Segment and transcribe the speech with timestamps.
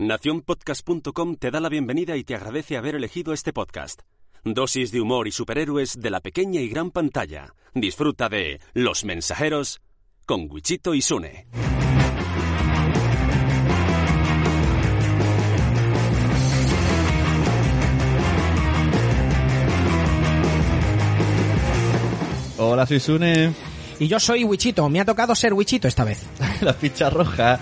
[0.00, 4.02] Naciónpodcast.com te da la bienvenida y te agradece haber elegido este podcast.
[4.44, 7.52] Dosis de humor y superhéroes de la pequeña y gran pantalla.
[7.74, 9.80] Disfruta de Los Mensajeros
[10.24, 11.48] con Wichito y Sune.
[22.56, 23.52] Hola, soy Sune.
[24.00, 26.24] Y yo soy Wichito, me ha tocado ser Wichito esta vez.
[26.60, 27.58] La ficha roja.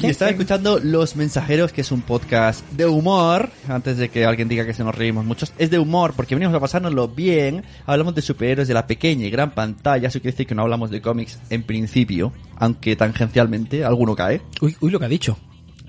[0.00, 3.50] Y estaba escuchando Los Mensajeros, que es un podcast de humor.
[3.68, 6.54] Antes de que alguien diga que se nos reímos mucho, es de humor porque venimos
[6.54, 7.64] a pasárnoslo bien.
[7.86, 10.08] Hablamos de superhéroes de la pequeña y gran pantalla.
[10.08, 14.40] Eso quiere decir que no hablamos de cómics en principio, aunque tangencialmente alguno cae.
[14.60, 15.36] Uy, uy lo que ha dicho.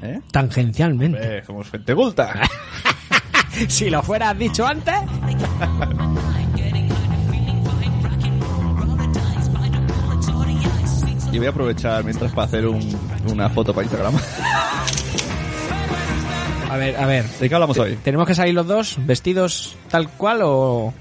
[0.01, 0.19] ¿Eh?
[0.31, 1.37] Tangencialmente.
[1.39, 2.41] Eh, somos gente culta.
[3.67, 4.95] si lo fueras dicho antes.
[11.31, 12.97] Y voy a aprovechar mientras para hacer un-
[13.31, 14.15] una foto para Instagram.
[16.69, 17.25] A ver, a ver.
[17.25, 17.97] ¿De qué hablamos hoy?
[18.03, 20.93] ¿Tenemos que salir los dos vestidos tal cual o...?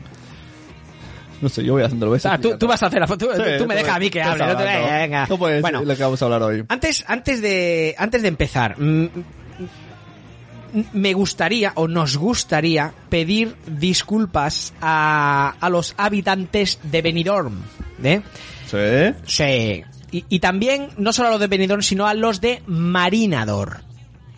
[1.40, 2.12] No sé, yo voy haciéndolo.
[2.12, 2.26] ¿ves?
[2.26, 3.26] Ah, tú, tú vas a hacer la foto.
[3.34, 4.44] Sí, tú me dejas a mí que hable.
[4.46, 5.26] No te venga.
[5.28, 6.64] ¿Cómo es Bueno, lo que vamos a hablar hoy?
[6.68, 14.74] antes, antes de, antes de empezar, mm, mm, me gustaría o nos gustaría pedir disculpas
[14.82, 17.62] a, a los habitantes de Benidorm,
[18.02, 18.20] ¿eh?
[18.66, 19.14] ¿Sí?
[19.26, 19.84] Sí.
[20.10, 23.88] Y, y también, no solo a los de Benidorm, sino a los de Marinador.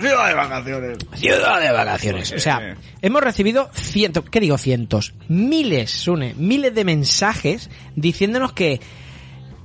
[0.00, 0.98] Ciudad de vacaciones.
[1.14, 2.32] Ciudad de vacaciones.
[2.32, 5.12] O sea, hemos recibido cientos, ¿qué digo cientos?
[5.28, 8.80] Miles, Sune, miles de mensajes diciéndonos que,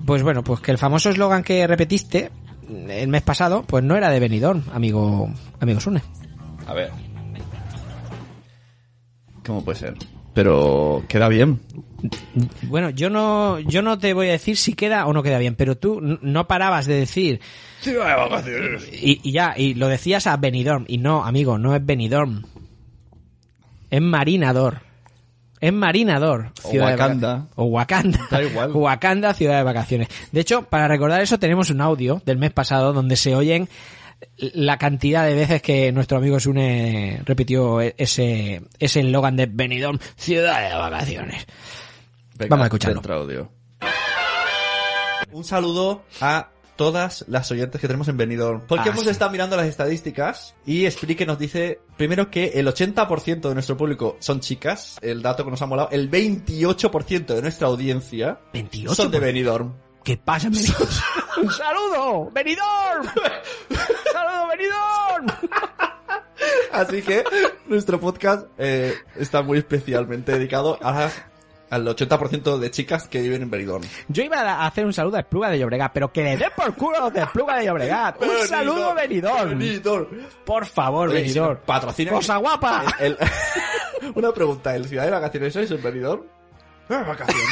[0.05, 2.31] pues bueno, pues que el famoso eslogan que repetiste
[2.69, 5.29] el mes pasado, pues no era de Benidorm, amigo,
[5.61, 6.01] amigo Sune.
[6.67, 6.91] A ver.
[9.45, 9.95] ¿Cómo puede ser?
[10.35, 11.59] Pero queda bien.
[12.63, 15.55] Bueno, yo no, yo no te voy a decir si queda o no queda bien,
[15.55, 17.39] pero tú no parabas de decir,
[17.81, 18.87] Ciudad de vacaciones.
[18.93, 22.43] y, y ya, y lo decías a Benidorm, y no, amigo, no es Benidorm.
[23.89, 24.81] Es Marinador.
[25.61, 26.51] Es Marinador.
[26.63, 27.35] O ciudad de Wakanda.
[27.37, 28.19] vaca- O Wakanda.
[28.29, 28.71] Da igual.
[28.73, 30.09] Wakanda, ciudad de vacaciones.
[30.31, 33.69] De hecho, para recordar eso, tenemos un audio del mes pasado donde se oyen
[34.37, 39.99] la cantidad de veces que nuestro amigo Sune repitió e- ese ese eslogan de Benidorm,
[40.15, 41.45] ciudad de vacaciones.
[42.37, 43.01] Venga, Vamos a escucharlo.
[43.13, 43.51] audio.
[45.31, 48.61] Un saludo a todas las oyentes que tenemos en Benidorm.
[48.67, 49.09] Porque Ah, hemos sí.
[49.09, 54.17] estado mirando las estadísticas y Explique nos dice, primero que el 80% de nuestro público
[54.19, 59.11] son chicas, el dato que nos ha molado, el 28% de nuestra audiencia 28 son
[59.11, 59.73] de Benidorm.
[60.05, 60.87] ¿Qué pasa, Benidorm?
[61.41, 62.29] ¡Un saludo!
[62.31, 63.07] ¡Benidorm!
[64.13, 65.27] ¡Saludo, Benidorm!
[66.71, 67.23] Así que
[67.65, 71.09] nuestro podcast eh, está muy especialmente dedicado a,
[71.71, 73.83] al 80% de chicas que viven en Benidorm.
[74.07, 76.73] Yo iba a hacer un saludo a Espluga de Llobregat, pero que le dé por
[76.75, 78.21] culo a los de Espluga de Llobregat.
[78.21, 79.57] Un saludo, Benidorm.
[79.57, 80.07] Benidorm.
[80.45, 81.59] Por favor, Oye, si Benidorm.
[81.65, 82.83] patrocina- ¡Cosa guapa!
[82.99, 83.17] El-
[84.15, 86.21] una pregunta, ¿el ciudad de vacaciones sois en Benidorm?
[86.89, 87.45] Ah, vacaciones.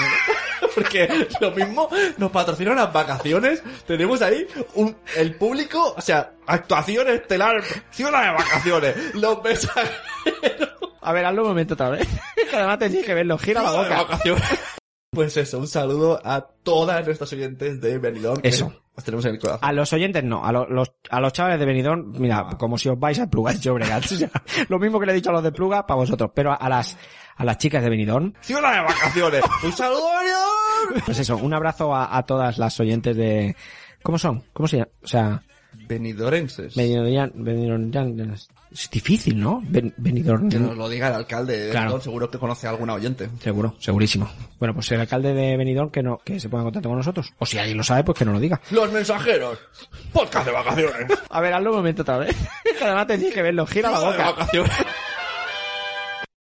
[0.75, 3.61] Porque lo mismo nos patrocinan las vacaciones.
[3.85, 4.45] Tenemos ahí
[4.75, 7.61] un, el público, o sea, actuación estelar,
[7.91, 8.95] ciudad de vacaciones.
[9.15, 9.91] Los mensajeros
[11.01, 12.07] A ver, hazlo un momento otra vez.
[12.49, 13.37] que además tenéis que verlo.
[13.37, 14.03] Gira la de boca.
[14.03, 14.43] vacaciones.
[15.11, 18.39] Pues eso, un saludo a todas nuestras oyentes de Benidorm.
[18.43, 18.73] Eso.
[19.05, 19.59] Tenemos en el corazón.
[19.67, 22.89] A los oyentes no, a lo- los, a los chavales de Benidorm, mira, como si
[22.89, 24.05] os vais a Pluga de Llobregat.
[24.11, 24.29] O sea,
[24.69, 26.31] lo mismo que le he dicho a los de Pluga, para vosotros.
[26.33, 26.97] Pero a, a las,
[27.35, 29.43] a las chicas de Benidorm, Ciudad de vacaciones.
[29.63, 30.51] un saludo a Benidorm.
[31.05, 33.55] Pues eso, un abrazo a, a todas las oyentes de...
[34.01, 34.43] ¿Cómo son?
[34.53, 34.89] ¿Cómo se llama?
[35.03, 35.43] O sea,
[35.87, 36.75] Benidorenses.
[36.75, 37.91] Benidorm
[38.71, 39.61] es difícil, ¿no?
[39.63, 40.49] Ben- Benidorm...
[40.49, 41.85] Que nos lo diga el alcalde de Claro.
[41.85, 43.29] Benidorm, seguro que conoce a alguna oyente.
[43.39, 44.29] Seguro, segurísimo.
[44.59, 47.33] Bueno, pues el alcalde de Benidorm que no, que se ponga en contacto con nosotros.
[47.39, 48.59] O si alguien lo sabe, pues que nos lo diga.
[48.71, 49.59] Los mensajeros.
[50.11, 51.05] Podcast de vacaciones.
[51.29, 52.35] A ver, hazlo un momento otra vez.
[52.81, 53.65] además tenéis que verlo.
[53.67, 54.31] Gira la de boca.
[54.31, 54.71] vacaciones.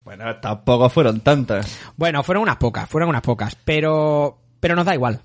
[0.08, 1.78] Bueno, tampoco fueron tantas.
[1.98, 3.58] Bueno, fueron unas pocas, fueron unas pocas.
[3.66, 5.20] Pero, pero nos da igual.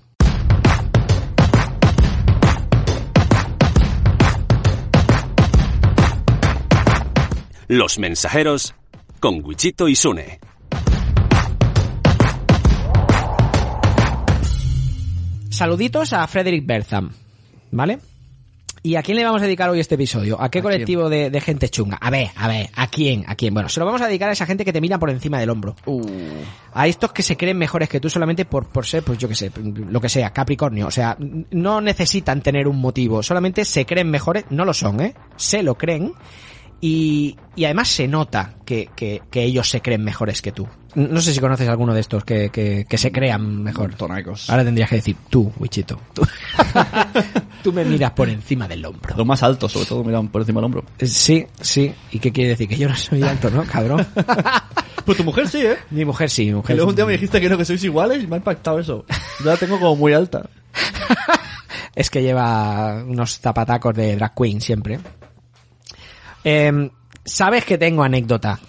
[7.69, 8.75] Los Mensajeros
[9.21, 10.41] con Wichito y Sune.
[15.49, 17.13] Saluditos a Frederick Bertham,
[17.71, 17.99] ¿vale?
[18.85, 20.41] ¿Y a quién le vamos a dedicar hoy este episodio?
[20.41, 21.97] ¿A qué ¿A colectivo de, de gente chunga?
[22.01, 23.23] A ver, a ver, ¿a quién?
[23.27, 23.53] ¿A quién?
[23.53, 25.51] Bueno, se lo vamos a dedicar a esa gente que te mira por encima del
[25.51, 25.73] hombro.
[26.73, 29.35] A estos que se creen mejores que tú solamente por, por ser, pues yo que
[29.35, 30.87] sé, lo que sea, Capricornio.
[30.87, 35.15] O sea, no necesitan tener un motivo, solamente se creen mejores, no lo son, ¿eh?
[35.37, 36.11] Se lo creen
[36.85, 40.67] Y, y además se nota que, que, que ellos se creen mejores que tú.
[40.95, 43.95] No sé si conoces alguno de estos que, que, que se crean mejor.
[43.95, 44.49] Tonaicos.
[44.49, 45.97] Ahora tendrías que decir tú, Wichito.
[46.13, 46.27] Tú,
[47.63, 49.15] Tú me miras por encima del hombro.
[49.15, 50.83] Los más altos, sobre todo, miran por encima del hombro.
[50.99, 51.95] Eh, Sí, sí.
[52.11, 52.67] ¿Y qué quiere decir?
[52.67, 54.05] Que yo no soy alto, ¿no, cabrón?
[55.05, 55.77] Pues tu mujer sí, ¿eh?
[55.89, 57.83] mi mujer sí, mi Que mujer luego un día me dijiste que no, que sois
[57.85, 59.05] iguales y me ha impactado eso.
[59.39, 60.49] Yo la tengo como muy alta.
[61.95, 64.99] Es que lleva unos zapatacos de drag queen siempre.
[66.43, 66.89] Em,
[67.25, 68.59] Sabes que tengo anécdota.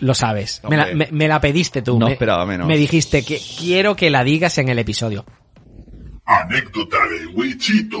[0.00, 0.62] Lo, sabes.
[0.66, 1.08] Me la, Hombre.
[1.10, 1.98] me- me la pediste tú.
[1.98, 2.66] No me, esperaba menos.
[2.66, 5.26] Me dijiste que quiero que la digas en el episodio.
[6.24, 7.98] Anécdota de Wichito.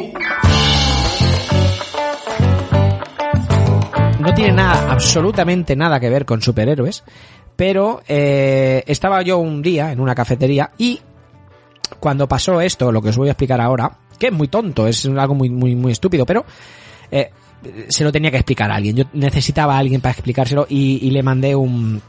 [4.20, 7.04] No tiene nada, absolutamente nada que ver con superhéroes.
[7.56, 11.00] Pero eh, estaba yo un día en una cafetería y
[12.00, 15.04] cuando pasó esto, lo que os voy a explicar ahora, que es muy tonto, es
[15.06, 16.44] algo muy, muy, muy estúpido, pero
[17.10, 17.30] eh,
[17.88, 18.96] se lo tenía que explicar a alguien.
[18.96, 22.00] Yo necesitaba a alguien para explicárselo y, le mandé un,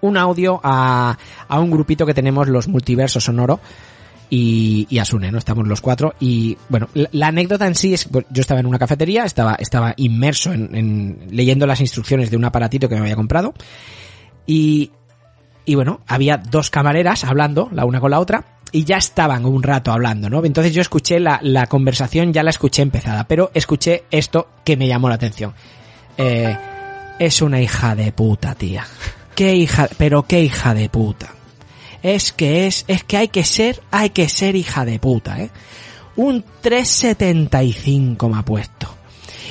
[0.00, 1.16] un audio a,
[1.48, 3.60] a un grupito que tenemos, los multiversos sonoro,
[4.30, 5.38] y, y Asune, ¿no?
[5.38, 6.14] Estamos los cuatro.
[6.18, 9.94] Y bueno, la, anécdota en sí es pues, yo estaba en una cafetería, estaba, estaba
[9.96, 13.54] inmerso en, en- leyendo las instrucciones de un aparatito que me había comprado.
[14.46, 14.90] Y,
[15.64, 19.62] y bueno, había dos camareras hablando, la una con la otra, y ya estaban un
[19.62, 20.44] rato hablando, ¿no?
[20.44, 24.88] Entonces yo escuché la, la conversación, ya la escuché empezada, pero escuché esto que me
[24.88, 25.54] llamó la atención.
[26.16, 26.56] Eh,
[27.18, 28.86] es una hija de puta, tía.
[29.34, 31.34] Qué hija, pero qué hija de puta.
[32.02, 35.50] Es que es, es que hay que ser, hay que ser hija de puta, ¿eh?
[36.16, 38.88] Un 375 me ha puesto.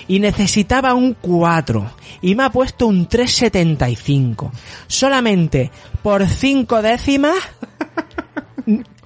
[0.08, 1.92] Y necesitaba un 4.
[2.22, 4.52] Y me ha puesto un 375.
[4.88, 5.72] Solamente
[6.02, 7.36] por 5 décimas.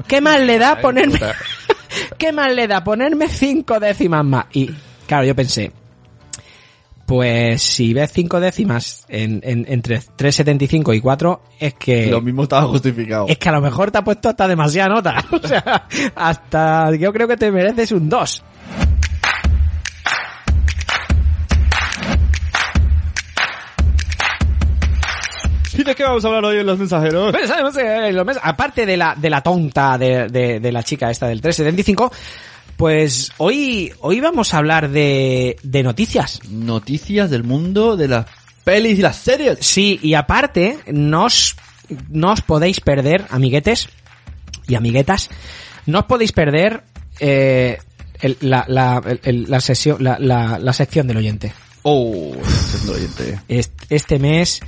[0.07, 1.19] ¿Qué más le da ponerme?
[2.17, 4.45] ¿Qué más le da ponerme 5 décimas más?
[4.53, 4.69] Y
[5.07, 5.71] claro, yo pensé,
[7.05, 12.07] pues si ves 5 décimas en, en- entre 3,75 y 4, es que...
[12.07, 13.27] Lo mismo estaba justificado.
[13.29, 15.25] Es que a lo mejor te ha puesto hasta demasiada nota.
[15.31, 18.43] O sea, hasta yo creo que te mereces un 2.
[25.87, 27.31] De qué vamos a hablar hoy en los mensajeros?
[27.31, 30.83] Pero sabemos, eh, lo mes- aparte de la, de la tonta de, de- de la
[30.83, 32.11] chica esta del 375,
[32.75, 36.41] pues hoy, hoy vamos a hablar de, de noticias.
[36.49, 38.25] Noticias del mundo de las
[38.63, 39.57] pelis y las series.
[39.61, 41.55] Sí, y aparte, no os,
[42.09, 43.89] no os podéis perder, amiguetes
[44.67, 45.29] y amiguetas,
[45.85, 46.83] no os podéis perder
[47.19, 47.79] eh,
[48.21, 51.53] el- la, la, el- la sesión, la, la, la sección del oyente.
[51.83, 52.33] Oh,
[52.69, 53.39] siendo oyente.
[53.47, 54.59] Est- Este mes,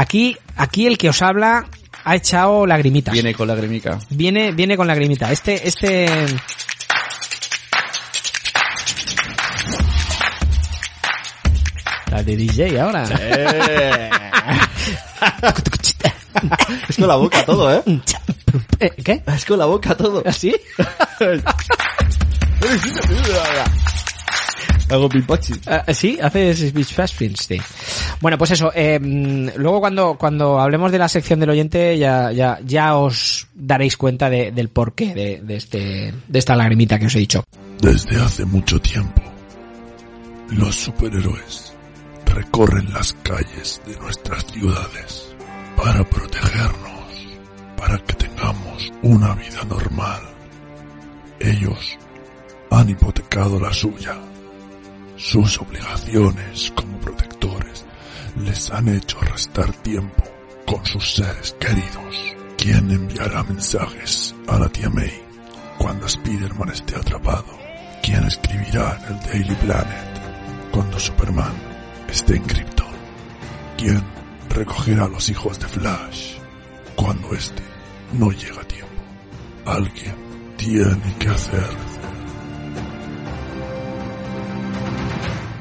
[0.00, 1.66] aquí, aquí el que os habla
[2.04, 3.12] ha echado lagrimitas.
[3.12, 3.98] Viene con la gremica.
[4.08, 5.30] Viene, viene con lagrimita.
[5.30, 6.06] Este, este...
[12.10, 13.04] La de DJ ahora.
[16.88, 17.82] es con la boca todo, ¿eh?
[18.80, 19.22] Eh, ¿Qué?
[19.26, 20.22] Es con la boca todo.
[20.26, 20.54] ¿Así?
[24.90, 25.54] Hago pimpachi.
[25.66, 26.72] Ah, sí, haces
[27.14, 27.60] Films, sí.
[28.20, 28.72] Bueno, pues eso.
[28.74, 28.98] eh,
[29.56, 34.28] luego cuando, cuando hablemos de la sección del oyente ya, ya, ya os daréis cuenta
[34.30, 37.44] de- del porqué de, de este, de esta lagrimita que os he dicho.
[37.80, 39.22] Desde hace mucho tiempo,
[40.50, 41.72] los superhéroes
[42.26, 45.34] recorren las calles de nuestras ciudades
[45.76, 47.28] para protegernos,
[47.76, 50.20] para que tengamos una vida normal.
[51.40, 51.96] Ellos
[52.70, 54.14] han hipotecado la suya.
[55.20, 57.84] Sus obligaciones como protectores
[58.42, 60.24] les han hecho restar tiempo
[60.66, 62.34] con sus seres queridos.
[62.56, 65.12] ¿Quién enviará mensajes a la tía May
[65.76, 67.44] cuando Spider-Man esté atrapado?
[68.02, 71.52] ¿Quién escribirá en el Daily Planet cuando Superman
[72.08, 72.94] esté en Krypton?
[73.76, 74.02] ¿Quién
[74.48, 76.36] recogerá a los hijos de Flash
[76.96, 77.62] cuando este
[78.14, 79.02] no llega a tiempo?
[79.66, 80.16] Alguien
[80.56, 81.99] tiene que hacer.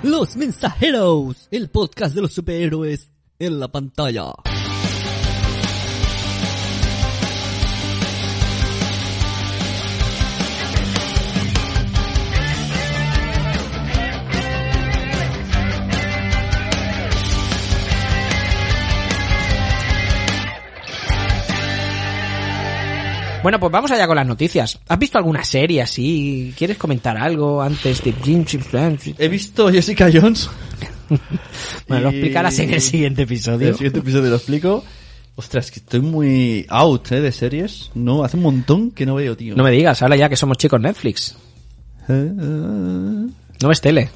[0.04, 4.32] Los mensajeros, el podcast de los superhéroes en la pantalla.
[23.42, 24.80] Bueno, pues vamos allá con las noticias.
[24.88, 26.54] ¿Has visto alguna serie así?
[26.58, 29.14] ¿Quieres comentar algo antes de Flash?
[29.18, 30.50] He visto Jessica Jones.
[31.88, 33.70] Bueno, lo explicarás en el siguiente En episodio.
[33.70, 34.84] el siguiente episodio lo explico.
[35.34, 37.20] Ostras, que estoy muy out, ¿eh?
[37.22, 37.90] De series.
[37.96, 39.56] No, hace un montón que no veo, tío.
[39.56, 41.36] No me digas, ahora ya que somos chicos Netflix.
[42.08, 44.10] Eh, eh, No ves tele.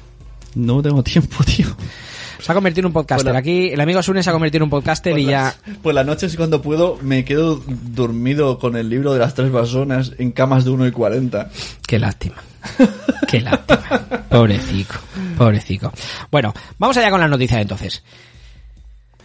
[0.54, 1.66] no tengo tiempo, tío.
[2.44, 3.34] Se ha convertido en un podcaster.
[3.34, 5.54] Aquí el amigo Sune se ha convertido en un podcaster y ya...
[5.82, 10.12] Pues las noches cuando puedo me quedo dormido con el libro de las tres personas
[10.18, 11.48] en camas de 1 y 40.
[11.86, 12.36] Qué lástima.
[13.28, 13.80] Qué lástima.
[14.28, 14.96] Pobrecico.
[15.38, 15.90] Pobrecico.
[16.30, 18.02] Bueno, vamos allá con las noticias entonces.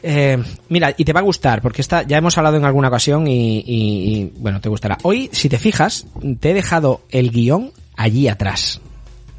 [0.01, 3.27] Eh, mira, y te va a gustar, porque esta ya hemos hablado en alguna ocasión
[3.27, 4.97] y, y- y, bueno, te gustará.
[5.03, 6.05] Hoy, si te fijas,
[6.39, 8.79] te he dejado el guion allí atrás.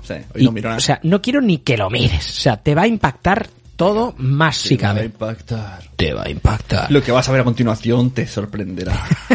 [0.03, 0.77] Sí, hoy Y, no miro nada.
[0.79, 2.29] o sea, no quiero ni que lo mires.
[2.29, 3.49] O sea, te va a impactar
[3.81, 5.07] todo más si Te va a cabe.
[5.07, 5.83] impactar.
[5.97, 6.93] Te va a impactar.
[6.93, 8.93] Lo que vas a ver a continuación te sorprenderá.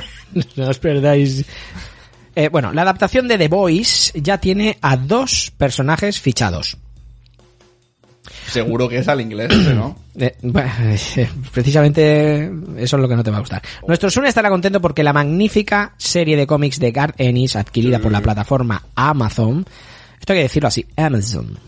[0.56, 1.44] no os perdáis.
[2.36, 6.78] Eh, bueno, la adaptación de The Voice ya tiene a dos personajes fichados.
[8.46, 9.98] Seguro que es al inglés, ¿no?
[10.18, 10.72] Eh, bueno,
[11.52, 12.46] precisamente
[12.78, 13.62] eso es lo que no te va a gustar.
[13.86, 18.14] Nuestro Sun estará contento porque la magnífica serie de cómics de Garth Ennis, adquirida por
[18.14, 19.66] la plataforma Amazon,
[20.20, 21.60] esto hay que decirlo así, Amazon,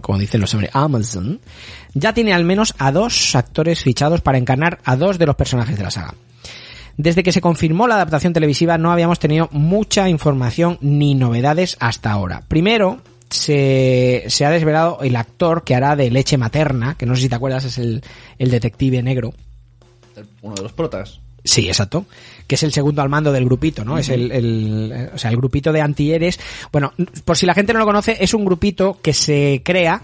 [0.00, 1.40] como dicen los hombres, Amazon,
[1.94, 5.76] ya tiene al menos a dos actores fichados para encarnar a dos de los personajes
[5.76, 6.14] de la saga.
[6.96, 12.12] Desde que se confirmó la adaptación televisiva no habíamos tenido mucha información ni novedades hasta
[12.12, 12.42] ahora.
[12.46, 17.22] Primero, se, se ha desvelado el actor que hará de leche materna, que no sé
[17.22, 18.02] si te acuerdas, es el,
[18.38, 19.32] el detective negro.
[20.42, 21.20] Uno de los protas.
[21.44, 22.06] Sí, exacto.
[22.46, 23.96] Que es el segundo al mando del grupito, ¿no?
[23.98, 26.38] Es el, el- eh, o sea, el grupito de antieres.
[26.72, 26.92] Bueno,
[27.24, 30.02] por si la gente no lo conoce, es un grupito que se crea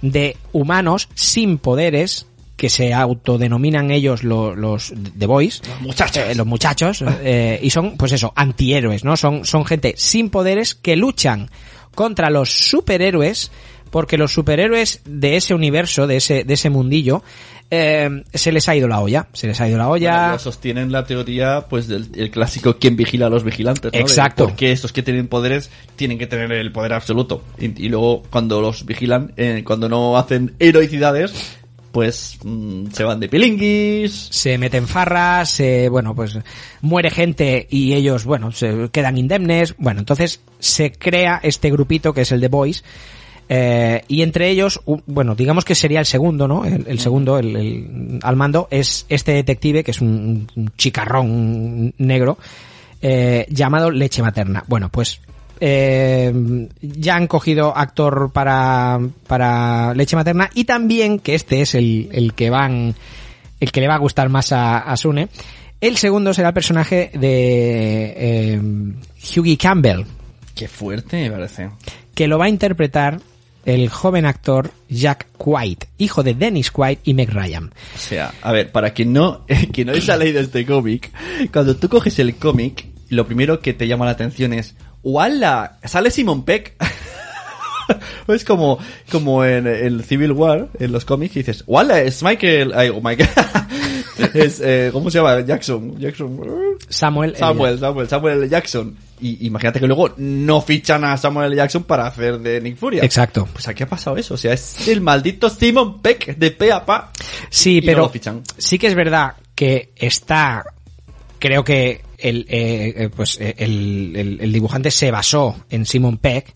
[0.00, 2.26] de humanos sin poderes
[2.56, 5.62] que se autodenominan ellos lo- los The Boys.
[5.68, 6.36] Los muchachos.
[6.36, 7.04] los muchachos.
[7.22, 9.16] eh, y son, pues eso, antihéroes, ¿no?
[9.16, 11.50] Son, son gente sin poderes que luchan
[11.94, 13.50] contra los superhéroes
[13.90, 17.22] porque los superhéroes de ese universo, de ese, de ese mundillo,
[17.70, 19.28] eh, se les ha ido la olla.
[19.32, 20.22] Se les ha ido la olla.
[20.22, 23.92] Bueno, sostienen la teoría, pues, del el clásico ¿quién vigila a los vigilantes?
[23.92, 23.98] ¿no?
[23.98, 24.46] De Exacto.
[24.46, 27.42] por qué estos que tienen poderes tienen que tener el poder absoluto.
[27.58, 31.58] Y, y luego, cuando los vigilan, eh, cuando no hacen heroicidades,
[31.92, 34.28] pues, mm, se van de pilinguis.
[34.30, 36.38] se meten farras, se, bueno, pues
[36.80, 39.74] muere gente y ellos, bueno, se quedan indemnes.
[39.78, 42.84] Bueno, entonces se crea este grupito que es el The Boys.
[43.48, 46.64] Eh, y entre ellos, bueno, digamos que sería el segundo, ¿no?
[46.64, 51.94] El, el segundo, el, el- al mando, es este detective, que es un, un chicarrón
[51.98, 52.38] negro,
[53.00, 54.64] eh, llamado Leche Materna.
[54.66, 55.20] Bueno, pues
[55.60, 62.08] eh, ya han cogido actor para, para Leche Materna y también, que este es el,
[62.12, 62.94] el que van,
[63.60, 65.28] el que le va a gustar más a, a Sune,
[65.80, 68.60] el segundo será el personaje de eh,
[69.36, 70.02] Hughie Campbell,
[70.54, 71.70] Qué fuerte, me parece.
[72.14, 73.20] que lo va a interpretar
[73.68, 77.70] el joven actor Jack White, hijo de Dennis White y Meg Ryan.
[77.94, 81.12] O sea, a ver, para quien no, quien no haya leído este cómic,
[81.52, 85.78] cuando tú coges el cómic, lo primero que te llama la atención es, ¡Wala!
[85.84, 86.76] ¿Sale Simon Peck?
[88.28, 88.78] es como,
[89.12, 92.00] como en el Civil War, en los cómics, y dices, ¡Wala!
[92.00, 93.28] Es Michael, ay, oh, Michael.
[94.34, 95.40] es, eh, ¿cómo se llama?
[95.40, 96.40] Jackson, Jackson.
[96.88, 97.30] Samuel.
[97.30, 97.38] L.
[97.38, 98.48] Samuel, Samuel, Samuel L.
[98.48, 98.96] Jackson.
[99.20, 101.56] Y imagínate que luego no fichan a Samuel L.
[101.56, 103.02] Jackson para hacer de Nick Furia.
[103.04, 103.48] Exacto.
[103.52, 104.34] Pues aquí ha pasado eso.
[104.34, 107.12] O sea, es el maldito Simon Peck de pe a pa.
[107.50, 108.42] Sí, no pero lo fichan.
[108.56, 110.64] sí que es verdad que está,
[111.40, 116.18] creo que el, eh, eh, pues eh, el, el- el dibujante se basó en Simon
[116.18, 116.52] Peck,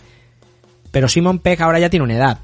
[0.92, 2.38] pero Simon Peck ahora ya tiene una edad.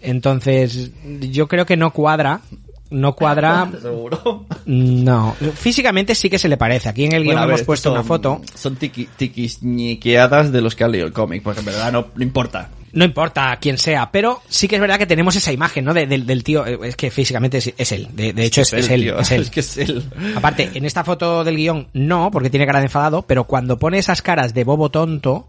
[0.00, 2.42] Entonces, yo creo que no cuadra,
[2.90, 4.44] no cuadra, Seguro.
[4.66, 5.34] no.
[5.54, 6.88] Físicamente sí que se le parece.
[6.88, 8.40] Aquí en el guion Bueno, ver, hemos puesto una foto.
[8.54, 12.22] Son tiqui- tiquisñiqueadas de los que han leído el cómic, porque en verdad no, no
[12.22, 12.70] importa.
[12.92, 15.92] No importa quién sea, pero sí que es verdad que tenemos esa imagen, ¿no?
[15.92, 18.06] De- del, del tío, eh, es que físicamente es, es él.
[18.12, 19.18] De, de hecho, es, es él, tío.
[19.18, 19.40] es él.
[19.42, 20.04] Es que es él.
[20.36, 23.98] Aparte, en esta foto del guion no, porque tiene cara de enfadado, pero cuando pone
[23.98, 25.48] esas caras de bobo tonto,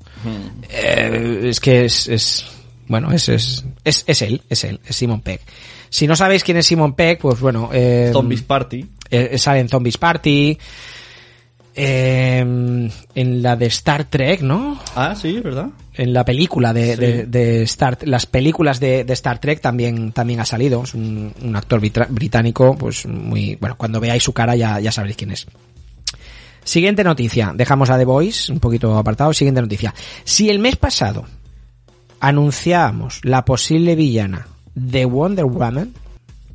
[0.69, 2.45] eh, es que es,
[2.87, 5.41] bueno, es, es, es, es él, es él, es Simon Peck.
[5.89, 8.85] Si no sabéis quién es Simon Peck, pues bueno, eh, Zombies Party.
[9.09, 10.57] eh, sale en Zombies Party,
[11.73, 12.39] eh,
[13.15, 14.79] en la de Star Trek, ¿no?
[14.95, 15.69] Ah, sí, ¿verdad?
[15.97, 20.41] en la película de, de, de Star las películas de, de Star Trek también también
[20.41, 24.77] ha salido es un, un actor británico pues muy bueno cuando veáis su cara ya,
[24.81, 25.47] ya sabréis quién es
[26.65, 29.93] siguiente noticia dejamos a The Voice un poquito apartado siguiente noticia
[30.25, 31.23] si el mes pasado
[32.19, 35.93] anunciábamos la posible villana de Wonder Woman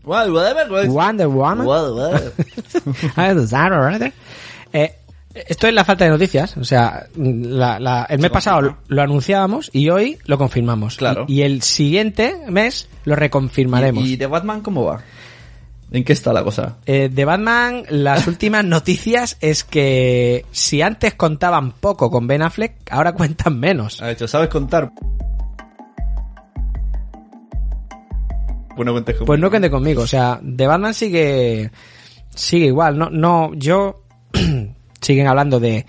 [0.02, 2.32] Well, whatever, Wonder Woman well, well.
[4.72, 4.94] Eh,
[5.34, 6.56] esto es la falta de noticias.
[6.56, 10.96] O sea, la- la- el mes pasado lo, lo anunciábamos y hoy lo confirmamos.
[10.96, 11.26] Claro.
[11.28, 14.04] Y, y el siguiente mes lo reconfirmaremos.
[14.04, 15.02] ¿Y, ¿Y de Batman cómo va?
[15.92, 16.76] ¿En qué está la cosa?
[16.86, 22.74] Eh, de Batman, las últimas noticias es que si antes contaban poco con Ben Affleck,
[22.90, 24.00] ahora cuentan menos.
[24.02, 24.92] Ha hecho, ¿sabes contar?
[28.76, 29.26] Pues no cuentes conmigo.
[29.26, 30.02] Pues no conmigo.
[30.02, 31.70] O sea, de Batman sigue,
[32.34, 32.98] sigue igual.
[32.98, 34.04] No, no, yo,
[35.00, 35.86] siguen hablando de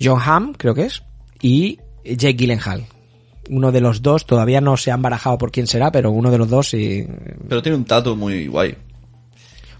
[0.00, 1.02] John Hamm, creo que es,
[1.40, 2.84] y Jake Gyllenhaal.
[3.50, 6.38] Uno de los dos, todavía no se han barajado por quién será, pero uno de
[6.38, 7.06] los dos sí.
[7.48, 8.74] Pero tiene un tatu muy guay.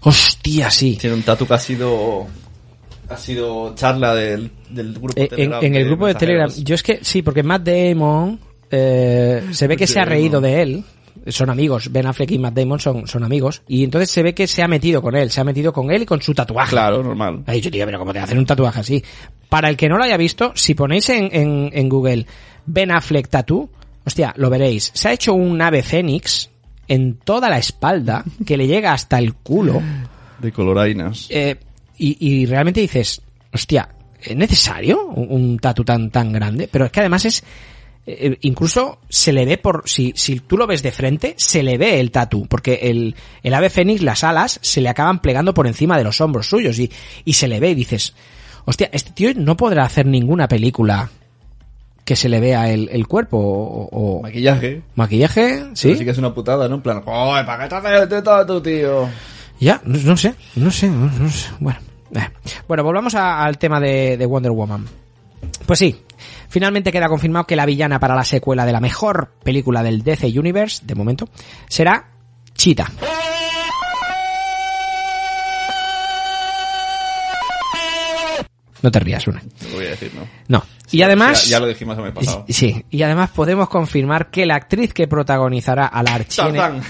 [0.01, 0.97] Hostia, sí.
[0.99, 2.27] Tiene un tatu que ha sido
[3.09, 6.45] ha sido charla del, del grupo Eh, en, en el grupo de Telegram.
[6.47, 6.67] mensajeros.
[6.67, 8.39] Yo es que sí, porque Matt Damon
[8.71, 10.83] eh, se ve que se ha reído de él.
[11.27, 11.91] Son amigos.
[11.91, 13.61] Ben Affleck y Matt Damon son, son amigos.
[13.67, 15.29] Y entonces se ve que se ha metido con él.
[15.31, 16.71] Se ha metido con él y con su tatuaje.
[16.71, 17.43] Claro, normal.
[17.45, 19.03] Ha dicho, tío, pero ¿cómo te hacen un tatuaje así?
[19.49, 22.25] Para el que no lo haya visto, si ponéis en, en, en Google
[22.65, 23.69] Ben Affleck Tattoo,
[24.05, 24.91] hostia, lo veréis.
[24.93, 26.49] Se ha hecho un ave fénix
[26.87, 29.81] en toda la espalda que le llega hasta el culo.
[30.39, 31.27] De colorainas.
[31.29, 31.55] Eh,
[31.97, 33.21] y, y realmente dices,
[33.53, 33.87] hostia,
[34.21, 36.67] ¿es necesario un, un tatu tan, tan grande?
[36.71, 37.43] Pero es que además es,
[38.05, 41.77] eh, incluso se le ve por, si, si tú lo ves de frente, se le
[41.77, 45.67] ve el tatu, porque el, el ave fénix, las alas, se le acaban plegando por
[45.67, 46.91] encima de los hombros suyos y,
[47.25, 48.13] y se le ve y dices,
[48.65, 51.09] hostia, este tío no podrá hacer ninguna película
[52.05, 54.81] que se le vea el, el cuerpo o, o- Maquillaje.
[54.95, 55.95] maquillaje, Sí.
[55.95, 56.75] sí que es una putada, ¿no?
[56.75, 59.07] En plan, ¡Joder, ¿para qué te haces este tatu, tío?
[59.61, 61.47] Ya, no, no sé, no sé, no, no sé.
[61.61, 61.79] Bueno,
[62.13, 62.27] eh.
[62.67, 64.85] bueno volvamos a- al tema de, de Wonder Woman.
[65.65, 65.95] Pues sí,
[66.53, 70.27] finalmente queda confirmado que la villana para la secuela de la mejor película del DC
[70.37, 71.27] Universe, de momento,
[71.67, 72.11] será
[72.53, 72.91] Cheetah.
[78.83, 79.41] No te rías, una.
[79.41, 80.27] Lo voy a decir, ¿no?
[80.47, 80.63] No.
[80.91, 81.45] Y además...
[81.45, 82.45] Ya, ya lo dijimos el mes pasado.
[82.47, 86.59] Sí, y además podemos confirmar que la actriz que protagonizará a la archiene...
[86.59, 86.81] Tarzán.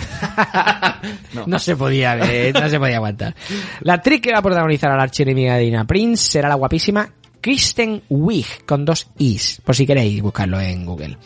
[1.47, 1.57] no.
[1.59, 3.33] se podía, eh, no se podía aguantar.
[3.79, 7.07] La actriz que va a protagonizar a la archienemiga de Dina Prince será la guapísima
[7.43, 11.17] Kristen Wiig, con dos is, por si queréis buscarlo en Google.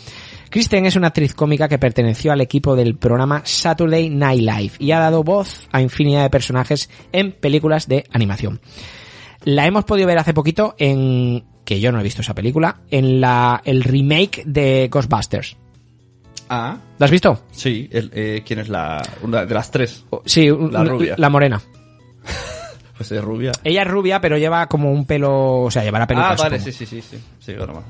[0.50, 4.92] Kristen es una actriz cómica que perteneció al equipo del programa Saturday Night Live y
[4.94, 8.60] ha dado voz a infinidad de personajes en películas de animación.
[9.44, 13.22] La hemos podido ver hace poquito en que yo no he visto esa película, en
[13.22, 15.56] la el remake de Ghostbusters.
[16.50, 17.44] Ah, ¿La has visto?
[17.52, 17.88] sí.
[17.92, 20.04] El, eh, ¿Quién es la una de las tres?
[20.26, 21.14] Sí, La rubia.
[21.16, 21.62] la morena.
[22.98, 23.52] Pues es rubia.
[23.64, 26.40] Ella es rubia, pero lleva como un pelo, o sea, llevará pelucas.
[26.40, 27.18] Ah, vale, como- sí, sí, sí, sí.
[27.40, 27.84] Sí, normal.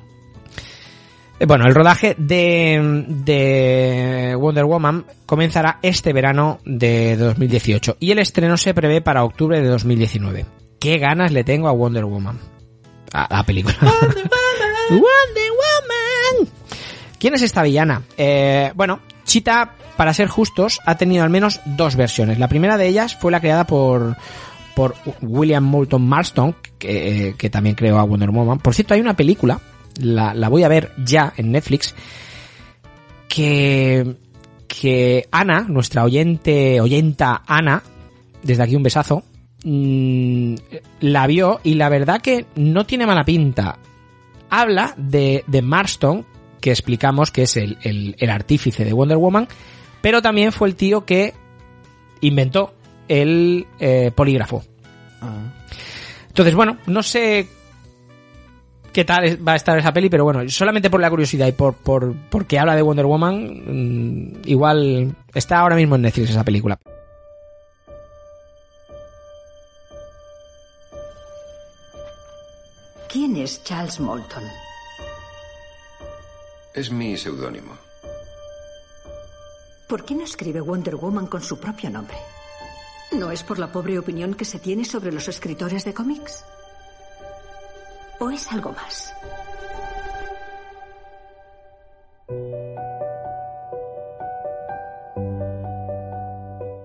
[1.40, 8.20] Eh, Bueno, el rodaje de, de Wonder Woman comenzará este verano de 2018 y el
[8.20, 10.46] estreno se prevé para octubre de 2019.
[10.80, 12.40] ¿Qué ganas le tengo a Wonder Woman?
[13.14, 13.76] A la película.
[14.90, 16.52] Wonder Woman.
[17.20, 18.04] ¿Quién es esta villana?
[18.18, 22.40] Eh, bueno, Cheetah, para ser justos, ha tenido al menos dos versiones.
[22.40, 24.16] La primera de ellas fue la creada por,
[24.78, 28.60] por William Moulton Marston, que, que también creó a Wonder Woman.
[28.60, 29.60] Por cierto, hay una película,
[30.00, 31.96] la, la voy a ver ya en Netflix,
[33.28, 34.18] que,
[34.68, 37.82] que Ana, nuestra oyente, oyenta Ana,
[38.44, 39.24] desde aquí un besazo,
[39.64, 40.54] mm,
[41.00, 43.80] la vio y la verdad que no tiene mala pinta.
[44.52, 46.24] Habla de, de Marston,
[46.62, 49.48] que explicamos que es el- el artífice de Wonder Woman,
[50.02, 51.34] pero también fue el tío que
[52.22, 52.76] inventó
[53.08, 54.64] el eh, polígrafo.
[55.22, 55.54] Ah.
[56.28, 57.48] Entonces, bueno, no sé
[58.94, 61.76] qué tal va a estar esa peli, pero bueno, solamente por la curiosidad y por,
[61.76, 66.80] por porque habla de Wonder Woman, mm, igual está ahora mismo en Netflix esa película.
[73.08, 74.44] ¿Quién es Charles Moulton?
[76.74, 77.78] Es mi seudónimo.
[79.88, 82.18] ¿Por qué no escribe Wonder Woman con su propio nombre?
[83.12, 86.44] ¿No es por la pobre opinión que se tiene sobre los escritores de cómics?
[88.20, 89.14] ¿O es algo más?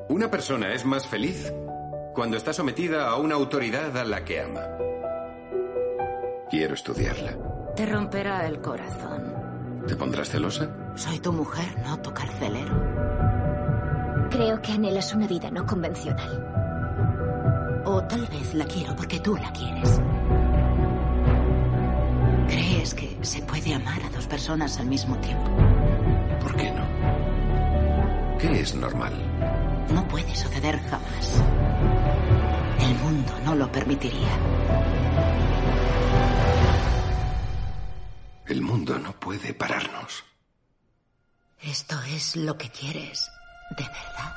[0.09, 1.53] Una persona es más feliz
[2.15, 4.61] cuando está sometida a una autoridad a la que ama.
[6.51, 7.37] Quiero estudiarla.
[7.75, 9.35] Te romperá el corazón.
[9.89, 10.71] ¿Te pondrás celosa?
[10.95, 13.42] Soy tu mujer, no tu carcelero.
[14.33, 17.83] Creo que anhelas una vida no convencional.
[17.85, 20.01] O tal vez la quiero porque tú la quieres.
[22.49, 25.51] ¿Crees que se puede amar a dos personas al mismo tiempo?
[26.41, 28.39] ¿Por qué no?
[28.39, 29.13] ¿Qué es normal?
[29.93, 31.43] No puede suceder jamás.
[32.81, 34.39] El mundo no lo permitiría.
[38.47, 40.25] El mundo no puede pararnos.
[41.61, 43.31] ¿Esto es lo que quieres
[43.77, 44.33] de verdad?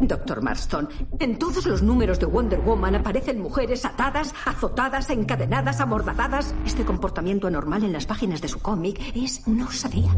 [0.00, 0.88] Doctor Marston.
[1.20, 6.54] En todos los números de Wonder Woman aparecen mujeres atadas, azotadas, encadenadas, amordazadas.
[6.66, 10.10] Este comportamiento anormal en las páginas de su cómic es una osadía.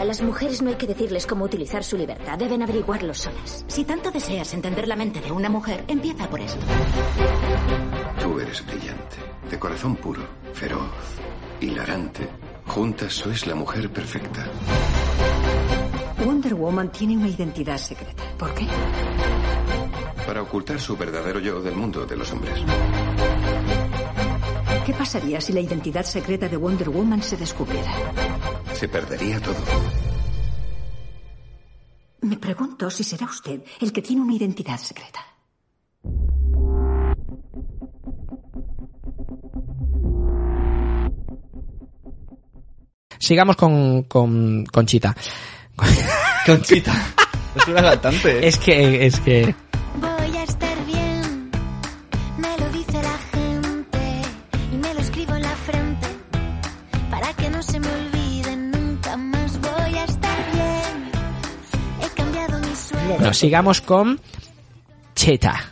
[0.00, 3.64] A las mujeres no hay que decirles cómo utilizar su libertad, deben averiguarlo solas.
[3.68, 6.60] Si tanto deseas entender la mente de una mujer, empieza por esto.
[8.20, 9.16] Tú eres brillante,
[9.50, 10.22] de corazón puro,
[10.54, 11.18] feroz,
[11.60, 12.28] hilarante.
[12.66, 14.46] Juntas sois la mujer perfecta.
[16.24, 18.22] Wonder Woman tiene una identidad secreta.
[18.38, 18.68] ¿Por qué?
[20.24, 22.60] Para ocultar su verdadero yo del mundo de los hombres.
[24.86, 27.92] ¿Qué pasaría si la identidad secreta de Wonder Woman se descubriera?
[28.72, 29.56] Se perdería todo.
[32.22, 35.29] Me pregunto si será usted el que tiene una identidad secreta.
[43.20, 45.14] Sigamos con, con, con Chita.
[46.46, 46.92] Conchita.
[47.54, 48.38] Es una cantante.
[48.38, 48.48] ¿eh?
[48.48, 49.54] Es que, es que...
[49.96, 51.50] Voy a estar bien,
[52.38, 54.22] me lo dice la gente
[54.72, 56.06] y me lo escribo en la frente
[57.10, 59.60] para que no se me olvide nunca más.
[59.60, 61.10] Voy a estar bien,
[62.02, 63.08] he cambiado mi sueño.
[63.16, 64.18] Bueno, sigamos con
[65.14, 65.62] Cheta.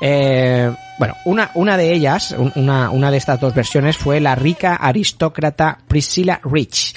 [0.00, 4.34] Eh, bueno, una, una de ellas, un- una, una de estas dos versiones fue la
[4.34, 6.94] rica aristócrata Priscilla Rich,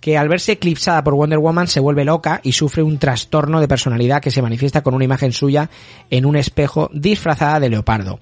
[0.00, 3.68] que al verse eclipsada por Wonder Woman se vuelve loca y sufre un trastorno de
[3.68, 5.68] personalidad que se manifiesta con una imagen suya
[6.10, 8.18] en un espejo disfrazada de leopardo.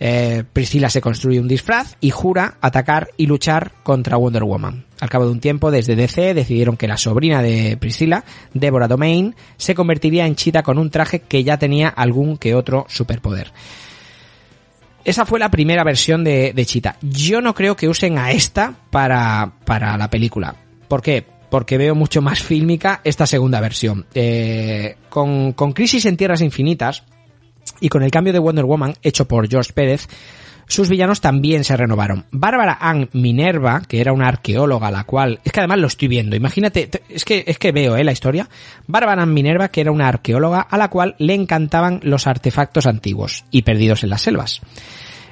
[0.00, 4.84] Eh, Priscilla se construye un disfraz y jura atacar y luchar contra Wonder Woman.
[5.00, 8.22] Al cabo de un tiempo, desde DC decidieron que la sobrina de Priscilla,
[8.54, 12.86] Deborah Domain, se convertiría en Cheetah con un traje que ya tenía algún que otro
[12.88, 13.50] superpoder.
[15.08, 16.98] Esa fue la primera versión de, de Cheetah.
[17.00, 20.54] Yo no creo que usen a esta para, para la película.
[20.86, 21.24] ¿Por qué?
[21.48, 24.04] Porque veo mucho más fílmica esta segunda versión.
[24.14, 27.04] Eh, con, con Crisis en Tierras Infinitas
[27.80, 30.08] y con el cambio de Wonder Woman hecho por George Pérez,
[30.68, 32.26] sus villanos también se renovaron.
[32.30, 36.36] Bárbara Ann Minerva, que era una arqueóloga, la cual, es que además lo estoy viendo,
[36.36, 38.48] imagínate, es que, es que veo, eh, la historia.
[38.86, 43.46] Bárbara Ann Minerva, que era una arqueóloga a la cual le encantaban los artefactos antiguos
[43.50, 44.60] y perdidos en las selvas.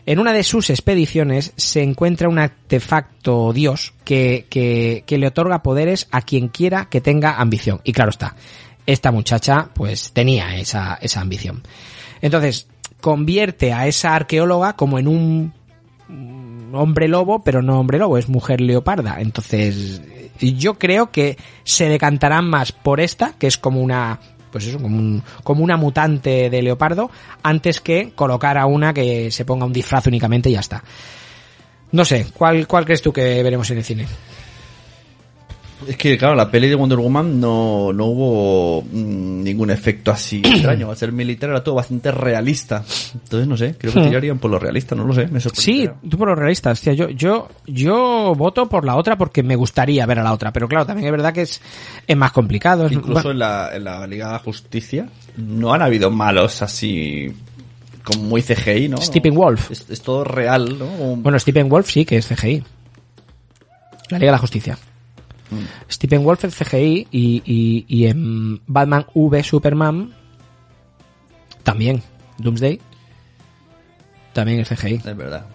[0.07, 5.63] En una de sus expediciones se encuentra un artefacto dios que, que, que le otorga
[5.63, 7.81] poderes a quien quiera que tenga ambición.
[7.85, 8.37] Y claro está,
[8.87, 11.63] esta muchacha pues tenía esa, esa ambición.
[12.23, 12.69] Entonces,
[13.07, 15.53] convierte a esa arqueóloga como en un
[16.09, 19.19] mm, hombre lobo, pero no hombre lobo, es mujer leoparda.
[19.21, 20.03] Entonces,
[20.41, 24.19] yo creo que se decantarán más por esta, que es como una
[24.51, 27.09] pues eso, como, un- como una mutante de leopardo,
[27.45, 30.83] antes que colocar a una que se ponga un disfraz únicamente y ya está.
[31.93, 34.07] No sé, ¿cuál, cuál crees tú que veremos en el cine?
[35.87, 40.41] Es que, claro, la peli de Wonder Woman no, no hubo mm, ningún efecto así
[40.45, 40.91] extraño.
[40.91, 42.85] Al ser militar era todo bastante realista.
[43.15, 44.09] Entonces, no sé, creo que Hmm.
[44.09, 47.09] tirarían por lo realista, no lo sé, me Sí, tú por lo realista, hostia, yo,
[47.11, 50.87] yo, yo voto por la otra porque me gustaría ver a la otra, pero claro,
[50.87, 51.61] también es verdad que es,
[52.07, 52.89] es más complicado.
[52.91, 57.33] Incluso en la, en la Liga de la Justicia no han habido malos así
[58.05, 58.99] como muy CGI, ¿no?
[58.99, 59.71] Steppenwolf.
[59.71, 60.87] Es, es todo real, ¿no?
[61.17, 62.63] Bueno, Stephen Wolf sí que es CGI.
[64.11, 64.79] La Liga de la Justicia.
[65.91, 70.15] Stephen Wolf es CGI y, y, y en Batman V Superman
[71.63, 72.03] también.
[72.39, 72.81] Doomsday
[74.33, 74.95] también es CGI.
[74.97, 75.47] Es verdad.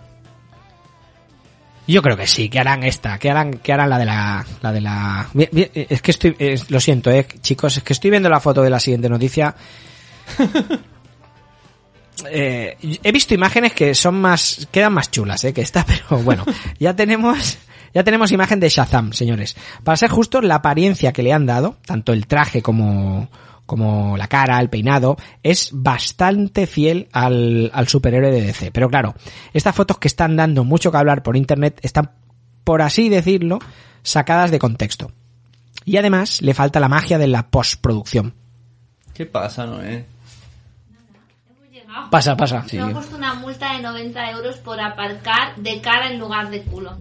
[1.88, 4.71] Yo creo que sí, que harán esta, que harán, que harán la de la, la
[4.71, 5.27] de la.
[5.34, 8.69] Es que estoy, es- lo siento, eh, chicos, es que estoy viendo la foto de
[8.69, 9.54] la siguiente noticia.
[12.30, 16.45] Eh, he visto imágenes que son más, quedan más chulas, eh, que esta, pero bueno,
[16.80, 17.58] ya tenemos,
[17.93, 19.56] ya tenemos imagen de Shazam, señores.
[19.84, 23.30] Para ser justos, la apariencia que le han dado, tanto el traje como,
[23.65, 28.71] como la cara, el peinado, es bastante fiel al, al superhéroe de DC.
[28.71, 29.15] Pero claro,
[29.54, 32.12] estas fotos que están dando mucho que hablar por internet están,
[32.63, 33.60] por así decirlo,
[34.04, 35.12] sacadas de contexto.
[35.86, 38.34] Y además le falta la magia de la postproducción.
[39.13, 40.06] ¿Qué pasa, no, eh?
[42.10, 42.63] Pasa, pasa.
[42.67, 42.77] Sí.
[42.77, 46.63] Me han puesto una multa de 90 euros por aparcar de cara en lugar de
[46.63, 46.97] culo.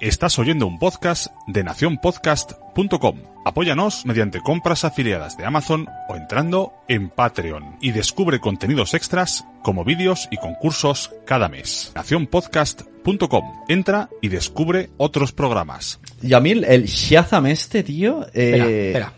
[0.00, 3.16] Estás oyendo un podcast de nacionpodcast.com.
[3.46, 9.84] Apóyanos mediante compras afiliadas de Amazon o entrando en Patreon y descubre contenidos extras como
[9.84, 11.92] vídeos y concursos cada mes.
[11.94, 13.44] nacionpodcast.com.
[13.68, 15.98] Entra y descubre otros programas.
[16.22, 19.12] Y a mí el- Shazam este, tío, eh, Espera, espera.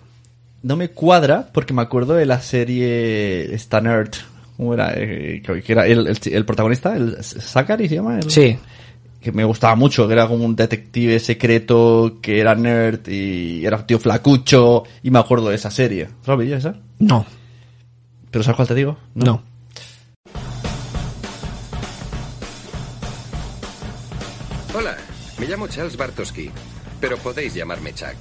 [0.62, 4.12] no me cuadra porque me acuerdo de la serie Stan Nerd.
[4.56, 4.92] ¿Cómo era?
[4.96, 8.18] Eh, que que era el, el- el protagonista, el Zachary se llama.
[8.18, 8.56] El- Sí.
[9.20, 13.78] Que me gustaba mucho, que era como un detective secreto, que era nerd y era
[13.78, 16.08] un tío flacucho, y me acuerdo de esa serie.
[16.26, 16.76] ¿Lo veías esa?
[16.98, 17.26] No.
[18.30, 18.96] ¿Pero sabes cuál te digo?
[19.14, 19.42] No.
[24.74, 24.96] Hola,
[25.38, 26.50] me llamo Charles Bartosky,
[27.00, 28.16] pero podéis llamarme Chuck.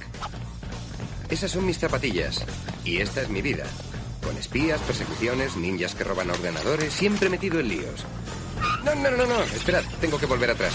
[1.30, 2.44] Esas son mis zapatillas
[2.84, 3.64] y esta es mi vida.
[4.24, 8.04] Con espías, persecuciones, ninjas que roban ordenadores, siempre metido en líos.
[8.84, 10.74] No, no, no, no, esperad, tengo que volver atrás.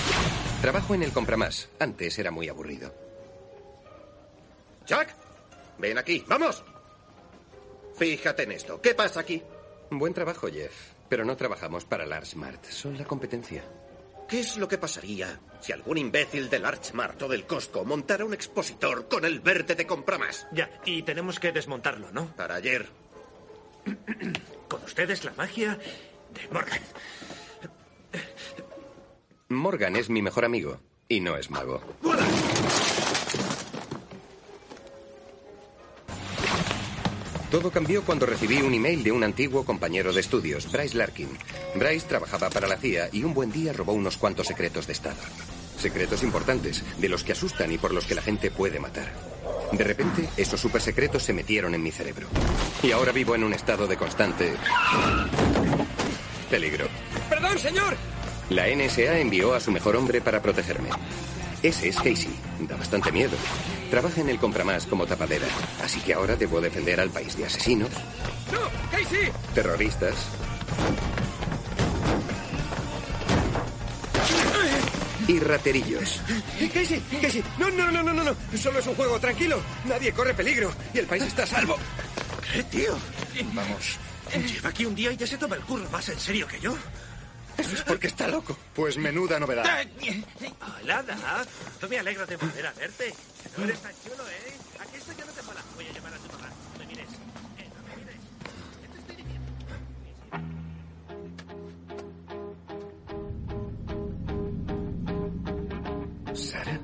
[0.61, 1.69] Trabajo en el Compramás.
[1.79, 2.93] Antes era muy aburrido.
[4.85, 5.07] Chuck,
[5.77, 6.63] ven aquí, vamos.
[7.95, 8.81] Fíjate en esto.
[8.81, 9.41] ¿Qué pasa aquí?
[9.89, 10.73] Buen trabajo, Jeff.
[11.09, 12.37] Pero no trabajamos para Large
[12.69, 13.63] Son la competencia.
[14.27, 18.33] ¿Qué es lo que pasaría si algún imbécil del Archmart o del Costco montara un
[18.33, 20.47] expositor con el verde de Compramas?
[20.51, 22.35] Ya, y tenemos que desmontarlo, ¿no?
[22.35, 22.87] Para ayer.
[24.67, 25.77] Con ustedes la magia
[26.33, 26.81] de Morgan.
[29.55, 31.81] Morgan es mi mejor amigo y no es mago.
[37.53, 41.29] Todo cambió cuando recibí un email de un antiguo compañero de estudios, Bryce Larkin.
[41.75, 45.21] Bryce trabajaba para la CIA y un buen día robó unos cuantos secretos de Estado.
[45.77, 49.13] Secretos importantes, de los que asustan y por los que la gente puede matar.
[49.71, 52.27] De repente, esos supersecretos se metieron en mi cerebro.
[52.81, 54.53] Y ahora vivo en un estado de constante
[56.49, 56.87] peligro.
[57.29, 58.12] ¡Perdón, señor!
[58.49, 60.89] La NSA envió a su mejor hombre para protegerme.
[61.61, 62.35] Ese es Casey.
[62.67, 63.37] Da bastante miedo.
[63.89, 65.47] Trabaja en el Compramás como tapadera.
[65.83, 67.89] Así que ahora debo defender al país de asesinos,
[68.51, 68.59] ¡No!
[68.91, 69.31] ¡Casey!
[69.55, 70.15] terroristas
[75.27, 76.19] y raterillos.
[76.73, 77.01] ¡Casey!
[77.21, 77.43] ¡Casey!
[77.57, 78.35] No, no, no, no, no, no.
[78.57, 79.61] Solo es un juego, tranquilo.
[79.85, 80.71] Nadie corre peligro.
[80.93, 81.77] Y el país está a salvo.
[82.51, 82.97] ¿Qué, tío?
[83.53, 83.97] Vamos.
[84.33, 86.75] Lleva aquí un día y ya se toma el curro más en serio que yo.
[87.57, 88.57] Eso es porque está loco.
[88.73, 89.65] Pues menuda novedad.
[90.81, 91.47] Hola, Dad.
[91.81, 93.13] No me alegro de volver a verte.
[93.57, 94.53] No eres tan chulo, ¿eh?
[94.79, 95.61] Aquí estoy, ya no te mola.
[95.75, 96.49] Voy a llamar a tu mamá.
[96.73, 97.09] No me mires.
[97.57, 98.15] Eh, no me mires.
[98.81, 99.49] ¿Qué te estoy diciendo?
[106.33, 106.79] ¿Sara?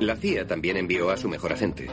[0.00, 1.88] La CIA también envió a su mejor agente.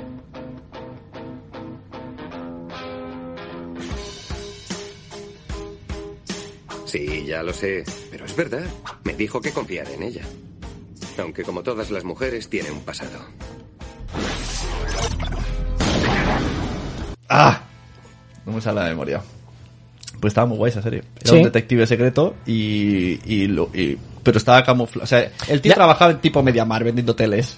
[6.86, 8.64] Sí, ya lo sé, pero es verdad.
[9.04, 10.22] Me dijo que confiara en ella.
[11.18, 13.20] Aunque como todas las mujeres, tiene un pasado.
[17.30, 17.62] ¡Ah!
[18.46, 19.22] No me sale la memoria.
[20.20, 21.04] Pues estaba muy guay esa serie.
[21.22, 21.38] Era Sí.
[21.38, 25.04] un detective secreto y, y, lo- y- pero estaba camuflado.
[25.04, 25.76] O sea, el tío Ya.
[25.76, 27.58] trabajaba en tipo Mediamar vendiendo teles.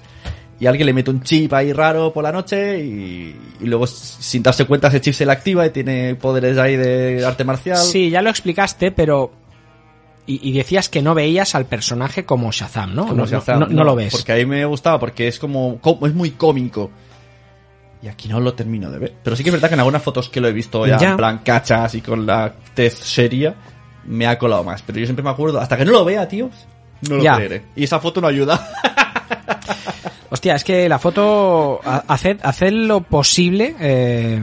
[0.59, 4.41] Y alguien le mete un chip ahí raro por la noche y, y luego sin
[4.41, 7.77] darse cuenta ese chip se le activa y tiene poderes ahí de arte marcial.
[7.77, 9.31] Sí, ya lo explicaste, pero...
[10.25, 13.03] Y, y decías que no veías al personaje como Shazam, ¿no?
[13.03, 14.11] Como no, Shazam, no- no lo ves.
[14.13, 16.91] Porque a mí me gustaba, porque es como, co- es muy cómico.
[18.01, 19.13] Y aquí no lo termino de ver.
[19.23, 21.11] Pero sí que es verdad que en algunas fotos que lo he visto ya, Ya.
[21.11, 23.55] en plan cachas y con la tez seria,
[24.05, 24.81] me ha colado más.
[24.81, 26.49] Pero yo siempre me acuerdo, hasta que no lo vea, tío,
[27.09, 27.35] no lo Ya.
[27.35, 27.63] creeré.
[27.75, 28.67] Y esa foto no ayuda.
[30.29, 34.41] Hostia, es que la foto, ha- haced, haced lo posible, eh,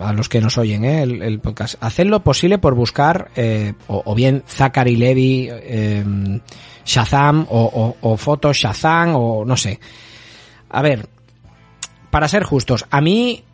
[0.00, 3.74] a los que nos oyen, eh, el, el podcast, haced lo posible por buscar, eh,
[3.86, 6.40] o, o bien Zachary Levy, eh,
[6.84, 9.78] Shazam, o, o, o fotos Shazam, o no sé.
[10.70, 11.06] A ver,
[12.10, 13.44] para ser justos, a mí,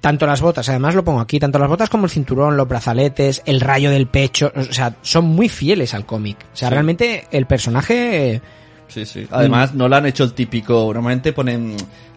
[0.00, 3.42] tanto las botas, además lo pongo aquí, tanto las botas como el cinturón, los brazaletes,
[3.46, 6.38] el rayo del pecho, o sea, son muy fieles al cómic.
[6.52, 6.72] O sea, Sí.
[6.74, 8.40] realmente el personaje...
[8.88, 9.26] Sí, sí.
[9.30, 10.92] Además, no le han hecho el típico.
[10.92, 11.76] Normalmente ponen.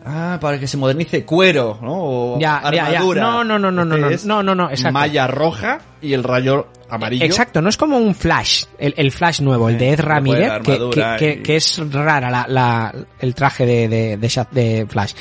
[0.10, 1.94] Ah, para que se modernice cuero, ¿no?
[1.94, 2.86] O Ya, ya, ya.
[2.86, 3.22] armadura.
[3.22, 4.94] No, no, no, no, no, Este no, no, no, no, exacto.
[4.94, 7.26] Malla roja y el rayo amarillo.
[7.26, 10.48] Exacto, no es como un Flash, el, el Flash nuevo, el de Ed Eh, Ramírez,
[10.64, 14.46] que, armadura que- que- y- que es rara la, la- el traje de, de, de
[14.52, 15.12] de Flash.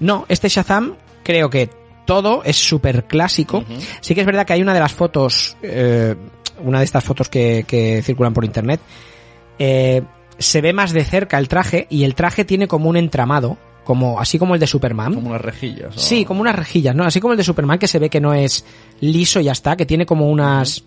[0.00, 1.70] No, este Shazam creo que
[2.04, 3.64] todo es súper clásico.
[4.02, 6.14] Sí que es verdad que hay una de las fotos, eh,
[6.62, 8.80] una de estas fotos que, que circulan por internet,
[9.58, 10.02] eh,
[10.38, 14.18] se ve más de cerca el traje y el traje tiene como un entramado, como
[14.20, 15.14] así como el de Superman.
[15.14, 15.94] Como unas rejillas.
[15.96, 17.04] Sí, como unas rejillas, ¿no?
[17.04, 18.64] Así como el de Superman que se ve que no es
[19.00, 20.84] liso y ya está, que tiene como unas...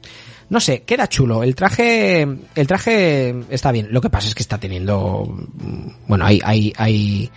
[0.49, 1.43] No sé, queda chulo.
[1.43, 3.87] El traje, el traje está bien.
[3.91, 5.27] Lo que pasa es que está teniendo,
[6.07, 7.29] bueno, hay, hay, hay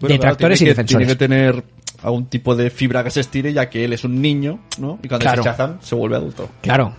[0.00, 1.06] Bueno, detractores claro, y que- defensores.
[1.06, 1.64] Tiene que tener
[2.02, 4.98] algún tipo de fibra que se estire, ya que él es un niño, ¿no?
[5.02, 5.42] Y cuando Claro.
[5.44, 6.48] se Shazam se vuelve adulto.
[6.60, 6.92] Claro,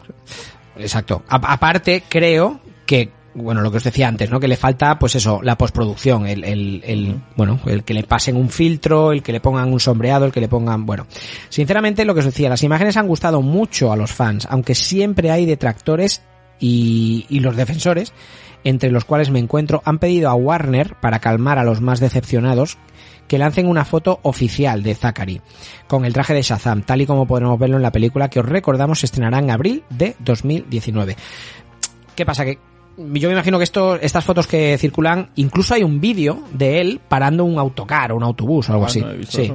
[0.77, 1.23] exacto.
[1.27, 4.39] A- aparte, creo que, bueno, lo que os decía antes, ¿no?
[4.39, 8.35] Que le falta, pues eso, la postproducción, el, el, el, bueno, el que le pasen
[8.35, 11.07] un filtro, el que le pongan un sombreado, el que le pongan, bueno.
[11.49, 15.31] Sinceramente, lo que os decía, las imágenes han gustado mucho a los fans, aunque siempre
[15.31, 16.21] hay detractores
[16.59, 18.13] y, y los defensores,
[18.63, 22.77] entre los cuales me encuentro, han pedido a Warner, para calmar a los más decepcionados,
[23.27, 25.41] que lancen una foto oficial de Zachary
[25.87, 28.45] con el traje de Shazam, tal y como podremos verlo en la película que os
[28.45, 31.15] recordamos se estrenará en abril de 2019.
[32.13, 32.43] ¿Qué pasa?
[32.43, 32.59] Que
[32.97, 37.01] yo me imagino que esto, estas fotos que circulan, incluso hay un vídeo de él
[37.07, 39.01] parando un autocar o un autobús o algo Ah, así.
[39.01, 39.51] no sí.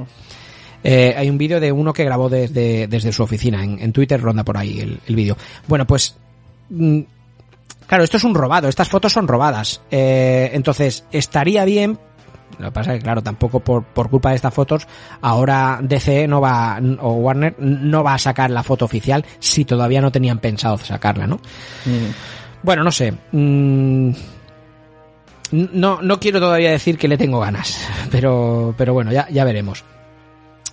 [0.83, 3.63] Eh, hay un vídeo de uno que grabó desde, desde su oficina.
[3.63, 5.35] En, en Twitter ronda por ahí el, el vídeo.
[5.67, 6.15] Bueno, pues.
[6.69, 6.99] mm,
[7.87, 8.67] Claro, esto es un robado.
[8.67, 9.81] Estas fotos son robadas.
[9.89, 11.97] Eh, entonces, estaría bien.
[12.59, 14.87] Lo que pasa es que, claro, tampoco por, por culpa de estas fotos,
[15.21, 20.01] ahora DC no va, o Warner no va a sacar la foto oficial si todavía
[20.01, 21.39] no tenían pensado sacarla, ¿no?
[22.67, 23.13] Bueno, no sé.
[23.31, 24.11] Mm,
[25.51, 29.85] no, no quiero todavía decir que le tengo ganas, pero, pero bueno, ya, ya veremos.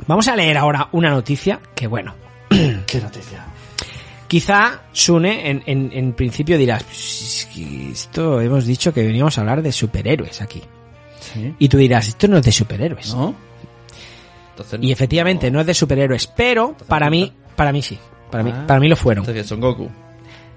[0.09, 2.17] Vamos a leer ahora una noticia que, bueno,
[2.51, 3.45] ¿Qué noticia?
[4.27, 7.49] quizá Sune en, en, en principio dirás, "Pues
[7.93, 10.63] esto hemos dicho que veníamos a hablar de superhéroes aquí.
[11.21, 11.55] Sí.
[11.61, 13.15] Y tú dirás, esto no es de superhéroes.
[13.15, 13.37] ¿No?
[14.51, 17.97] Entonces, Y efectivamente no es de superhéroes, pero para mí, para mí sí.
[18.33, 18.65] Para mí, Ah.
[18.67, 19.23] para mí lo fueron.
[19.23, 19.89] Entonces, Son Goku.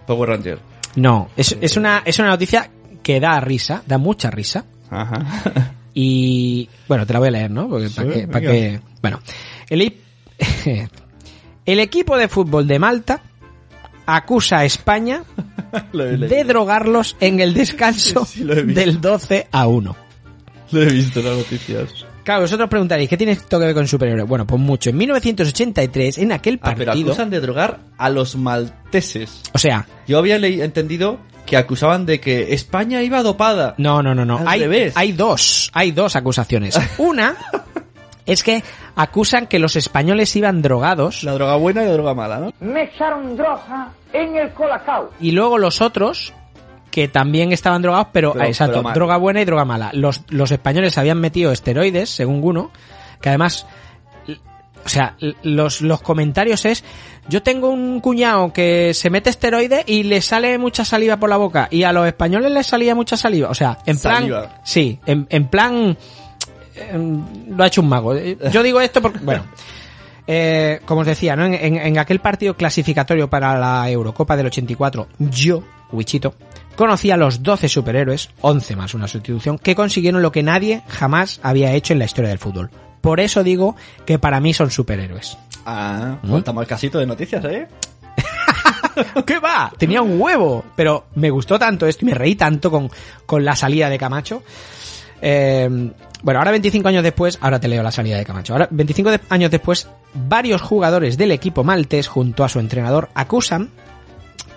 [0.08, 0.77] Power Ranger.
[0.98, 2.70] No, es, es una, es una noticia
[3.02, 4.66] que da risa, da mucha risa.
[4.90, 5.74] Ajá.
[5.94, 7.70] Y bueno, te la voy a leer, ¿no?
[7.70, 9.20] Porque para que, que- bueno,
[9.70, 9.96] el,
[11.66, 13.22] el equipo de fútbol de Malta
[14.06, 15.24] acusa a España
[15.94, 19.96] de drogarlos en el descanso Sí, del 12 a 1.
[20.72, 22.06] Lo he visto en las noticias.
[22.28, 24.28] Claro, vosotros preguntaréis, ¿qué tiene esto que ver con superhéroes?
[24.28, 24.90] Bueno, pues mucho.
[24.90, 27.12] En 1983, en aquel Ah, pero partido...
[27.12, 29.44] acusan de drogar a los malteses.
[29.54, 33.76] o sea, Yo había entendido que acusaban de que España iba dopada.
[33.78, 34.40] No, no, no, no.
[34.40, 34.94] Al Hay, revés.
[34.98, 36.78] hay dos, hay dos acusaciones.
[36.98, 37.38] Una
[38.26, 38.62] es que
[38.98, 42.52] acusan que los españoles iban drogados La droga buena y la droga mala, ¿no?
[42.60, 45.12] Me echaron droga en el colacao.
[45.22, 46.34] y luego los otros
[46.98, 49.92] que también estaban drogados, pero, Pero- exacto, pero droga buena y droga mala.
[49.94, 52.72] Los, los españoles habían metido esteroides, según uno,
[53.22, 53.68] que además,
[54.84, 56.84] o sea, los, los comentarios es,
[57.30, 61.38] yo tengo un cuñado que se mete esteroides y le sale mucha saliva por la
[61.38, 63.50] boca y a los españoles les salía mucha saliva.
[63.52, 64.56] O sea, en plan, Saliva.
[64.64, 65.96] sí, en, en plan,
[66.76, 67.24] em,
[67.56, 68.16] lo ha hecho un mago.
[68.52, 69.44] Yo digo esto porque, bueno,
[70.26, 71.46] eh, como os decía, ¿no?
[71.46, 76.34] En, en- en aquel partido clasificatorio para la Eurocopa del 84, yo, Wichito,
[76.78, 81.42] conocí a los 12 superhéroes, 11 más una sustitución, que consiguieron lo que nadie jamás
[81.44, 82.70] había hecho en la historia del fútbol.
[83.02, 85.38] Por eso digo que para mí son superhéroes.
[85.66, 86.38] Ah, ¿Mm?
[86.38, 87.68] estamos al casito de noticias, ¿eh?
[89.26, 89.72] ¿Qué va?
[89.78, 90.64] Tenía un huevo.
[90.76, 92.90] Pero me gustó tanto esto y me reí tanto con,
[93.26, 94.44] con la salida de Camacho.
[95.22, 95.92] Eh,
[96.24, 98.54] bueno, ahora 25 años después, ahora te leo la salida de Camacho.
[98.54, 103.70] Ahora 25 de- años después, varios jugadores del equipo maltés junto a su entrenador acusan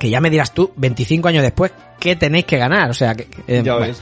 [0.00, 2.90] que ya me dirás tú, 25 años después, ¿qué tenéis que ganar?
[2.90, 4.00] O sea, que, eh, Ya ves.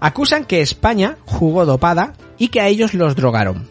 [0.00, 3.68] acusan que España jugó dopada y que a ellos los drogaron.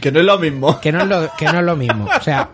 [0.00, 0.80] Que no es lo mismo.
[0.80, 2.08] Que no es lo, que no es lo mismo.
[2.14, 2.50] O sea,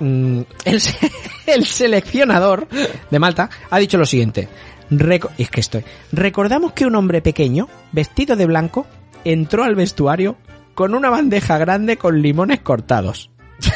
[0.00, 1.10] mm, el, se-
[1.46, 2.66] el seleccionador
[3.10, 4.48] de Malta ha dicho lo siguiente.
[4.90, 5.84] Reco- es que estoy.
[6.12, 8.86] Recordamos que un hombre pequeño, vestido de blanco,
[9.24, 10.36] entró al vestuario
[10.74, 13.30] con una bandeja grande con limones cortados.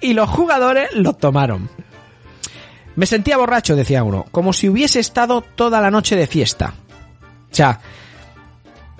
[0.00, 1.68] y los jugadores los tomaron.
[2.96, 6.74] Me sentía borracho, decía uno, como si hubiese estado toda la noche de fiesta.
[7.50, 7.80] O sea,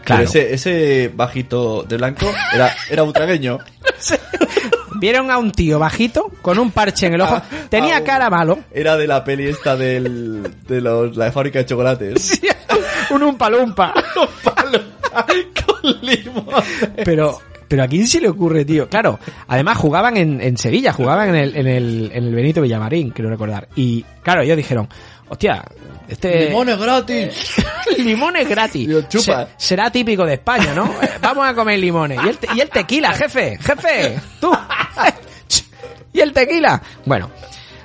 [0.05, 0.23] Claro.
[0.25, 3.59] ese, ese bajito de blanco era, era butragueño.
[5.01, 7.41] Vieron a un tío bajito con un parche en el ojo.
[7.69, 8.59] Tenía ah, cara malo.
[8.73, 12.41] Era de la peli esta del, de los, la fábrica de chocolates.
[13.11, 13.95] un umpalumpa.
[15.65, 16.45] Con limón.
[17.05, 18.89] Pero, pero a quién se le ocurre, tío.
[18.89, 23.11] Claro, además jugaban en, en Sevilla, jugaban en el, en, el, en el Benito Villamarín,
[23.11, 23.69] quiero recordar.
[23.77, 24.89] Y claro, ellos dijeron,
[25.29, 25.65] hostia,
[26.09, 26.47] este...
[26.49, 27.55] ¡Limones gratis!
[27.99, 28.89] limones gratis.
[28.89, 29.47] Digo, chupa.
[29.47, 30.87] Se- será típico de España, ¿no?
[31.01, 32.19] Eh, Vamos a comer limones.
[32.25, 34.51] Y el, te- y el tequila, jefe, jefe, tú.
[36.13, 36.83] y el tequila.
[37.07, 37.31] Bueno,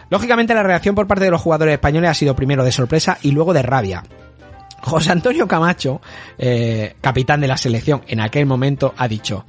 [0.10, 3.30] lógicamente la reacción por parte de los jugadores españoles ha sido primero de sorpresa y
[3.32, 4.04] luego de rabia.
[4.82, 6.02] José Antonio Camacho,
[6.38, 9.46] eh, capitán de la selección en aquel momento, ha dicho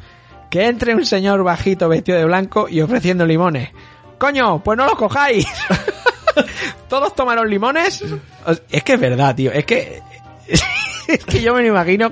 [0.51, 3.71] que entre un señor bajito vestido de blanco y ofreciendo limones.
[4.19, 5.47] Coño, pues no los cojáis.
[6.89, 8.03] Todos tomaron limones.
[8.71, 9.53] Es que es verdad, tío.
[9.53, 10.01] Es que
[11.09, 12.11] es que yo me lo imagino,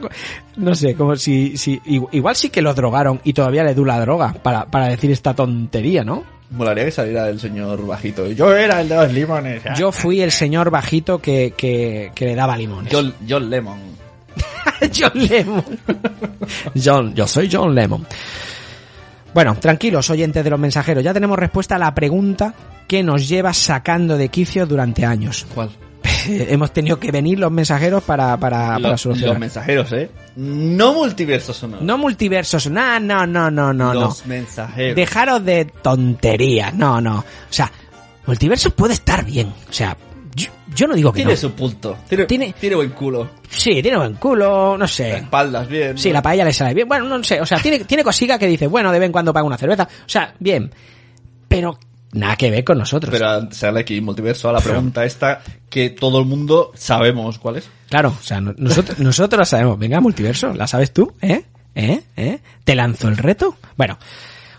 [0.57, 3.85] no sé, como si, si igu- igual sí que los drogaron y todavía le du
[3.85, 6.25] la droga para, para decir esta tontería, ¿no?
[6.51, 8.31] Molaría que saliera el señor bajito.
[8.31, 9.63] Yo era el de los limones.
[9.77, 12.93] Yo fui el señor bajito que, que, que le daba limones.
[12.93, 13.79] John, John Lemon.
[14.95, 15.65] John Lemon.
[16.75, 18.07] John, yo soy John Lemon.
[19.33, 22.55] Bueno, tranquilos, oyentes de los mensajeros, ya tenemos respuesta a la pregunta
[22.87, 25.47] que nos lleva sacando de quicio durante años.
[25.55, 25.71] ¿Cuál?
[26.29, 29.35] Hemos tenido que venir los mensajeros para, para, para solucionar.
[29.35, 30.11] los mensajeros, ¿eh?
[30.37, 31.85] No multiversos sonoros.
[31.85, 33.95] No multiversos, no, no, no, no, no, no.
[33.95, 34.97] Los mensajeros.
[34.97, 37.19] Dejaros de tonterías, no, no.
[37.19, 37.71] O sea,
[38.27, 39.49] multiverso puede estar bien.
[39.69, 39.97] O sea,
[40.75, 41.37] yo, no digo que Tiene no.
[41.37, 41.97] su punto.
[42.09, 43.29] Tiene, tiene, buen culo.
[43.49, 45.17] Sí, tiene buen culo, no sé.
[45.17, 45.97] Espaldas bien.
[45.99, 46.89] Sí, la paella le sale bien.
[46.89, 49.33] Bueno, no sé, o sea, tiene, tiene cosica que dice, bueno, de vez en cuando
[49.33, 49.85] paga una cerveza.
[49.85, 50.71] O sea, bien.
[51.49, 51.79] Pero
[52.13, 53.13] nada que ver con nosotros.
[53.13, 57.69] Pero sale aquí multiverso a la pregunta esta que todo el mundo sabemos cuál es.
[57.89, 59.79] Claro, o sea, no- nosotros, nosotros la sabemos.
[59.79, 61.13] Venga, multiverso, ¿la sabes tú?
[61.21, 61.45] ¿Eh?
[61.75, 62.03] ¿Eh?
[62.17, 62.39] ¿Eh?
[62.65, 63.57] ¿Te lanzo el reto?
[63.77, 63.99] Bueno,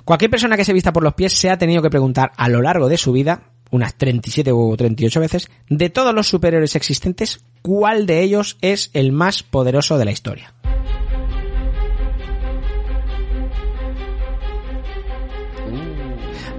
[0.05, 2.61] cualquier persona que se vista por los pies se ha tenido que preguntar a lo
[2.61, 8.05] largo de su vida, unas 37 o 38 veces, de todos los superhéroes existentes, cuál
[8.05, 10.53] de ellos es el más poderoso de la historia.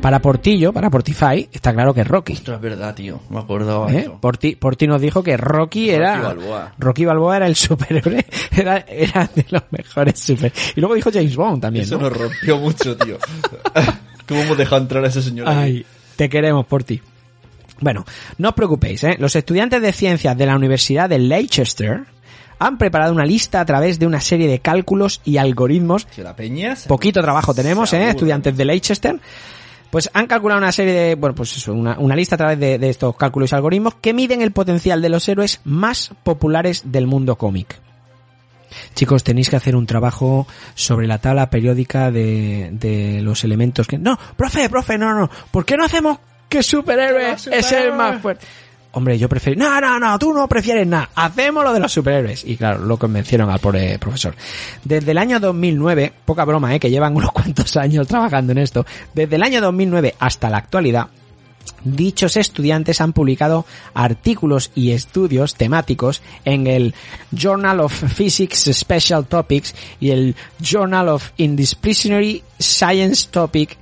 [0.07, 2.35] Para Portillo, para Portify, está claro que es Rocky.
[2.35, 3.23] Ostras, es verdad, tío.
[3.29, 3.93] No me acordaba.
[3.93, 4.03] ¿Eh?
[4.03, 4.21] eso.
[4.21, 6.21] Porti, Porti nos dijo que Rocky era.
[6.21, 6.75] Balboa.
[6.79, 8.25] Rocky Balboa era el superhéroe.
[8.57, 10.53] Era, era de los mejores super.
[10.77, 11.85] Y luego dijo James Bond también.
[11.85, 12.09] Eso ¿no?
[12.09, 13.19] nos rompió mucho, tío.
[14.29, 15.85] ¿Cómo hemos dejado entrar a ese señor ahí?
[16.15, 17.03] Te queremos por ti.
[17.81, 18.05] Bueno,
[18.39, 19.17] no os preocupéis, ¿eh?
[19.19, 22.05] Los estudiantes de ciencias de la Universidad de Leicester
[22.61, 26.07] han preparado una lista a través de una serie de cálculos y algoritmos.
[26.13, 28.09] Si la peña Poquito trabajo tenemos, ¿eh?
[28.11, 29.21] Estudiantes de Leicester.
[29.91, 32.79] Pues han calculado una serie de, bueno, pues eso, una, una lista a través de,
[32.79, 37.07] de estos cálculos y algoritmos que miden el potencial de los héroes más populares del
[37.07, 37.81] mundo cómic.
[38.95, 43.97] Chicos, tenéis que hacer un trabajo sobre la tabla periódica de, de los elementos que...
[43.97, 45.31] No, profe, profe, no, no.
[45.51, 46.19] ¿Por qué no hacemos
[46.49, 48.47] que superhéroe es el más fuerte?
[48.97, 49.63] Hombre, yo prefiero...
[49.63, 51.11] No, no, no, tú no prefieres nada.
[51.15, 52.47] Hacemos lo de los superhéroes.
[52.47, 54.35] Y claro, lo convencieron al pobre profesor.
[54.85, 58.87] Desde el año 2009, poca broma, eh, que llevan unos cuantos años trabajando en esto.
[59.13, 61.09] Desde el año 2009 hasta la actualidad,
[61.85, 66.95] Dichos estudiantes han publicado artículos y estudios temáticos en el
[67.33, 73.77] Journal of Physics Special Topics y el Journal of Indisciplinary Science Topic.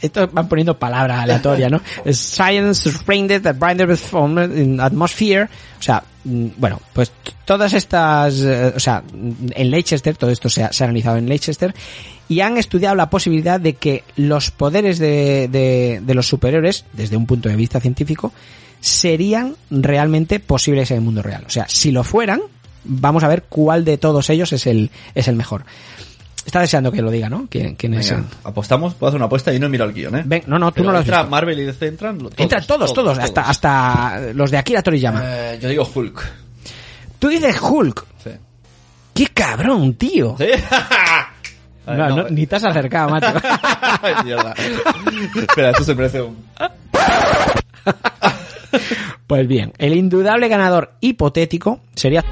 [0.00, 1.80] Esto van poniendo palabras aleatorias, ¿no?
[2.12, 5.48] Science Binder Formed in Atmosphere.
[5.78, 7.12] O sea, mm, bueno, pues
[7.44, 11.28] todas estas, eh, o sea, en Leicester, todo esto se ha, se ha analizado en
[11.28, 11.74] Leicester,
[12.28, 17.16] y han estudiado la posibilidad de que los poderes de, de, de los superiores, desde
[17.16, 18.32] un punto de vista científico,
[18.80, 21.44] serían realmente posibles en el mundo real.
[21.46, 22.40] O sea, si lo fueran,
[22.84, 25.64] vamos a ver cuál de todos ellos es el, es el mejor.
[26.44, 27.46] Está deseando que lo diga, ¿no?
[27.48, 28.10] ¿Quién, quién es?
[28.10, 30.22] Venga, apostamos, puedo hacer una apuesta y no he mirado el guion, ¿eh?
[30.26, 31.30] Ven, no, no, tú Pero no lo has entra visto.
[31.30, 35.22] Marvel y DC entran todos, Entran todos, todos, hasta, hasta los de Akira Toriyama.
[35.24, 36.32] Eh, yo digo Hulk.
[37.18, 38.04] Tú dices Hulk.
[38.22, 38.30] Sí.
[39.14, 40.36] ¡Qué cabrón, tío!
[40.38, 40.46] ¿Sí?
[41.86, 42.16] No, no.
[42.16, 43.26] no, ni te has acercado, macho.
[45.36, 46.42] Espera, esto se merece un...
[49.26, 52.24] Pues bien, el indudable ganador hipotético sería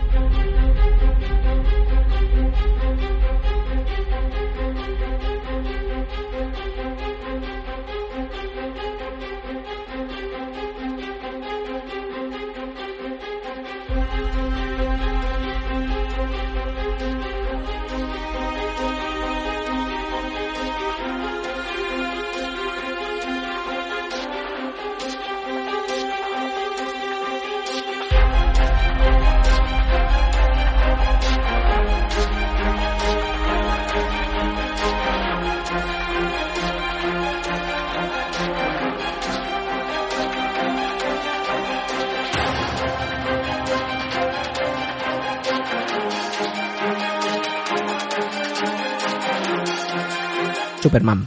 [50.92, 51.26] Superman.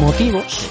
[0.00, 0.70] Motivos.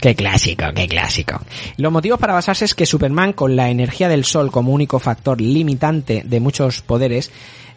[0.00, 1.40] Qué clásico, qué clásico.
[1.76, 5.40] Los motivos para basarse es que Superman, con la energía del Sol como único factor
[5.40, 7.30] limitante de muchos poderes,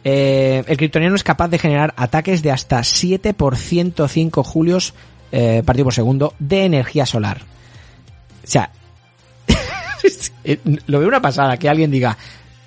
[0.04, 4.96] eh, el kryptoniano es capaz de generar ataques de hasta 7 por 105 julios
[5.32, 7.41] eh, partido por segundo de energía solar.
[8.43, 8.71] O sea,
[10.43, 12.17] eh, lo veo una pasada que alguien diga,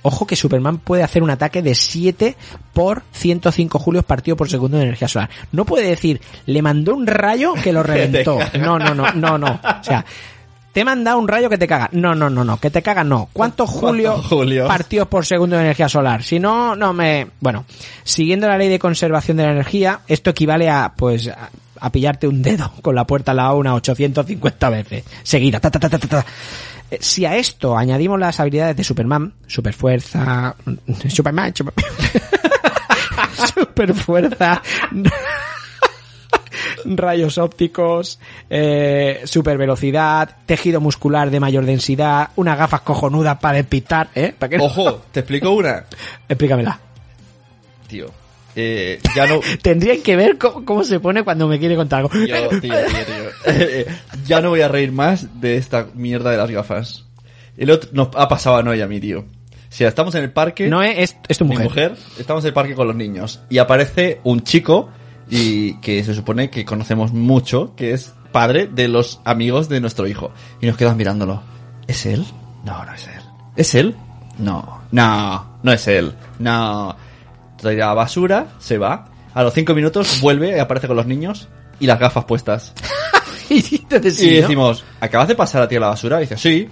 [0.02, 2.36] ojo que Superman puede hacer un ataque de 7
[2.72, 5.30] por 105 julios partido por segundo de energía solar.
[5.52, 8.38] No puede decir, le mandó un rayo que lo reventó.
[8.58, 9.60] No, no, no, no, no.
[9.80, 10.04] O sea,
[10.72, 11.88] te he mandado un rayo que te caga.
[11.92, 13.28] No, no, no, no, que te caga no.
[13.32, 14.66] ¿Cuántos julio julios?
[14.66, 16.22] partidos por segundo de energía solar?
[16.22, 17.28] Si no, no me...
[17.40, 17.64] Bueno,
[18.04, 21.50] siguiendo la ley de conservación de la energía, esto equivale a, pues, a,
[21.84, 25.04] a pillarte un dedo con la puerta al lado unas 850 veces.
[25.22, 25.60] Seguida.
[25.60, 26.26] Ta, ta, ta, ta, ta, ta.
[26.90, 30.54] Eh, Si a esto añadimos las habilidades de Superman, superfuerza,
[31.08, 31.74] Superman, super,
[33.54, 34.62] superfuerza,
[36.84, 38.18] rayos ópticos,
[38.50, 44.34] eh, super velocidad, tejido muscular de mayor densidad, unas gafas cojonudas para despistar, ¿eh?
[44.38, 44.64] ¿Para qué no?
[44.64, 45.84] Ojo, te explico una.
[46.28, 46.78] Explícamela.
[47.88, 48.10] Tío,
[48.56, 49.40] eh, ya no...
[49.62, 52.10] Tendrían que ver cómo, cómo se pone cuando me quiere contar algo.
[52.10, 52.72] Tío, tío, tío.
[53.44, 53.86] Eh,
[54.24, 57.06] ya no voy a reír más de esta mierda de las gafas.
[57.56, 59.20] El otro nos ha pasado a Noé y a mí, tío.
[59.20, 59.24] O
[59.68, 60.68] sea, estamos en el parque.
[60.68, 61.92] Noé es, es tu mi mujer.
[61.92, 61.96] mujer.
[62.18, 63.40] Estamos en el parque con los niños.
[63.50, 64.90] Y aparece un chico
[65.28, 70.06] y que se supone que conocemos mucho, que es padre de los amigos de nuestro
[70.06, 70.30] hijo.
[70.60, 71.42] Y nos quedamos mirándolo.
[71.88, 72.24] ¿Es él?
[72.64, 73.22] No, no es él.
[73.56, 73.96] ¿Es él?
[74.38, 74.82] No.
[74.92, 76.12] No, no es él.
[76.38, 76.94] No.
[77.62, 79.06] Trae la basura, se va.
[79.32, 81.48] A los cinco minutos vuelve y aparece con los niños
[81.78, 82.74] y las gafas puestas.
[83.48, 86.18] y decimos, ¿acabas de pasar a ti a la basura?
[86.18, 86.68] Y dice, sí.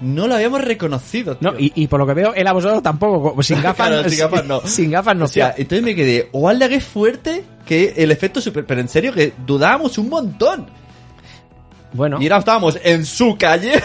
[0.00, 1.52] No lo habíamos reconocido, tío.
[1.52, 4.18] No, y, y por lo que veo, él a vosotros tampoco, sin gafas, Claro, sin
[4.18, 4.60] gafas no.
[4.64, 5.24] Sin gafas no.
[5.26, 7.44] O sea, entonces me quedé, ¡Walda, qué fuerte!
[7.64, 8.66] Que el efecto super...
[8.66, 10.66] Pero en serio, que dudábamos un montón.
[11.92, 12.20] Bueno.
[12.20, 13.80] Y ahora estábamos en su calle.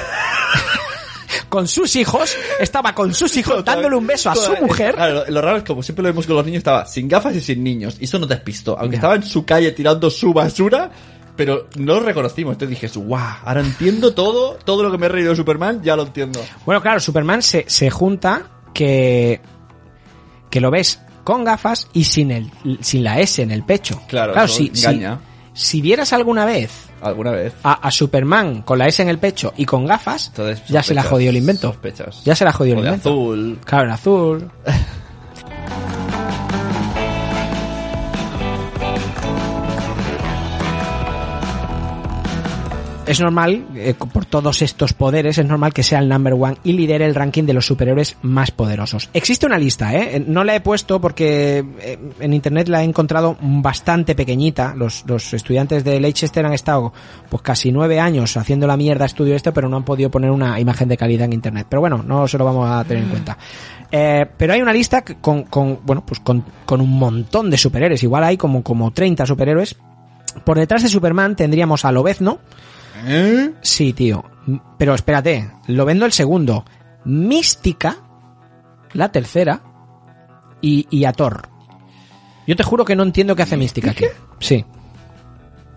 [1.49, 4.95] Con sus hijos, estaba con sus hijos dándole un beso a su Toda- mujer.
[4.95, 7.35] Claro, lo, lo raro es como siempre lo vemos con los niños, estaba sin gafas
[7.35, 7.97] y sin niños.
[7.99, 8.77] Y eso nos despistó.
[8.79, 10.89] Aunque estaba en su calle tirando su basura,
[11.35, 12.53] pero no lo reconocimos.
[12.53, 13.37] Entonces dije, ¡guau!
[13.43, 16.39] Ahora entiendo todo, todo lo que me he reído de Superman, ya lo entiendo.
[16.65, 18.43] Bueno, claro, Superman se, se junta
[18.73, 19.41] que,
[20.49, 24.01] que lo ves con gafas y sin el, sin la S en el pecho.
[24.07, 25.01] Claro, eso si, si,
[25.53, 26.71] si vieras alguna vez
[27.01, 27.53] Alguna vez.
[27.63, 30.93] a, a Superman con la S en el pecho y con gafas, Entonces, ya se
[30.93, 31.67] la jodió el invento.
[31.71, 32.23] sospechas.
[32.25, 33.09] Ya se la jodió el O de invento.
[33.09, 33.59] azul.
[33.65, 34.51] Claro, el azul.
[43.09, 46.73] Es normal, eh, por todos estos poderes, es normal que sea el number one y
[46.73, 49.09] lidere el ranking de los superhéroes más poderosos.
[49.15, 50.23] Existe una lista, ¿eh?
[50.27, 54.75] No la he puesto porque eh, en internet la he encontrado bastante pequeñita.
[54.75, 56.93] Los, los estudiantes de Leicester han estado
[57.29, 60.59] pues casi nueve años haciendo la mierda estudio este, pero no han podido poner una
[60.59, 61.65] imagen de calidad en internet.
[61.67, 63.39] Pero bueno, no se lo vamos a tener en cuenta.
[63.91, 68.03] Eh, pero hay una lista con, con bueno, pues con, con un montón de superhéroes.
[68.03, 69.75] Igual hay como, como 30 superhéroes.
[70.43, 72.37] Por detrás de Superman tendríamos a Lobezno.
[73.05, 73.51] ¿Eh?
[73.61, 74.23] Sí, tío.
[74.77, 76.65] Pero espérate, lo vendo el segundo.
[77.05, 77.97] Mística,
[78.93, 79.61] la tercera,
[80.61, 81.47] y, y a Thor.
[82.47, 84.05] Yo te juro que no entiendo qué hace Mística aquí.
[84.39, 84.65] Sí.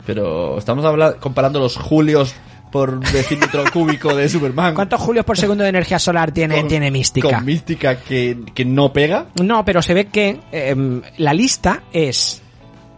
[0.07, 2.35] Pero estamos hablando, comparando los julios
[2.73, 4.75] por decímetro cúbico de Superman.
[4.75, 7.37] ¿Cuántos julios por segundo de energía solar tiene, Con- tiene Mística?
[7.37, 9.27] Con mística que, que no pega.
[9.43, 12.43] No, pero se ve que em, la lista es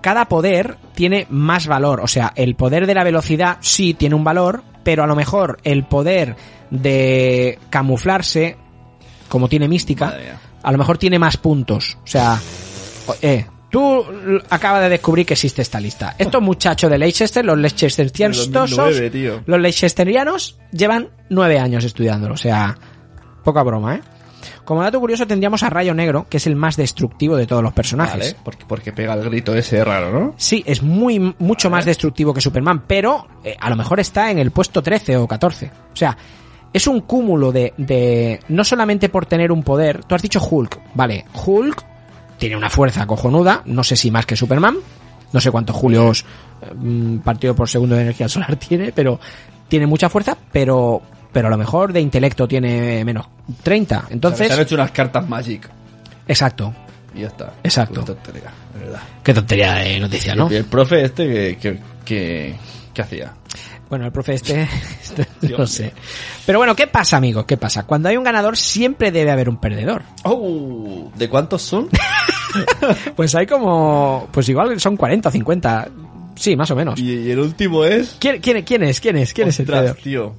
[0.00, 2.00] cada poder tiene más valor.
[2.00, 5.58] O sea, el poder de la velocidad sí tiene un valor, pero a lo mejor
[5.64, 6.36] el poder
[6.70, 8.56] de camuflarse,
[9.28, 10.14] como tiene mística,
[10.62, 11.98] a lo mejor tiene más puntos.
[12.02, 12.40] O sea,
[13.20, 14.04] eh, tú
[14.50, 16.14] acabas de descubrir que existe esta lista.
[16.18, 19.42] Estos muchachos de Leicester, los Leicesterianos, De 2009, tío.
[19.46, 22.34] los Leicesterianos llevan nueve años estudiándolo.
[22.34, 22.76] O sea,
[23.42, 24.00] poca broma, ¿eh?
[24.64, 27.72] Como dato curioso tendríamos a Rayo Negro, que es el más destructivo de todos los
[27.72, 28.18] personajes.
[28.18, 30.34] Vale, porque, porque pega el grito ese raro, ¿no?
[30.36, 34.38] Sí, es muy mucho más destructivo que Superman, pero eh, a lo mejor está en
[34.38, 35.70] el puesto 13 o 14.
[35.92, 36.16] O sea,
[36.72, 38.40] es un cúmulo de, de...
[38.48, 40.04] No solamente por tener un poder...
[40.04, 40.80] Tú has dicho Hulk.
[40.94, 41.84] Vale, Hulk
[42.38, 44.76] tiene una fuerza cojonuda, no sé si más que Superman.
[45.32, 46.24] No sé cuántos Julios
[46.62, 49.20] eh, mm, partido por segundo de energía solar tiene, pero
[49.68, 51.02] tiene mucha fuerza, pero
[51.34, 53.26] pero a lo mejor de intelecto tiene menos
[53.62, 54.06] 30.
[54.10, 55.68] Entonces, Se han hecho unas cartas Magic.
[56.26, 56.72] exacto.
[57.14, 57.52] Y ya está.
[57.62, 58.00] Exacto.
[58.00, 59.00] Qué tontería, de verdad.
[59.22, 60.50] Qué tontería de noticia, ¿no?
[60.50, 62.54] Y el profe este que, que, que,
[62.94, 63.34] que hacía.
[63.88, 64.62] Bueno, el profe este,
[65.02, 65.26] este
[65.56, 65.92] no sé.
[66.46, 67.44] Pero bueno, ¿qué pasa, amigos?
[67.44, 67.84] ¿Qué pasa?
[67.84, 70.02] Cuando hay un ganador siempre debe haber un perdedor.
[70.24, 71.88] Oh, ¿de cuántos son?
[73.16, 75.88] Pues hay como, pues igual son 40 o 50.
[76.36, 76.98] Sí, más o menos.
[77.00, 78.16] y, y el último es...
[78.20, 79.00] ¿Quién, quién, quién es?
[79.00, 79.32] ¿Quién es?
[79.34, 79.96] ¿Quién es el perdedor?
[79.96, 80.34] tío.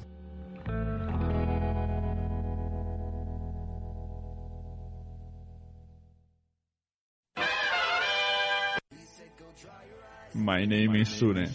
[10.36, 11.48] My name is Sune.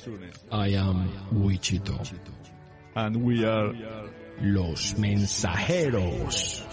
[0.51, 1.95] I am Wichito.
[2.95, 3.73] And we are
[4.41, 6.63] Los mensajeros.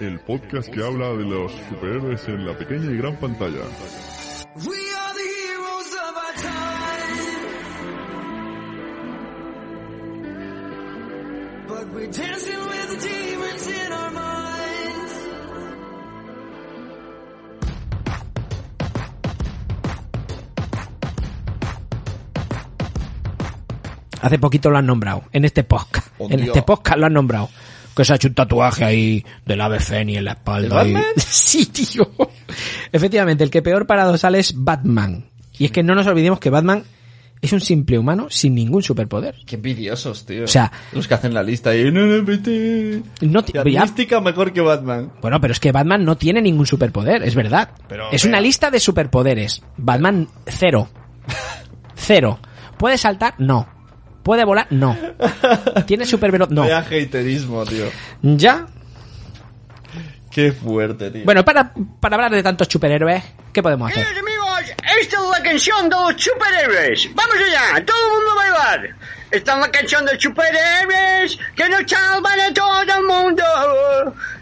[0.00, 3.60] el podcast que habla de los superhéroes en la pequeña y gran pantalla.
[24.22, 26.08] Hace poquito lo han nombrado, en este podcast.
[26.18, 26.48] Oh, en Dios.
[26.48, 27.48] este podcast lo han nombrado.
[27.96, 30.82] Que se ha hecho un tatuaje ahí del ave Fénix en la espalda.
[30.84, 31.10] ¿De y- Batman?
[31.16, 32.08] sí, tío.
[32.92, 35.24] Efectivamente, el que peor parado sale es Batman.
[35.58, 36.84] Y es que no nos olvidemos que Batman
[37.42, 39.34] es un simple humano sin ningún superpoder.
[39.46, 40.44] Qué envidiosos, tío.
[40.44, 43.02] O sea- los que hacen la lista y no, no, vete.
[43.22, 45.12] No mística mejor que Batman.
[45.20, 47.70] Bueno, pero es que Batman no tiene ningún superpoder, es verdad.
[47.88, 49.62] Pero, es pero- una lista de superpoderes.
[49.76, 50.88] Batman, cero.
[51.96, 52.38] Cero.
[52.78, 53.34] ¿Puede saltar?
[53.38, 53.68] No.
[54.22, 54.66] ¿Puede volar?
[54.70, 54.96] No.
[55.86, 56.54] ¿Tiene supervelocidad?
[56.54, 56.62] No.
[56.62, 57.86] Vaya haterismo, tío.
[58.22, 58.66] ¿Ya?
[60.30, 61.24] Qué fuerte, tío.
[61.24, 64.04] Bueno, para, para hablar de tantos superhéroes, ¿qué podemos hacer?
[64.04, 64.60] Queridos amigos,
[65.00, 67.10] esta es la canción de los superhéroes.
[67.14, 67.84] ¡Vamos allá!
[67.84, 68.96] ¡Todo el mundo a bailar!
[69.32, 73.44] Esta es la canción de los superhéroes que nos salvan a todo el mundo.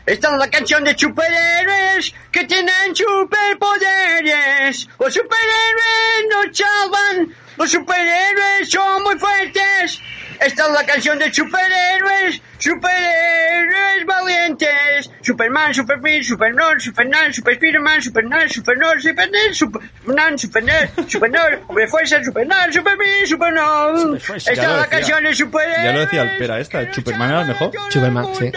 [0.07, 4.89] Esta es la canción de superhéroes que tienen superpoderes.
[4.99, 7.35] Los superhéroes nos salvan.
[7.59, 10.01] Los superhéroes son muy fuertes.
[10.41, 12.41] Esta es la canción de superhéroes.
[12.59, 15.11] Superhéroes valientes.
[15.23, 22.73] Superman, Superman, Superman, Superman, Super Spiderman, Superman, Superman, Superman, Superman, Superman, Superman, Hombre Fuerza, Superman,
[22.73, 24.17] Superman, Superman.
[24.37, 25.85] Esta es la canción de superhéroes.
[25.85, 27.73] Ya lo decía esta, Superman era el mejor.
[27.91, 28.53] Superman, sí.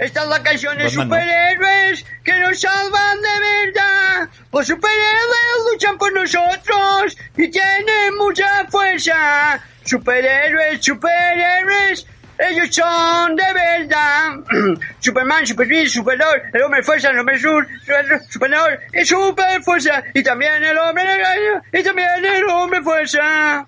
[0.00, 4.28] Esta es la canción de superhéroes que nos salvan de verdad.
[4.50, 9.60] Los superhéroes luchan por nosotros y tienen mucha fuerza.
[9.84, 12.06] Superhéroes, superhéroes,
[12.38, 14.36] ellos son de verdad.
[15.00, 17.68] Superman, Superman, Superdor, el hombre fuerza, el hombre sur,
[18.30, 20.02] Superdor y super fuerza.
[20.14, 21.04] Y también el hombre
[21.74, 23.66] y también el hombre fuerza.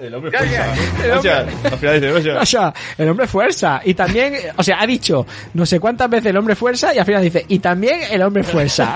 [0.00, 0.74] El hombre fuerza.
[1.18, 3.80] O sea, al final dice, o sea, O sea, el hombre fuerza.
[3.84, 7.04] Y también, o sea, ha dicho no sé cuántas veces el hombre fuerza y al
[7.04, 8.94] final dice, y también el hombre fuerza.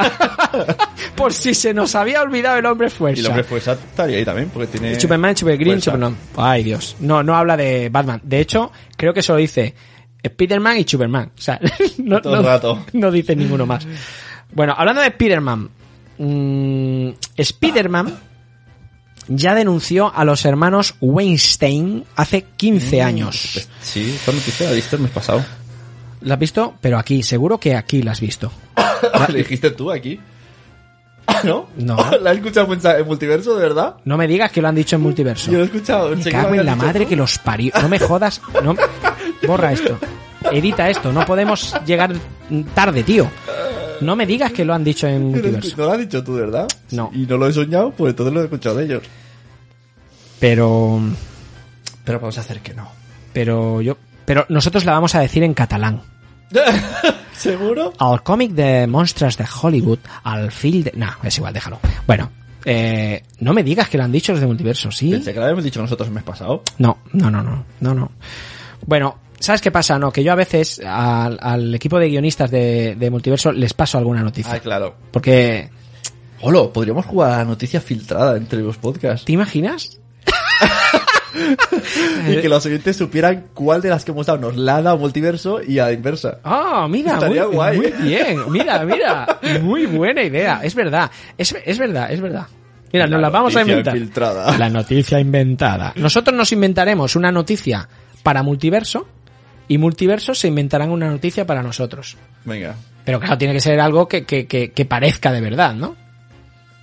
[1.17, 3.19] Por si se nos había olvidado el hombre fuerza.
[3.19, 4.99] Y el hombre fuerza estaría ahí también, porque tiene...
[5.01, 5.81] Superman, Supergreen.
[5.83, 6.17] Superman.
[6.37, 6.97] Ay, Dios.
[7.01, 8.21] No, no habla de Batman.
[8.23, 9.75] De hecho, creo que solo dice
[10.25, 11.33] Spiderman y Superman.
[11.37, 11.61] O sea,
[11.99, 12.87] no, Todo el no- rato.
[12.93, 13.87] no dice ninguno más.
[14.53, 15.69] Bueno, hablando de Spiderman.
[16.19, 17.09] mm,
[17.43, 18.32] Spiderman
[19.29, 23.69] ya denunció a los hermanos Weinstein hace 15 años.
[23.81, 25.45] Sí, esta noticia la viste el mes pasado.
[26.23, 26.75] ¿La has visto?
[26.81, 28.53] Pero aquí, seguro que aquí la has visto.
[28.77, 30.21] ¿La dijiste tú aquí?
[31.45, 31.69] ¿No?
[31.77, 31.97] No.
[32.21, 33.97] ¿La has escuchado en multiverso, de verdad?
[34.05, 35.51] No me digas que lo han dicho en multiverso.
[35.51, 36.15] Yo lo he escuchado.
[36.15, 37.11] Me cago en la madre tú.
[37.11, 37.73] que los parió.
[37.81, 38.41] No me jodas.
[38.63, 38.77] No...
[39.47, 39.99] Borra esto.
[40.51, 41.13] Edita esto.
[41.13, 42.13] No podemos llegar
[42.75, 43.29] tarde, tío.
[44.03, 45.77] No me digas que lo han dicho en multiverso.
[45.77, 46.69] No lo has dicho tú, ¿verdad?
[46.91, 47.11] No.
[47.15, 49.03] Y no lo he soñado, pues entonces lo he escuchado de ellos.
[50.39, 51.01] Pero.
[52.05, 52.89] Pero vamos a hacer que no.
[53.33, 53.97] Pero yo.
[54.25, 56.03] Pero nosotros la vamos a decir en catalán.
[57.33, 57.93] ¿Seguro?
[57.99, 60.93] Al cómic de monstruos de Hollywood, al film de.
[60.97, 61.81] Nah, es igual, déjalo.
[62.07, 62.31] Bueno,
[62.65, 65.11] eh, no me digas que lo han dicho los de multiverso, ¿sí?
[65.11, 66.63] Pensé que lo habíamos dicho nosotros el mes pasado.
[66.79, 68.13] No, no, no, no, no, no.
[68.87, 69.99] Bueno, ¿sabes qué pasa?
[69.99, 73.99] No, que yo a veces al, al equipo de guionistas de, de multiverso les paso
[73.99, 74.55] alguna noticia.
[74.55, 74.95] Ah, claro.
[75.11, 75.69] Porque,
[76.41, 79.25] Holo, podríamos jugar a la noticia filtrada entre los podcasts.
[79.27, 79.99] ¿te imaginas?
[82.29, 84.99] y que los oyentes supieran cuál de las que hemos dado nos la ha dado
[84.99, 86.39] multiverso y a la inversa.
[86.45, 87.77] Ah, mira, Estaría muy, guay.
[87.79, 88.39] muy bien.
[88.51, 90.61] Mira, mira, muy buena idea.
[90.63, 92.47] Es verdad, es, es verdad, es verdad.
[92.93, 93.97] Mira, La nos la vamos a noticia inventar.
[93.97, 94.59] infiltrada.
[94.59, 95.93] La noticia inventada.
[95.97, 97.89] Nosotros nos inventaremos una noticia
[98.23, 99.09] para multiverso
[99.73, 102.19] y multiverso se inventarán una noticia para nosotros.
[102.45, 102.77] Venga.
[103.07, 105.97] Pero claro, tiene que ser algo que, que, que, que parezca de verdad, ¿no?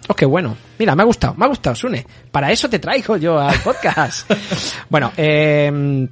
[0.08, 0.58] Oh, qué bueno.
[0.80, 2.04] Mira, me ha gustado, me ha gustado, Sune.
[2.32, 4.28] Para eso te traigo yo al podcast.
[4.90, 6.08] bueno, eh,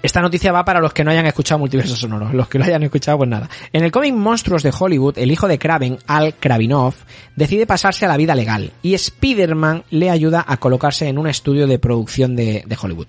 [0.00, 2.32] esta noticia va para los que no hayan escuchado Multiverso Sonoro.
[2.32, 3.50] Los que lo hayan escuchado, pues nada.
[3.72, 6.94] En el cómic Monstruos de Hollywood, el hijo de Kraven, Al Kravinov,
[7.34, 11.66] decide pasarse a la vida legal y Spider-Man le ayuda a colocarse en un estudio
[11.66, 13.08] de producción de, de Hollywood.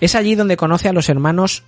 [0.00, 1.64] Es allí donde conoce a los hermanos,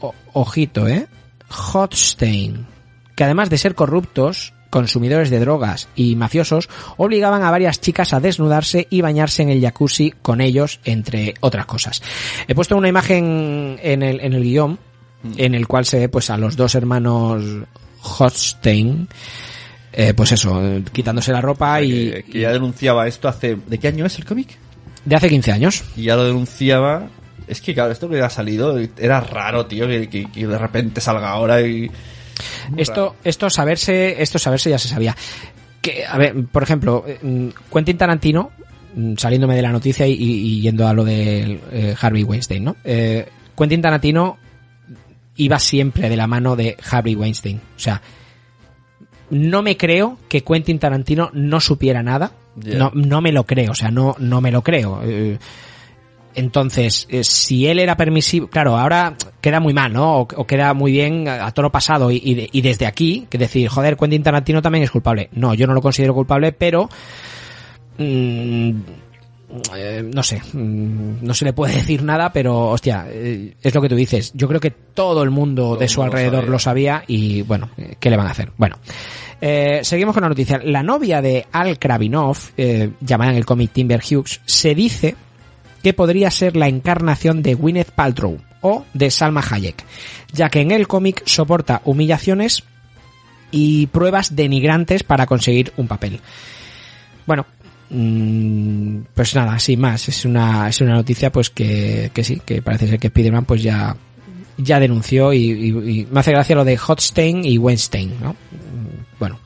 [0.00, 1.06] o- ojito, eh,
[1.48, 2.66] Hotstein,
[3.14, 8.20] que además de ser corruptos, consumidores de drogas y mafiosos, obligaban a varias chicas a
[8.20, 12.02] desnudarse y bañarse en el jacuzzi con ellos, entre otras cosas.
[12.48, 14.78] He puesto una imagen en el, en el guion,
[15.36, 17.42] en el cual se ve pues a los dos hermanos
[18.00, 19.08] Hotstein,
[19.92, 20.60] eh, pues eso,
[20.92, 22.10] quitándose la ropa y...
[22.10, 23.56] Que, que ya denunciaba esto hace...
[23.66, 24.58] ¿De qué año es el cómic?
[25.04, 25.84] De hace 15 años.
[25.96, 27.08] Y ya lo denunciaba...
[27.46, 31.00] Es que claro, esto que ha salido era raro, tío, que, que- que de repente
[31.00, 31.90] salga ahora y...
[32.76, 35.16] Esto, esto saberse, esto saberse ya se sabía.
[35.80, 38.50] Que, a ver, por ejemplo, eh, mm, Quentin Tarantino,
[38.94, 42.76] mm, saliéndome de la noticia y, y yendo a lo de eh, Harvey Weinstein, ¿no?
[42.84, 43.26] Eh,
[43.56, 44.36] Quentin Tarantino
[45.36, 47.58] iba siempre de la mano de Harvey Weinstein.
[47.76, 48.02] O sea,
[49.30, 52.32] no me creo que Quentin Tarantino no supiera nada.
[52.78, 55.00] No, no me lo creo, o sea, no, no me lo creo.
[55.04, 55.38] Eh,
[56.36, 60.18] Entonces, eh, si él era permisivo, claro, ahora queda muy mal, ¿no?
[60.20, 63.26] O, o queda muy bien a, a toro pasado y, y de- y desde aquí,
[63.30, 65.30] que decir, joder, Quentin Tarantino también es culpable.
[65.32, 66.88] No, yo no lo considero culpable, pero
[67.98, 68.70] mm,
[69.76, 73.80] eh, no sé, mm, no se le puede decir nada, pero hostia, eh, es lo
[73.80, 74.32] que tú dices.
[74.34, 76.50] Yo creo que todo el mundo de su lo alrededor sabía.
[76.50, 78.52] lo sabía y bueno, ¿qué le van a hacer?
[78.56, 78.76] Bueno,
[79.40, 80.60] eh, seguimos con la noticia.
[80.62, 85.14] La novia de Al Kravinov, eh, llamada en el cómic Timber Hughes, se dice
[85.86, 89.84] que podría ser la encarnación de Gwyneth Paltrow o de Salma Hayek,
[90.32, 92.64] ya que en el cómic soporta humillaciones
[93.52, 96.18] y pruebas denigrantes para conseguir un papel.
[97.24, 97.46] Bueno,
[97.90, 102.62] mm, pues nada, sin más, es una, es una noticia pues que, que sí, que
[102.62, 103.96] parece ser que Spiderman pues ya,
[104.58, 108.34] ya denunció y, y- me hace gracia lo de Hotstein y Weinstein, ¿no?
[109.20, 109.38] Bueno.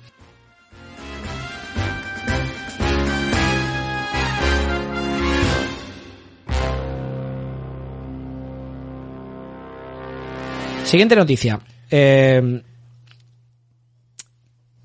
[10.90, 11.60] Siguiente noticia.
[11.90, 12.62] Eh,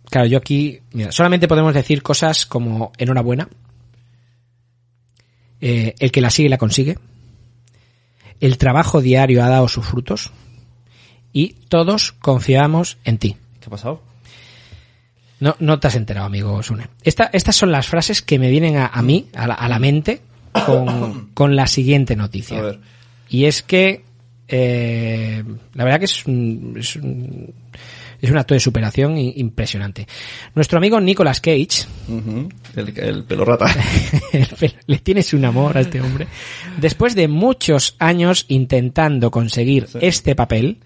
[0.10, 3.48] claro, yo aquí, mira, solamente podemos decir cosas como enhorabuena.
[5.62, 6.98] Eh, el que la sigue la consigue.
[8.40, 10.32] El trabajo diario ha dado sus frutos.
[11.34, 13.38] Y todos confiamos en ti.
[13.60, 14.02] ¿Qué ha pasado?
[15.40, 16.88] No, no te has enterado, amigo Sune.
[17.04, 19.80] Esta- estas son las frases que me vienen a, a mí, a la, a la
[19.80, 20.22] mente,
[20.66, 22.60] con, con la siguiente noticia.
[22.60, 22.80] A ver.
[23.30, 24.06] Y es que,
[24.48, 25.44] eh,
[25.74, 27.54] la verdad que es un, es un,
[28.22, 30.08] es un acto de superación impresionante.
[30.54, 31.86] Nuestro amigo Nicolas Cage,
[32.76, 33.66] el, el pelo rata.
[34.88, 36.28] le tienes un amor a este hombre,
[36.80, 40.80] después de muchos años intentando conseguir este papel,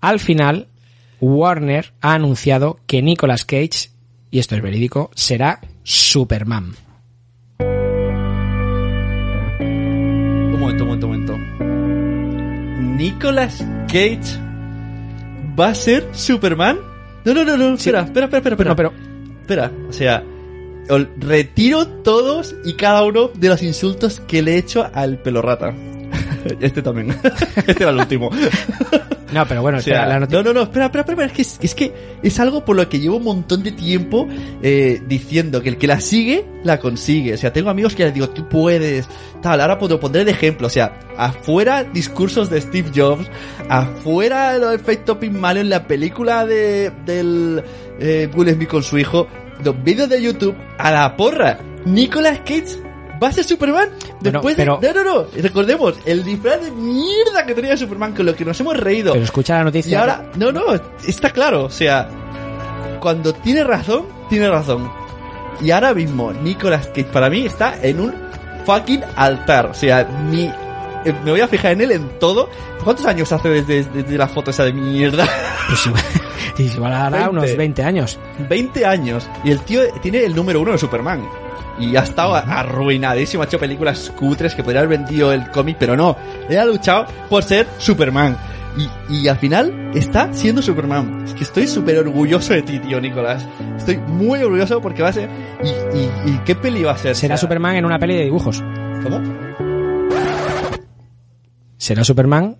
[0.00, 0.68] al final
[1.20, 3.90] Warner ha anunciado que Nicolas Cage,
[4.30, 6.74] y esto es verídico, será Superman.
[10.50, 11.67] Un momento, un momento, un momento.
[12.98, 14.40] Nicolas Cage
[15.58, 16.80] va a ser Superman.
[17.24, 17.74] No, no, no, no.
[17.74, 18.54] Espera, espera, espera, espera.
[18.54, 18.70] espera.
[18.70, 18.92] No, pero
[19.40, 20.24] Espera, o sea,
[21.16, 25.72] retiro todos y cada uno de los insultos que le he hecho al pelo rata.
[26.60, 27.16] Este también.
[27.56, 28.30] Este era el último.
[29.32, 31.32] No, pero bueno, O sea, espera, la noti- no, no, no, espera, espera, espera, es
[31.32, 34.26] que es, es que es algo por lo que llevo un montón de tiempo
[34.62, 37.34] eh, diciendo que el que la sigue, la consigue.
[37.34, 39.06] O sea, tengo amigos que les digo, tú puedes,
[39.42, 40.66] tal, ahora puedo pondré de ejemplo.
[40.66, 43.26] O sea, afuera discursos de Steve Jobs,
[43.68, 47.62] afuera el efecto Pygmalion en la película de, del
[48.00, 49.28] eh, Will Smith con su hijo,
[49.62, 51.58] los vídeos de YouTube, a la porra.
[51.84, 52.82] Nicolas Cage
[53.22, 53.88] va a ser Superman.
[54.00, 54.92] Bueno, Después pero- de...
[54.94, 55.26] No, no, no.
[55.42, 59.12] Recordemos, el disfraz de mierda que tenía Superman con lo que nos hemos reído.
[59.12, 60.00] pero escucha la Y noticia.
[60.00, 60.62] ahora, no, no,
[61.06, 62.08] está claro, o sea,
[63.00, 64.90] cuando tiene razón, tiene razón.
[65.60, 68.14] Y ahora mismo, Nicolas Cage para mí está en un
[68.64, 70.44] fucking altar, o sea, mi,
[71.04, 72.48] eh, me voy a fijar en él en todo.
[72.84, 75.26] ¿Cuántos años hace desde, desde la foto esa de mierda?
[75.68, 76.02] Pues igual,
[76.58, 77.28] igual hará 20.
[77.30, 78.18] unos 20 años.
[78.48, 79.28] 20 años.
[79.44, 81.28] Y el tío tiene el número uno de Superman.
[81.80, 85.96] Y ha estado arruinadísimo, ha hecho películas cutres que podría haber vendido el cómic, pero
[85.96, 86.16] no.
[86.48, 88.36] Él ha luchado por ser Superman.
[89.08, 91.24] Y, y al final está siendo Superman.
[91.24, 93.44] Es que estoy súper orgulloso de ti, tío Nicolás.
[93.76, 95.28] Estoy muy orgulloso porque va a ser...
[95.62, 95.68] ¿Y,
[95.98, 97.16] y, y qué peli va a ser?
[97.16, 98.62] Será O sea, Superman en una peli de dibujos.
[99.02, 99.20] ¿Cómo?
[101.76, 102.56] Será Superman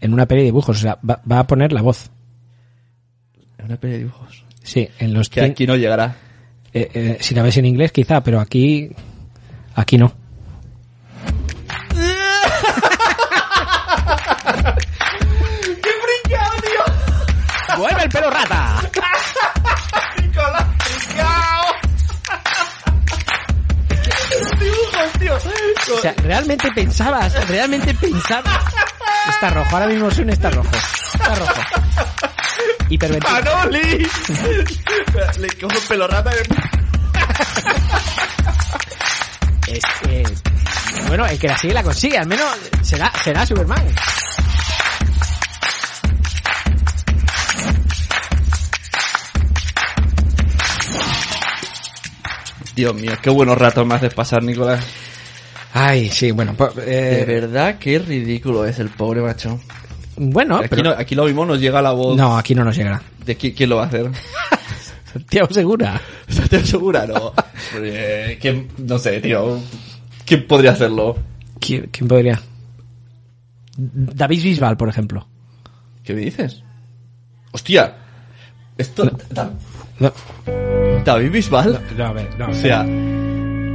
[0.00, 0.76] en una peli de dibujos.
[0.76, 2.10] O sea, va, va a poner la voz.
[3.58, 4.44] En una peli de dibujos.
[4.62, 6.16] Sí, en los Que aquí no llegará.
[6.72, 8.90] Eh, eh, si la ves en inglés quizá, pero aquí
[9.74, 10.12] aquí no.
[15.82, 17.76] ¡Qué brincado, tío!
[17.78, 18.80] ¡Vuelve el pelo rata!
[20.20, 21.64] Nicolás, brincado.
[24.58, 25.34] Dibujos, tío.
[25.96, 28.64] O sea, realmente pensabas, realmente pensabas.
[29.30, 30.70] Está rojo, ahora mismo Sun está rojo.
[31.14, 31.52] Está rojo.
[32.88, 33.40] Hiperventila.
[33.40, 33.80] ¡Manoli!
[35.38, 36.42] Le cojo el pelo rata de...
[39.68, 40.24] Es que,
[41.08, 42.46] bueno, el que la sigue la consigue, al menos
[42.82, 43.86] será, será Superman.
[52.74, 54.84] Dios mío, qué buenos ratos me haces pasar, Nicolás.
[55.74, 59.60] Ay, sí, bueno, pues, De eh, verdad, qué ridículo es el pobre macho.
[60.18, 62.16] Bueno, aquí, pero- no- aquí lo mismo nos llega la voz.
[62.16, 63.02] no, aquí no nos llegará.
[63.24, 64.10] ¿De qui- quién lo va a hacer?
[65.12, 66.00] Santiago Segura.
[66.28, 67.06] ¿Estás segura?
[67.06, 67.32] No.
[67.76, 68.68] Eh, ¿quién?
[68.78, 69.58] No sé, tío.
[70.26, 71.16] ¿Quién podría hacerlo?
[71.60, 72.40] ¿Quién, quién podría?
[73.76, 75.26] David Bisbal, por ejemplo.
[76.04, 76.62] ¿Qué me dices?
[77.52, 77.94] ¡Hostia!
[78.76, 79.10] Esto...
[79.30, 79.50] Da-
[79.98, 80.12] No,
[81.04, 81.80] David Bisbal.
[81.96, 82.50] no, a ver, no.
[82.50, 82.84] O sea...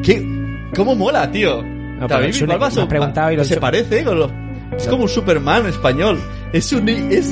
[0.03, 0.69] ¿qué?
[0.75, 1.63] ¿Cómo mola, tío?
[2.07, 4.31] David Bisbal va has preguntado y lo he se parece, con lo-
[4.77, 6.19] es como un Superman español.
[6.51, 7.31] Es un es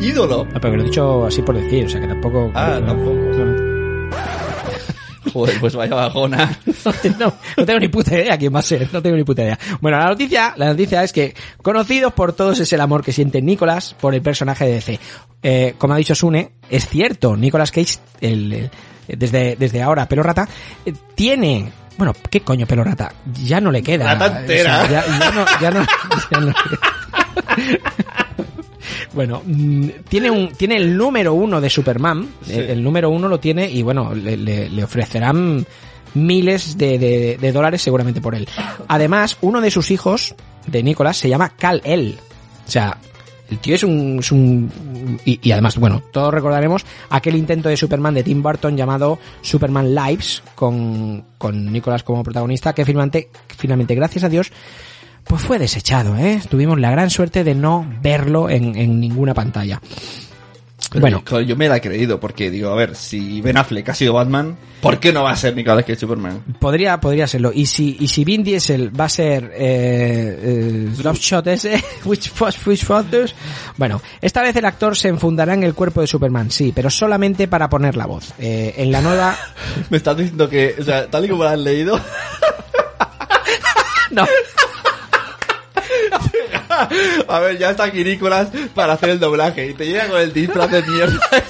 [0.00, 0.44] ídolo.
[0.44, 2.50] No, pero que lo he dicho así por decir, o sea que tampoco...
[2.54, 3.18] Ah, tampoco.
[5.32, 6.58] Joder, pues vaya bajona.
[7.18, 9.58] no, no tengo ni puta idea quién va a ser, no tengo ni puta idea.
[9.80, 13.42] Bueno, la noticia, la noticia es que conocidos por todos es el amor que siente
[13.42, 15.00] Nicolas por el personaje de DC.
[15.42, 18.70] Eh, como ha dicho Sune, es cierto, Nicolas Cage, el, el-
[19.16, 20.48] desde, desde ahora, pelo rata,
[20.84, 23.12] eh, tiene, bueno, ¿qué coño pelo rata?
[23.44, 24.14] Ya no le queda.
[24.14, 24.82] Rata entera.
[24.82, 25.86] O sea, ya, ya no, ya no,
[26.30, 26.54] ya no-
[29.12, 32.28] Bueno, mm, tiene un tiene el número uno de Superman.
[32.42, 32.52] Sí.
[32.52, 35.66] El, el número uno lo tiene y bueno, le, le- le ofrecerán
[36.14, 38.48] miles de, de- de dólares seguramente por él.
[38.88, 40.34] Además, uno de sus hijos,
[40.66, 42.18] de Nicolas, se llama Kal-El.
[42.66, 42.96] O sea,
[43.50, 44.18] el tío es un...
[44.20, 44.70] es un-
[45.24, 50.42] y, además, bueno, todos recordaremos aquel intento de Superman de Tim Burton llamado Superman Lives,
[50.54, 54.52] con, con Nicolas como protagonista, que finalmente, finalmente, gracias a Dios,
[55.24, 56.40] pues fue desechado, ¿eh?
[56.48, 59.80] Tuvimos la gran suerte de no verlo en, en ninguna pantalla.
[60.92, 61.22] Bueno.
[61.28, 64.14] Bueno, yo me la he creído porque digo, a ver, si Ben Affleck ha sido
[64.14, 66.42] Batman, ¿por qué no va a ser Nicolas Cage Superman?
[66.58, 67.52] Podría, podría serlo.
[67.54, 72.66] Y si, y si Vin Diesel va a ser eh, eh, Slapshot ese, which, Fos-
[72.66, 73.34] which Photos?
[73.76, 77.48] Bueno, esta vez el actor se enfundará en el cuerpo de Superman, sí, pero solamente
[77.48, 78.32] para poner la voz.
[78.38, 79.36] Eh, en la nueva...
[79.90, 82.00] Me estás diciendo que, o sea, tal y como lo has leído,
[84.10, 84.24] no.
[87.28, 90.32] a ver, ya está aquí Nicolas para hacer el doblaje y te llega con el
[90.32, 91.20] disfraz de mierda.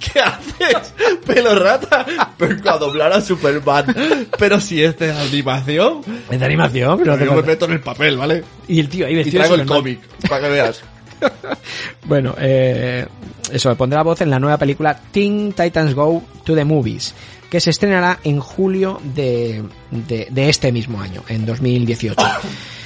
[0.00, 0.92] ¿Qué haces?
[1.24, 2.06] Pelo rata.
[2.38, 3.94] Vengo a doblar a Superman.
[4.38, 6.00] Pero si es de animación.
[6.30, 8.44] Es de animación, pero yo me meto en el papel, ¿vale?
[8.68, 10.82] Y el tío ahí Y vestido de traigo el cómic, para que veas.
[12.04, 13.06] Bueno, eh,
[13.50, 17.14] eso, pondrá voz en la nueva película Teen Titans Go to the Movies,
[17.50, 22.16] que se estrenará en julio de, de, de este mismo año, en 2018.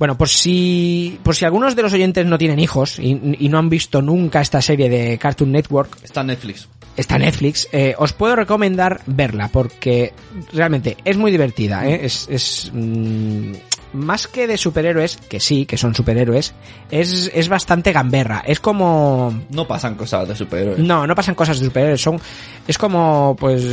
[0.00, 3.58] Bueno, por si, por si algunos de los oyentes no tienen hijos y, y no
[3.58, 6.68] han visto nunca esta serie de Cartoon Network, Está en Netflix.
[6.96, 10.14] está en Netflix, eh, os puedo recomendar verla porque
[10.54, 12.00] realmente es muy divertida, ¿eh?
[12.02, 13.52] es, es mm,
[13.92, 16.54] más que de superhéroes, que sí, que son superhéroes,
[16.90, 19.32] es, es bastante gamberra, es como...
[19.50, 20.78] No pasan cosas de superhéroes.
[20.78, 22.20] No, no pasan cosas de superhéroes, son,
[22.68, 23.64] es como, pues,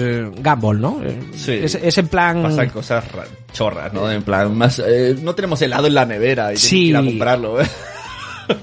[0.44, 1.00] Gumball, ¿no?
[1.36, 1.54] Sí.
[1.64, 2.42] Es, es en plan...
[2.44, 4.12] Pasan cosas ra- chorras, ¿no?
[4.12, 6.70] En plan, más, eh, no tenemos helado en la nevera y Sí.
[6.70, 7.68] que ir a comprarlo, ¿eh?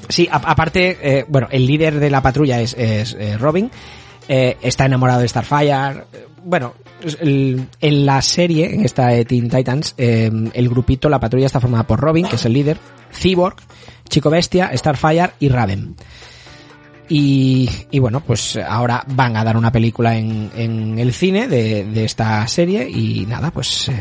[0.09, 3.71] Sí, a- aparte, eh, bueno, el líder de la patrulla es, es, eh, Robin.
[4.29, 6.05] eh, está enamorado de Starfire.
[6.13, 6.75] eh, Bueno,
[7.21, 11.61] el- en la serie, en esta de Teen Titans, eh, el grupito, la patrulla está
[11.61, 12.79] formada por Robin, que es el líder,
[13.13, 13.57] Cyborg,
[14.09, 15.95] Chico Bestia, Starfire y Raven.
[17.07, 21.85] Y, y bueno, pues ahora van a dar una película en, en el cine de,
[21.85, 23.95] de esta serie y nada, pues eh,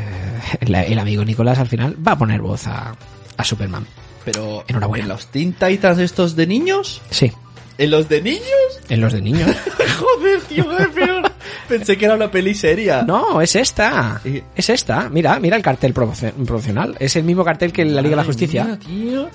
[0.61, 2.95] el, el amigo Nicolás al final va a poner voz a,
[3.35, 3.85] a Superman.
[4.23, 5.03] Pero, Enhorabuena.
[5.03, 7.01] ¿en los Teen Titans estos de niños?
[7.09, 7.29] Sí,
[7.77, 8.43] ¿En los de niños?
[8.87, 9.49] en los de niños.
[9.99, 11.32] Joder, tío, qué peor.
[11.67, 13.03] Pensé que era una peli seria.
[13.03, 14.21] No, es esta.
[14.55, 15.09] Es esta.
[15.09, 16.95] Mira, mira el cartel promocio- promocional.
[16.99, 18.63] Es el mismo cartel que la Liga de la Justicia.
[18.65, 19.29] mía, tío.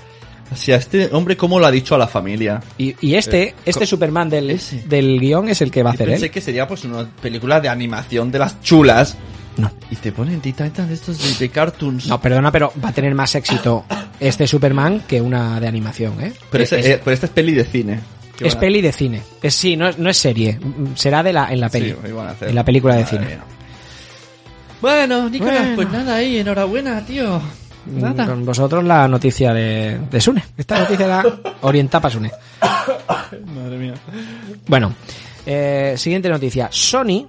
[0.50, 2.62] O sea, este hombre, ¿cómo lo ha dicho a la familia?
[2.78, 6.08] Y, y este, Eh, este Superman del, del guion es el que va a hacer
[6.08, 6.30] Pensé él.
[6.30, 9.16] que sería pues una película de animación de las chulas.
[9.58, 9.70] No.
[9.90, 12.06] Y te ponen Titans de estos de, de cartoons.
[12.06, 13.84] No, perdona, pero va a tener más éxito
[14.20, 16.32] este Superman que una de animación, ¿eh?
[16.50, 18.00] pero, es, eh, pero esta es peli de cine.
[18.38, 19.22] ¿Qué es a- peli de cine.
[19.42, 20.58] Es, sí, no, es- no es serie.
[20.58, 21.90] Mm, Será de la, en la peli.
[21.90, 22.48] Sí, ahí van a hacer.
[22.48, 23.26] en la película de cine.
[23.26, 23.40] mía.
[24.80, 25.76] Bueno, Nicolás, Bueno.
[25.76, 27.40] pues nada ahí, enhorabuena, tío.
[27.86, 28.26] Nada.
[28.26, 30.44] Con vosotros la noticia de, de Sune.
[30.56, 31.24] Esta noticia la
[31.62, 32.30] orienta para Sune.
[33.54, 33.94] Madre mía.
[34.66, 34.94] Bueno,
[35.46, 36.68] eh, siguiente noticia.
[36.70, 37.26] Sony.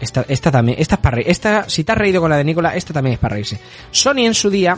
[0.00, 1.30] Esta, esta también, esta es para reír.
[1.30, 3.58] Esta, si te has reído con la de Nicola, esta también es para reírse.
[3.90, 4.76] Sony en su día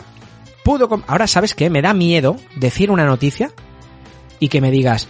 [0.63, 0.87] pudo.
[1.07, 1.69] Ahora, ¿sabes qué?
[1.69, 3.51] Me da miedo decir una noticia
[4.39, 5.07] y que me digas.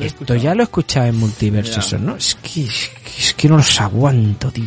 [0.00, 2.16] Esto ya lo he escuchado en multiversos, ¿no?
[2.16, 4.66] Es que, es que, es que no los aguanto, tío.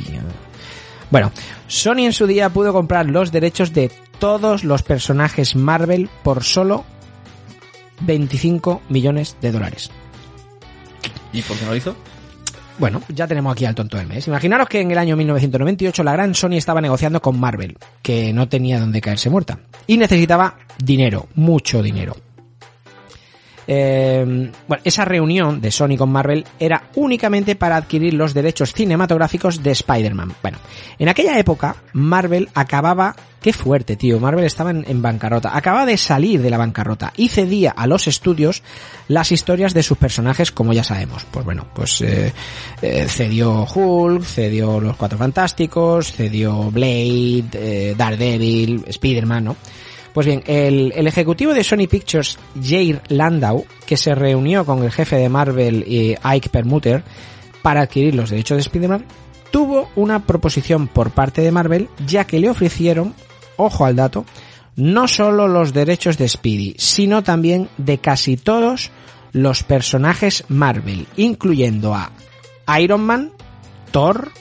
[1.11, 1.31] Bueno,
[1.67, 6.85] Sony en su día pudo comprar los derechos de todos los personajes Marvel por solo
[8.01, 9.91] 25 millones de dólares.
[11.33, 11.95] ¿Y por qué no lo hizo?
[12.77, 14.27] Bueno, ya tenemos aquí al tonto del mes.
[14.27, 18.47] Imaginaros que en el año 1998 la gran Sony estaba negociando con Marvel, que no
[18.47, 22.15] tenía donde caerse muerta, y necesitaba dinero, mucho dinero.
[23.67, 29.61] Eh, bueno, esa reunión de Sony con Marvel era únicamente para adquirir los derechos cinematográficos
[29.63, 30.33] de Spider-Man.
[30.41, 30.57] Bueno,
[30.99, 33.15] en aquella época Marvel acababa...
[33.41, 34.19] Qué fuerte, tío.
[34.19, 35.57] Marvel estaba en, bancarrota.
[35.57, 38.61] Acababa de salir de la bancarrota y cedía a los estudios
[39.07, 41.25] las historias de sus personajes, como ya sabemos.
[41.31, 42.31] Pues bueno, pues eh,
[42.83, 49.55] eh, cedió Hulk, cedió Los Cuatro Fantásticos, cedió Blade, eh, Daredevil, Spider-Man, ¿no?
[50.13, 54.91] Pues bien, el, el ejecutivo de Sony Pictures, Jair Landau, que se reunió con el
[54.91, 57.03] jefe de Marvel, eh, Ike Permuter,
[57.61, 59.05] para adquirir los derechos de Spider-Man,
[59.51, 63.13] tuvo una proposición por parte de Marvel, ya que le ofrecieron,
[63.57, 64.25] ojo al dato,
[64.75, 68.91] no solo los derechos de Speedy, sino también de casi todos
[69.33, 72.11] los personajes Marvel, incluyendo a
[72.79, 73.31] Iron Man,
[73.91, 74.31] Thor,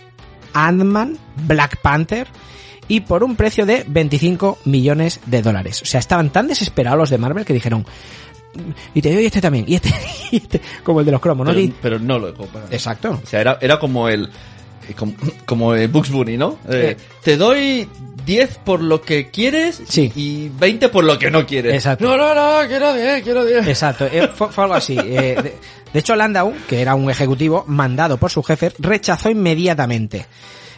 [0.53, 2.29] Ant-Man, Black Panther,
[2.91, 5.81] y por un precio de 25 millones de dólares.
[5.81, 7.87] O sea, estaban tan desesperados los de Marvel que dijeron,
[8.93, 9.95] y te doy este también, y este,
[10.33, 11.55] y este como el de los cromos, ¿no?
[11.55, 12.67] Pero, pero no lo he comprado.
[12.69, 13.21] Exacto.
[13.23, 14.29] O sea, era, era como el.
[14.97, 15.15] Como,
[15.47, 16.59] como el Bugs Bunny, ¿no?
[16.69, 17.89] Eh, Te doy
[18.27, 21.75] 10 por lo que quieres y 20 por lo que no quieres.
[21.75, 22.05] Exacto.
[22.05, 23.69] No, no, no, quiero 10, quiero 10.
[23.69, 24.99] Exacto, eh, fue, fue algo así.
[24.99, 25.55] Eh, de,
[25.93, 30.27] de hecho, Landau, que era un ejecutivo mandado por su jefe, rechazó inmediatamente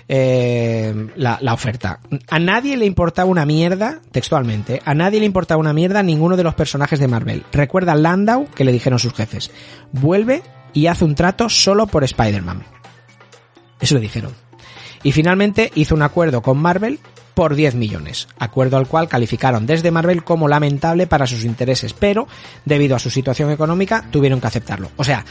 [0.09, 2.01] eh, la, oferta.
[2.29, 6.45] A nadie le importaba una mierda, textualmente, a nadie le importaba una mierda ninguno de
[6.45, 7.45] los personajes de Marvel.
[7.53, 9.51] Recuerda Landau que le dijeron sus jefes,
[9.93, 10.43] vuelve
[10.73, 12.65] y haz un trato solo por Spider-Man.
[13.81, 14.33] Eso le dijeron.
[15.03, 17.01] Y finalmente hizo un acuerdo con Marvel
[17.35, 22.29] por 10 millones, acuerdo al cual calificaron desde Marvel como lamentable para sus intereses, pero
[22.65, 24.91] debido a su situación económica tuvieron que aceptarlo.
[24.97, 25.25] O sea,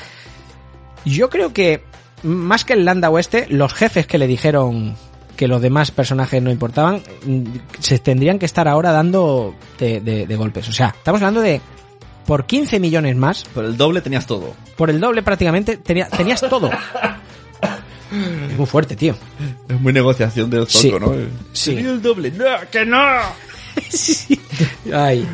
[1.06, 1.84] yo creo que
[2.24, 4.96] más que el Landau este, los jefes que le dijeron
[5.38, 7.44] que los demás personajes no importaban, mm,
[7.80, 10.68] se tendrían que estar ahora dando de, de- de golpes.
[10.70, 11.60] O sea, estamos hablando de
[12.28, 13.44] por 15 millones más.
[13.54, 14.54] Por el doble tenías todo.
[14.78, 16.70] Por el doble prácticamente tenía- tenías todo.
[18.52, 19.16] Es muy fuerte, tío.
[19.70, 20.92] Es muy negociación del zoco, Sí.
[21.00, 21.14] ¿no?
[21.54, 21.78] Sí.
[21.78, 22.30] El doble.
[22.32, 23.00] ¡No, que no!
[24.94, 25.26] Ay.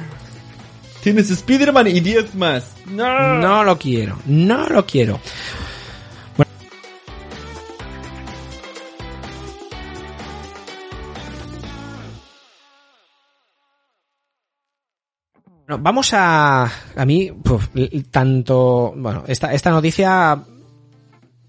[1.02, 2.66] Tienes Spider-Man y 10 más.
[2.88, 3.36] ¡No!
[3.40, 4.18] No lo quiero.
[4.26, 5.20] No lo quiero.
[15.68, 16.64] Bueno, vamos a
[16.96, 17.30] a mí
[18.10, 20.42] tanto bueno esta esta noticia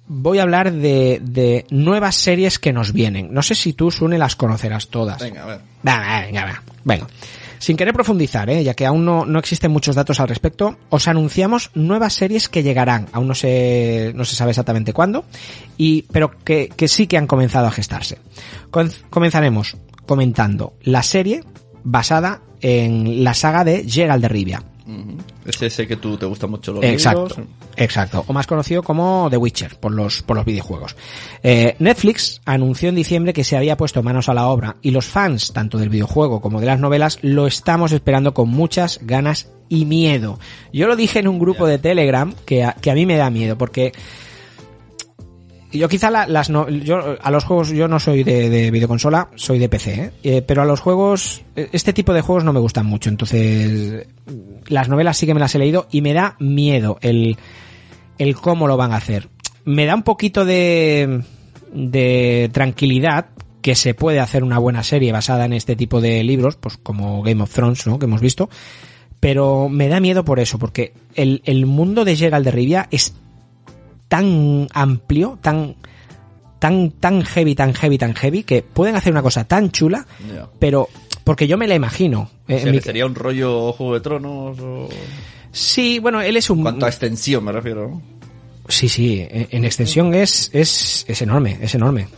[0.09, 4.19] voy a hablar de, de nuevas series que nos vienen no sé si tú Sune
[4.19, 5.61] las conocerás todas Venga, a ver.
[5.83, 6.63] Venga, venga, venga.
[6.85, 7.07] Venga.
[7.61, 8.63] Sin querer profundizar, ¿eh?
[8.63, 12.63] ya que aún no, no existen muchos datos al respecto, os anunciamos nuevas series que
[12.63, 15.25] llegarán, aún no se, no se sabe exactamente cuándo,
[15.77, 18.19] y, pero que, que sí que han comenzado a gestarse.
[18.71, 21.43] Con- comenzaremos comentando la serie
[21.85, 24.63] basada en la saga de Gerald de Rivia.
[24.87, 25.19] Ujú.
[25.45, 27.47] Es ese que tú te gusta mucho los Exacto, libros.
[27.77, 28.25] exacto.
[28.27, 30.97] O más conocido como The Witcher por los, por los videojuegos.
[31.43, 35.05] Eh, Netflix anunció en diciembre que se había puesto manos a la obra y los
[35.07, 39.85] fans, tanto del videojuego como de las novelas, lo estamos esperando con muchas ganas y
[39.85, 40.39] miedo.
[40.73, 43.29] Yo lo dije en un grupo de Telegram que a, que a mí me da
[43.29, 43.93] miedo porque
[45.73, 49.29] yo quizá la- las no, yo a los juegos yo no soy de, de videoconsola,
[49.35, 50.11] soy de PC, ¿eh?
[50.23, 54.07] Eh, pero a los juegos eh, este tipo de juegos no me gustan mucho, entonces
[54.69, 57.37] las novelas sí que me las he leído y me da miedo el
[58.19, 59.29] el cómo lo van a hacer.
[59.65, 61.23] Me da un poquito de
[61.73, 63.27] de tranquilidad
[63.61, 67.23] que se puede hacer una buena serie basada en este tipo de libros, pues como
[67.23, 67.99] Game of Thrones, ¿no?
[67.99, 68.49] que hemos visto,
[69.21, 73.15] pero me da miedo por eso, porque el, el mundo de Geralt de Rivia es
[74.09, 75.77] tan amplio, tan
[76.59, 80.07] tan tan heavy, tan heavy, tan heavy que pueden hacer una cosa tan chula,
[80.59, 80.89] pero
[81.25, 82.31] porque yo me la imagino.
[82.49, 84.89] Eh, mi- sería un rollo Juego de Tronos o...
[85.53, 86.63] Sí, bueno, él es un...
[86.63, 88.01] Cuanto a extensión me refiero.
[88.69, 92.09] Sí, sí, en extensión es, es, es enorme, es enorme.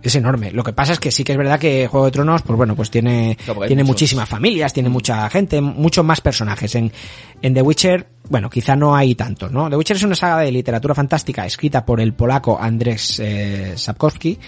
[0.00, 0.52] Es enorme.
[0.52, 2.76] Lo que pasa es que sí que es verdad que Juego de Tronos, pues bueno,
[2.76, 3.94] pues tiene, Claro, tiene muchos.
[3.94, 6.74] muchísimas familias, tiene mucha gente, muchos más personajes.
[6.76, 6.92] En,
[7.42, 9.68] en The Witcher, bueno, quizá no hay tantos, ¿no?
[9.68, 14.38] The Witcher es una saga de literatura fantástica escrita por el polaco Andrzej eh, Sapkowski,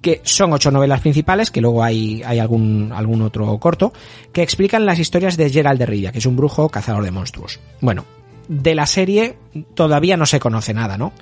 [0.00, 3.92] que son ocho novelas principales, que luego hay, hay algún, algún otro corto,
[4.32, 7.60] que explican las historias de Gerald de Rivia, que es un brujo cazador de monstruos.
[7.80, 8.04] Bueno,
[8.48, 9.38] de la serie
[9.74, 11.12] todavía no se conoce nada, ¿no?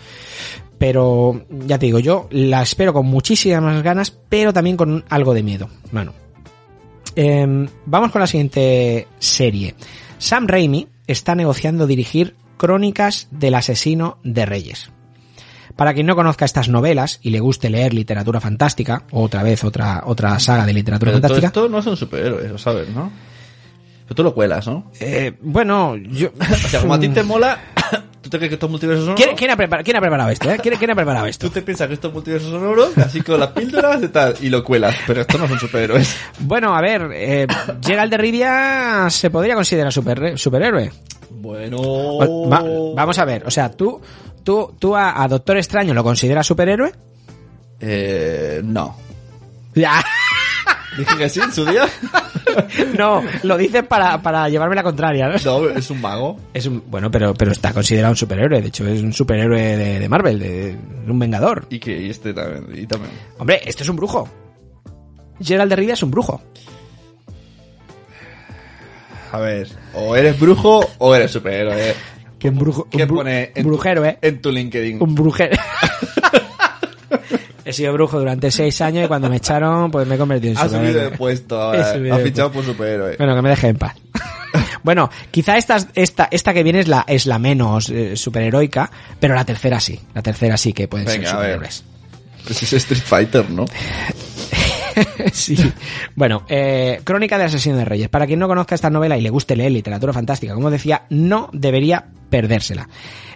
[0.79, 5.43] Pero ya te digo, yo la espero con muchísimas ganas, pero también con algo de
[5.43, 5.69] miedo.
[5.93, 6.13] Bueno,
[7.17, 9.75] Em, vamos con la siguiente serie.
[10.19, 14.91] Sam Raimi está negociando dirigir Crónicas del asesino de reyes.
[15.77, 20.03] Para quien no conozca estas novelas y le guste leer literatura fantástica, otra vez otra
[20.07, 21.47] otra saga de literatura Pero todo fantástica.
[21.49, 23.11] esto no son superhéroes, lo sabes, ¿no?
[24.05, 24.91] Pero tú lo cuelas, ¿no?
[25.01, 26.29] Eh, bueno, yo...
[26.41, 27.59] O sea, como a ti te mola,
[28.23, 30.51] ¿tú te crees que estos multiversos son ¿Quién, quién ha preparado, quién ha preparado esto?
[30.51, 30.59] Eh?
[30.63, 31.47] ¿Quién, quién ha preparado esto?
[31.47, 34.49] Tú te piensas que estos multiversos son oro, así con las píldoras y tal, y
[34.51, 34.95] lo cuelas.
[35.07, 36.17] Pero estos no son superhéroes.
[36.41, 37.47] Bueno, a ver, eh,
[37.85, 40.91] Gerald de Rivia se podría considerar super, superhéroe.
[41.31, 42.19] Bueno...
[42.49, 42.63] Va-
[42.95, 44.01] vamos a ver, o sea, tú,
[44.43, 46.93] tú, tú a, a Doctor Extraño lo consideras superhéroe?
[47.81, 48.97] Eh, no.
[50.99, 51.87] Dije que sí en su día.
[52.97, 55.35] No, lo dices para, para llevarme la contraria, ¿no?
[55.45, 56.39] No, es un mago.
[56.53, 58.61] Es un, bueno, pero, pero está considerado un superhéroe.
[58.63, 61.67] De hecho, es un superhéroe de, de Marvel, de, de un vengador.
[61.71, 62.67] Y que y este también.
[62.81, 63.11] Y también.
[63.39, 64.29] Hombre, esto es un brujo.
[65.43, 66.41] Gerald de Rivia es un brujo.
[69.33, 71.95] A ver, o eres brujo o eres superhéroe.
[72.45, 72.89] Un brujo.
[72.89, 74.19] ¿Qué un bru- pone en, brujero, ¿eh?
[74.23, 75.03] en tu LinkedIn?
[75.03, 75.57] Un brujero.
[77.65, 80.59] He sido brujo durante seis años y cuando me echaron, pues me he convertido en
[80.59, 81.11] Ha subido superhéroe.
[81.11, 81.91] de puesto ahora.
[81.91, 83.17] Ha fichado por superhéroe.
[83.17, 83.95] Bueno, que me deje en paz.
[84.83, 89.35] bueno, quizá esta, esta, esta que viene es la, es la menos eh, superheroica, pero
[89.35, 89.99] la tercera sí.
[90.15, 91.85] La tercera sí que pueden Venga, ser superhéroes.
[92.45, 93.65] Pues es Street Fighter, ¿no?
[95.33, 95.57] sí.
[96.15, 98.11] Bueno, eh, Crónica de Asesino de Reyes.
[98.11, 101.49] Para quien no conozca esta novela y le guste leer literatura fantástica, como decía, no
[101.55, 102.87] debería perdérsela.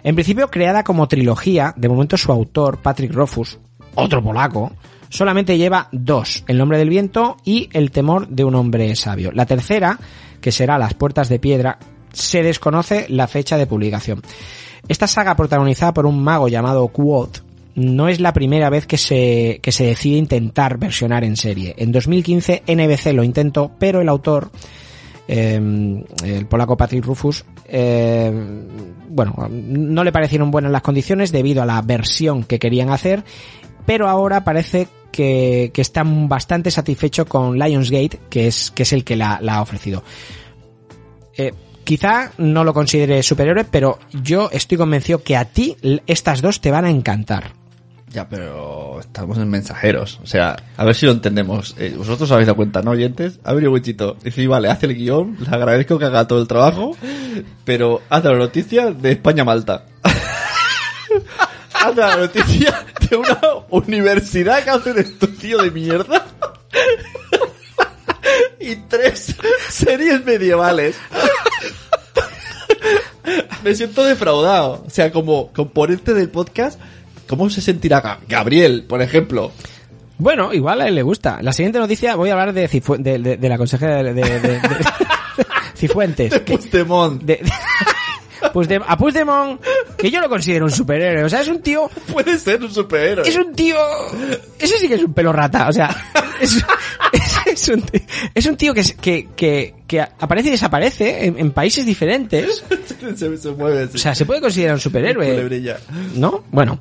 [0.03, 3.57] En principio, creada como trilogía, de momento su autor, Patrick Rothfuss,
[3.95, 4.71] otro polaco,
[5.09, 9.31] solamente lleva dos, El nombre del viento y El temor de un hombre sabio.
[9.31, 9.99] La tercera,
[10.41, 11.79] que será Las puertas de piedra,
[12.13, 14.21] se desconoce la fecha de publicación.
[14.87, 17.41] Esta saga protagonizada por un mago llamado Quoth
[17.75, 21.75] no es la primera vez que se, que se decide intentar versionar en serie.
[21.77, 24.49] En 2015 NBC lo intentó, pero el autor,
[25.27, 28.31] eh, el polaco Patrick Rufus, eh,
[29.09, 33.23] bueno, no le parecieron buenas las condiciones debido a la versión que querían hacer,
[33.89, 39.03] pero ahora parece que, que están bastante satisfechos con Lionsgate, que es, que es el
[39.03, 40.03] que la, ha ofrecido.
[41.35, 45.75] Eh, quizá no lo considere superhéroe, pero yo estoy convencido que a ti
[46.05, 47.53] estas dos te van a encantar.
[48.13, 50.19] Ya, pero estamos en mensajeros.
[50.21, 51.75] O sea, a ver si lo entendemos.
[51.79, 53.39] Eh, Vosotros os habéis dado cuenta, ¿no, oyentes?
[53.43, 54.17] A ver, Wichito.
[54.23, 56.95] Dice, vale, hace el guion, le agradezco que haga todo el trabajo,
[57.65, 59.85] pero haz la noticia de España-Malta.
[61.79, 66.25] Haz la noticia de una universidad que hace un estudio de mierda.
[68.59, 69.35] y tres
[69.69, 70.95] series medievales.
[73.63, 74.83] Me siento defraudado.
[74.85, 76.79] O sea, como componente del podcast,
[77.27, 79.51] ¿cómo se sentirá Ga- Gabriel, por ejemplo?
[80.17, 81.39] Bueno, igual a él le gusta.
[81.41, 84.21] La siguiente noticia voy a hablar de, Cifu- de, de- de la consejera de, de-
[84.39, 84.59] de- de-
[85.75, 86.33] Cifuentes.
[86.41, 86.53] que-
[88.51, 88.89] Puigdemont.
[88.89, 89.61] a Puigdemont,
[89.97, 91.23] que yo lo considero un superhéroe.
[91.23, 91.89] O sea, es un tío...
[92.11, 93.27] Puede ser un superhéroe.
[93.27, 93.75] Es un tío...
[94.59, 95.67] Ese sí que es un pelo rata.
[95.67, 95.89] O sea,
[96.41, 96.55] es,
[97.13, 98.03] es- es un, ti-
[98.35, 102.63] es un tío que, que, que, que aparece y desaparece en, en países diferentes.
[103.15, 103.85] se, se mueve.
[103.93, 105.27] O sea, se puede considerar un superhéroe.
[106.15, 106.43] ¿No?
[106.51, 106.79] Bueno.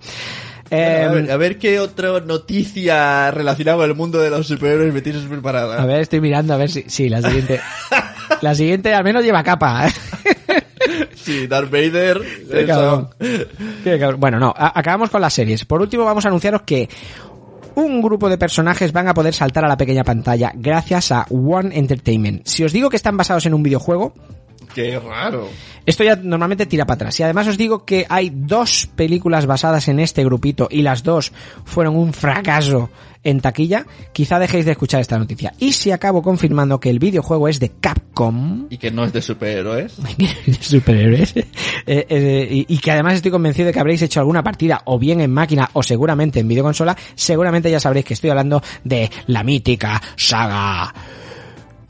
[0.71, 4.93] Eh, a, ver, a ver qué otra noticia relacionada con el mundo de los superhéroes
[4.93, 5.81] me tienes preparada.
[5.83, 6.85] A ver, estoy mirando a ver si...
[6.89, 7.61] Sí, la siguiente...
[8.43, 9.89] La siguiente al menos lleva capa.
[11.49, 12.21] Darth Vader.
[12.51, 12.67] Qué eso.
[12.67, 13.09] cabrón.
[13.85, 14.21] Qué cabrón.
[14.21, 15.65] Bueno, no, acabamos con las series.
[15.65, 16.89] Por último, vamos a anunciaros que
[17.75, 21.77] un grupo de personajes van a poder saltar a la pequeña pantalla gracias a One
[21.79, 22.47] Entertainment.
[22.47, 24.15] Si os digo que están basados en un videojuego,
[24.75, 25.49] Qué raro.
[25.87, 27.21] esto ya normalmente tira para atrás.
[27.21, 31.33] Y además os digo que hay dos películas basadas en este grupito y las dos
[31.65, 32.91] fueron un fracaso
[33.25, 33.87] en taquilla.
[34.13, 35.53] Quizá dejéis de escuchar esta noticia.
[35.59, 39.23] Y si acabo confirmando que el videojuego es de Capcom, Y que no es de
[39.23, 39.97] superhéroes.
[40.61, 41.47] superhéroes eh,
[41.87, 45.21] eh, y, y que además estoy convencido de que habréis hecho alguna partida o bien
[45.21, 50.01] en máquina o seguramente en videoconsola, seguramente ya sabréis que estoy hablando de la mítica
[50.17, 50.93] saga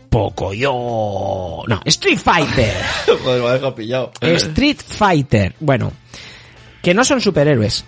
[0.08, 1.64] Pocoyo.
[1.66, 2.74] No, Street Fighter.
[3.22, 4.12] Joder, me ha dejado pillado.
[4.20, 5.54] Street Fighter.
[5.60, 5.92] Bueno,
[6.82, 7.84] que no son superhéroes.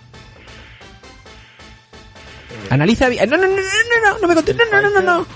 [2.69, 3.29] Analiza bien.
[3.31, 4.57] No, no, no, no, no, no, no me contes.
[4.57, 5.27] No, no, no, no, no.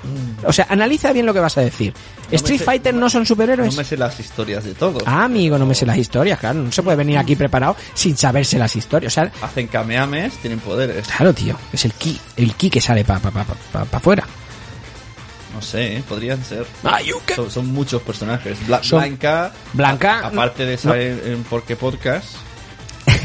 [0.49, 1.95] O sea, analiza bien lo que vas a decir.
[2.31, 3.77] Street Fighter no son No superhéroes.
[3.77, 5.03] me sé las historias de todos.
[5.07, 6.61] Ah, amigo, no me sé las historias, claro.
[6.61, 9.13] No se puede venir aquí preparado sin saberse las historias.
[9.13, 11.07] O sea, Hacen kamehames, tienen poderes.
[11.07, 11.57] claro, tío.
[11.73, 12.19] Es el ki.
[12.37, 14.27] El ki que sale para pa, pa, pa, pa- pa afuera.
[15.55, 16.03] No sé, ¿eh?
[16.09, 16.67] podrían ser.
[17.49, 18.59] Son, muchos personajes.
[18.67, 20.27] Bla- Son- Blanca, Blanca.
[20.27, 22.27] aparte de salir en Porque Podcast,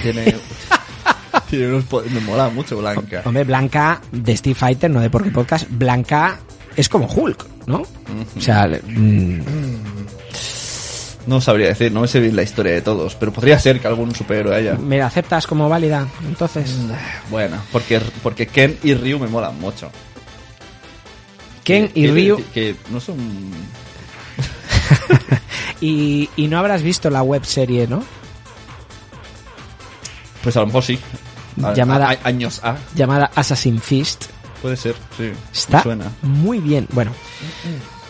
[0.04, 0.36] tiene,
[1.50, 2.14] tiene unos poderes.
[2.14, 3.22] Me mola mucho Blanca.
[3.26, 5.68] Hombre, Blanca de Street Fighter, no de Porque Podcast.
[5.70, 6.40] Blanca
[6.76, 7.84] es como Hulk, ¿no?
[8.38, 9.40] O sea, mm,
[11.28, 13.88] No sabría decir, no me sé bien la historia de todos, pero podría ser que
[13.88, 14.76] algún superhéroe haya.
[14.76, 16.08] ¿me la aceptas como válida?
[16.28, 16.76] Entonces,
[17.30, 19.90] Bueno, porque, porque Ken y Ryu me molan mucho.
[21.64, 22.44] Ken y Ryu.
[22.54, 23.18] Que no son.
[25.82, 28.04] y, y no habrás visto la web serie, ¿no?
[30.44, 31.00] Pues a lo mejor sí.
[31.64, 32.78] A- Llamada- a- años A.
[32.96, 34.26] Llamada Assassin Fist.
[34.62, 35.32] Puede ser, sí.
[35.54, 36.06] Está suena.
[36.22, 36.88] muy bien.
[36.92, 37.12] Bueno,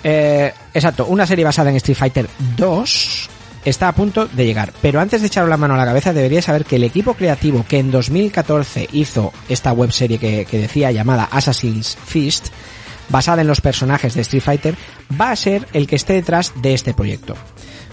[0.03, 3.30] eh, exacto, una serie basada en Street Fighter 2
[3.65, 4.73] está a punto de llegar.
[4.81, 7.65] Pero antes de echar la mano a la cabeza, deberíais saber que el equipo creativo
[7.68, 12.47] que en 2014 hizo esta web serie que, que decía llamada Assassin's Fist,
[13.10, 14.76] basada en los personajes de Street Fighter,
[15.19, 17.35] va a ser el que esté detrás de este proyecto.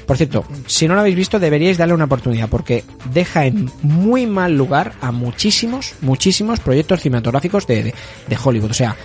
[0.06, 4.26] Por cierto, si no lo habéis visto, deberíais darle una oportunidad porque deja en muy
[4.26, 7.94] mal lugar a muchísimos, muchísimos proyectos cinematográficos de, de,
[8.28, 8.70] de Hollywood.
[8.70, 8.96] O sea,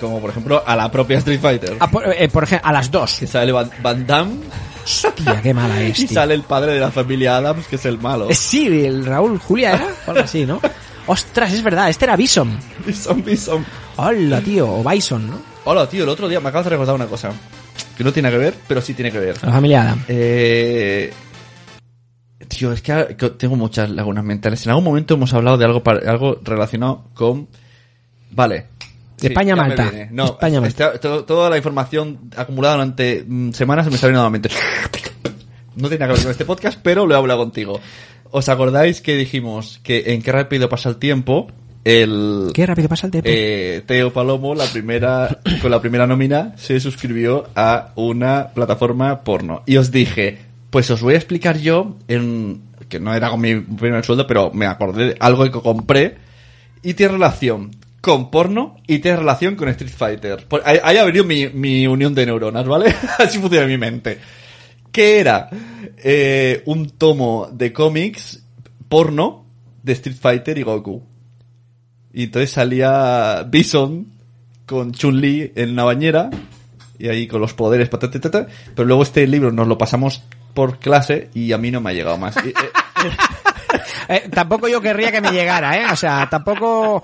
[0.00, 1.76] como por ejemplo a la propia Street Fighter.
[1.78, 3.18] a por, eh, por ejemplo, a las dos.
[3.20, 4.36] Que sale Van, Van Damme
[4.84, 7.98] Hostia, qué mala es, y sale el padre de la familia Adams, que es el
[7.98, 8.30] malo.
[8.30, 10.60] Eh, Sí, el Raúl Julia era, o algo así, ¿no?
[11.08, 12.58] Ostras, es verdad, este era Bison.
[12.84, 13.64] Bison, Bison.
[13.96, 15.38] Hola, tío, o Bison, ¿no?
[15.64, 17.30] Hola, tío, el otro día me acabas de recordar una cosa.
[17.96, 19.42] Que no tiene que ver, pero sí tiene que ver.
[19.42, 20.04] La familia Adam.
[20.08, 21.12] Eh...
[22.48, 22.94] Tío, es que
[23.38, 24.64] tengo muchas lagunas mentales.
[24.66, 27.48] En algún momento hemos hablado de algo, algo relacionado con...
[28.30, 28.66] Vale.
[29.20, 29.90] De España Malta.
[30.10, 30.98] No, España Malta.
[31.00, 34.50] toda la información acumulada durante mm, semanas me está viniendo nuevamente.
[35.76, 37.80] No tiene nada que ver con este podcast, pero lo he hablado contigo.
[38.30, 41.48] ¿Os acordáis que dijimos que en qué rápido pasa el tiempo?
[41.86, 43.30] El, Qué rápido pasa el tiempo.
[43.32, 49.62] eh, Teo Palomo, la primera, con la primera nómina, se suscribió a una plataforma porno.
[49.66, 50.36] Y os dije,
[50.70, 54.50] pues os voy a explicar yo, en, que no era con mi primer sueldo, pero
[54.52, 56.16] me acordé de algo que compré,
[56.82, 60.44] y tiene relación con porno y tiene relación con Street Fighter.
[60.64, 62.92] Ahí ha venido mi, mi unión de neuronas, ¿vale?
[63.20, 64.18] Así funciona mi mente.
[64.90, 65.50] Que era
[65.98, 68.42] eh, un tomo de cómics
[68.88, 69.46] porno
[69.84, 71.14] de Street Fighter y Goku.
[72.16, 74.06] Y entonces salía Bison
[74.64, 76.30] con Chun-Li en una bañera
[76.98, 80.22] y ahí con los poderes, patata, patata, pero luego este libro nos lo pasamos
[80.54, 82.34] por clase y a mí no me ha llegado más.
[82.38, 82.54] Eh,
[84.08, 85.84] Eh, tampoco yo querría que me llegara, ¿eh?
[85.92, 87.02] O sea, tampoco...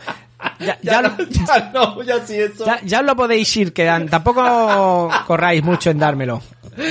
[0.61, 2.65] Ya, ya, lo- ya no, ya sí eso.
[2.85, 4.09] ya, lo podéis ir quedando.
[4.09, 6.41] Tampoco corráis mucho en dármelo.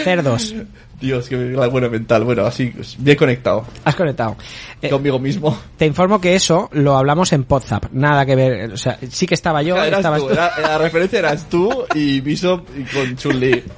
[0.03, 0.53] Cerdos.
[0.99, 2.23] Dios, la buena mental.
[2.23, 4.35] Bueno, así, pues, bien conectado Has conectado.
[4.81, 5.57] Eh, conmigo mismo.
[5.77, 7.85] te informo que eso lo hablamos en Podzap.
[7.91, 8.71] Nada que ver.
[8.71, 10.33] O sea, sí que estaba yo, Eras estabas tú, tú.
[10.33, 13.63] era- la referencia eras tú y Bishop y con Chun-Li.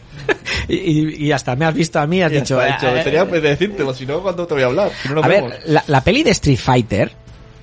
[0.69, 2.61] Y, y- y está, me has visto a mí, has Ya dicho...
[2.61, 2.95] está hecho.
[2.97, 4.91] eh, Tenía que decírtelo, si no, ¿cuándo te voy a hablar?
[5.01, 5.49] Si no A vemos.
[5.51, 7.11] ver, la, la peli de Street Fighter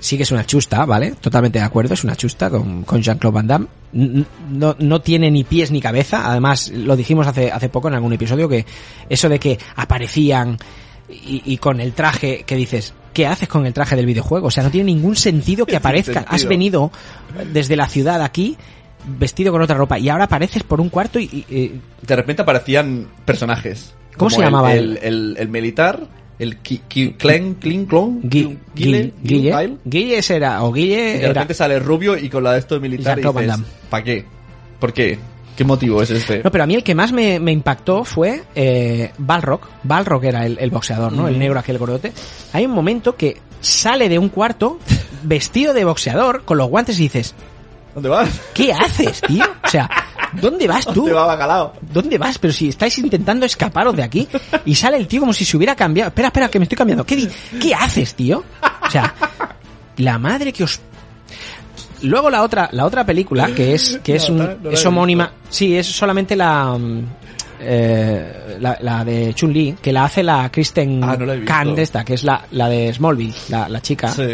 [0.01, 1.13] sí que es una chusta, ¿vale?
[1.21, 3.67] Totalmente de acuerdo, es una chusta con, con Jean-Claude Van Damme.
[3.93, 8.13] No, no tiene ni pies ni cabeza, además lo dijimos hace, hace poco en algún
[8.13, 8.65] episodio que
[9.09, 10.57] eso de que aparecían
[11.09, 14.47] y, y con el traje que dices, ¿qué haces con el traje del videojuego?
[14.47, 16.25] O sea, no tiene ningún sentido que Sin aparezcan.
[16.29, 16.91] Has venido
[17.53, 18.57] desde la ciudad aquí
[19.19, 21.25] vestido con otra ropa y ahora apareces por un cuarto y...
[21.25, 23.95] y- y- De repente aparecían personajes.
[24.17, 26.07] ¿Cómo se el- llamaba El, el, el militar,
[26.41, 28.57] el Clen, Clin, Clon, Guille.
[28.75, 31.29] Guille era, o Guille Y de era...
[31.35, 33.89] repente sale rubio y con la de esto de militar y Jean-Claude Van dices, Damme.
[33.91, 34.25] ¿para qué?
[34.79, 35.19] ¿Por qué?
[35.55, 36.43] ¿Qué motivo es este?
[36.43, 39.61] No, pero a mí el que más me, me impactó fue eh, Balrog.
[39.83, 41.29] Balrog era el, el boxeador, ¿no?
[41.29, 42.13] El negro aquel gordote.
[42.55, 44.79] Hay un momento que sale de un cuarto
[45.23, 47.35] vestido de boxeador con los guantes y dices,
[47.95, 48.41] ¿Dónde vas?
[48.55, 49.45] ¿qué haces, tío?
[49.63, 49.91] O sea,
[50.41, 50.93] ¿dónde vas tú?
[50.95, 51.73] ¿Dónde va bacalao?
[51.93, 52.39] ¿Dónde vas?
[52.39, 54.29] Pero si estáis intentando escaparos de aquí
[54.65, 56.09] y sale el tío como si se hubiera cambiado.
[56.09, 57.05] Espera, espera, que me estoy cambiando.
[57.05, 57.29] ¿Qué, di-
[57.61, 58.45] ¿qué haces, tío?
[58.87, 59.15] O sea,
[59.97, 60.81] la madre que os...
[62.03, 65.77] Luego la otra, la otra película, que es, que es, un, no es homónima, sí,
[65.77, 67.05] es solamente la, mm,
[67.61, 72.15] eh, la, la de Chun-Li, que la hace la Kristen Ah, no de esta, que
[72.15, 74.09] es la, la de Smallville, la, la chica.
[74.09, 74.29] Sí.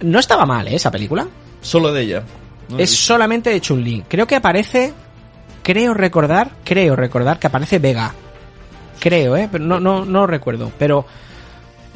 [0.00, 0.76] No estaba mal, ¿eh?
[0.76, 1.26] Esa película.
[1.60, 2.22] Solo de ella.
[2.68, 4.04] No Es solamente de Chun-Li.
[4.08, 4.92] Creo que aparece.
[5.62, 6.50] Creo recordar.
[6.64, 8.12] Creo recordar que aparece Vega.
[9.00, 9.48] Creo, ¿eh?
[9.50, 10.72] Pero no, no, no recuerdo.
[10.78, 11.04] Pero.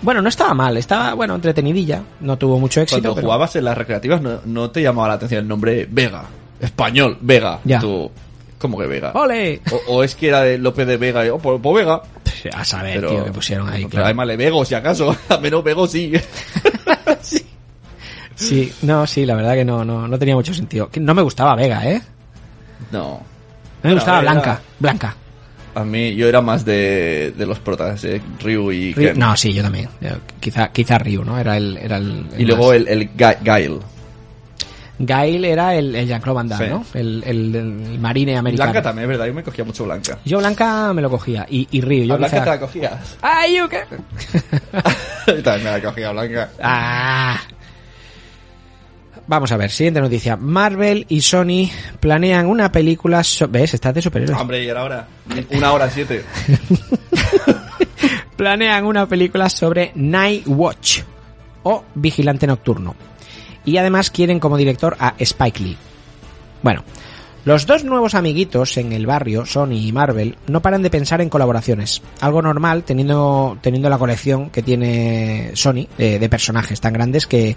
[0.03, 0.77] Bueno, no estaba mal.
[0.77, 2.03] Estaba, bueno, entretenidilla.
[2.21, 3.01] No tuvo mucho éxito.
[3.01, 6.25] Cuando pero- jugabas en las recreativas no, no te llamaba la atención el nombre Vega.
[6.61, 7.61] Español, Vega.
[7.65, 7.81] Ya.
[7.81, 8.11] Tú,
[8.59, 9.13] ¿Cómo que Vega?
[9.15, 9.61] ¡Ole!
[9.73, 12.03] O, o es que era de López de Vega y, oh, pues, pues Vega.
[12.55, 13.81] A saber, Pero, tío, que pusieron ahí.
[13.81, 14.05] pero claro.
[14.07, 15.17] además le Vego, si acaso.
[15.29, 16.13] A menos Vego sí.
[17.23, 17.45] Sí,
[18.83, 20.89] no, sí, la verdad que no, no, no tenía mucho sentido.
[20.89, 22.01] Que No me gustaba Vega, ¿eh?
[22.93, 23.21] No.
[23.83, 24.61] Me Bueno, gustaba Blanca.
[24.79, 25.17] Blanca.
[25.75, 29.19] A mí, yo era más de, de los protas, eh, Ryu y Ryu- Ken.
[29.19, 29.89] No, sí, yo también.
[30.01, 31.39] Yo- Quizá, quizá Ryu, ¿no?
[31.39, 32.77] Era el, era el, Y luego más.
[32.77, 33.79] el, el Ga- Gail.
[35.03, 36.71] Gail era el, el Jean-Claude Van Damme, Sí.
[36.73, 36.85] ¿no?
[36.93, 38.71] El, el, el marine americano.
[38.73, 40.19] Blanca también, es verdad, yo me cogía mucho Blanca.
[40.27, 41.47] Yo Blanca me lo cogía.
[41.49, 43.17] Y, y Ryu, yo ¿A Blanca quizá- te la cogías?
[43.23, 43.81] ¡Ay, yo qué!
[45.29, 46.51] Yo también me la cogía Blanca.
[46.63, 47.41] Ah.
[49.27, 50.37] Vamos a ver, siguiente noticia.
[50.37, 51.69] Marvel y Sony
[52.01, 53.23] planean una película...
[53.23, 53.75] so- ¿Ves?
[53.75, 54.39] Estás de superhéroes.
[54.41, 55.07] Hombre, y ahora.
[55.51, 56.25] Una hora siete.
[58.37, 61.01] planean una película sobre Night Watch
[61.63, 62.95] o Vigilante Nocturno.
[63.65, 65.77] Y además quieren como director a Spike Lee.
[66.63, 66.83] Bueno,
[67.45, 71.29] los dos nuevos amiguitos en el barrio, Sony y Marvel, no paran de pensar en
[71.29, 72.03] colaboraciones.
[72.21, 77.57] Algo normal teniendo, teniendo la colección que tiene Sony de, de personajes tan grandes que,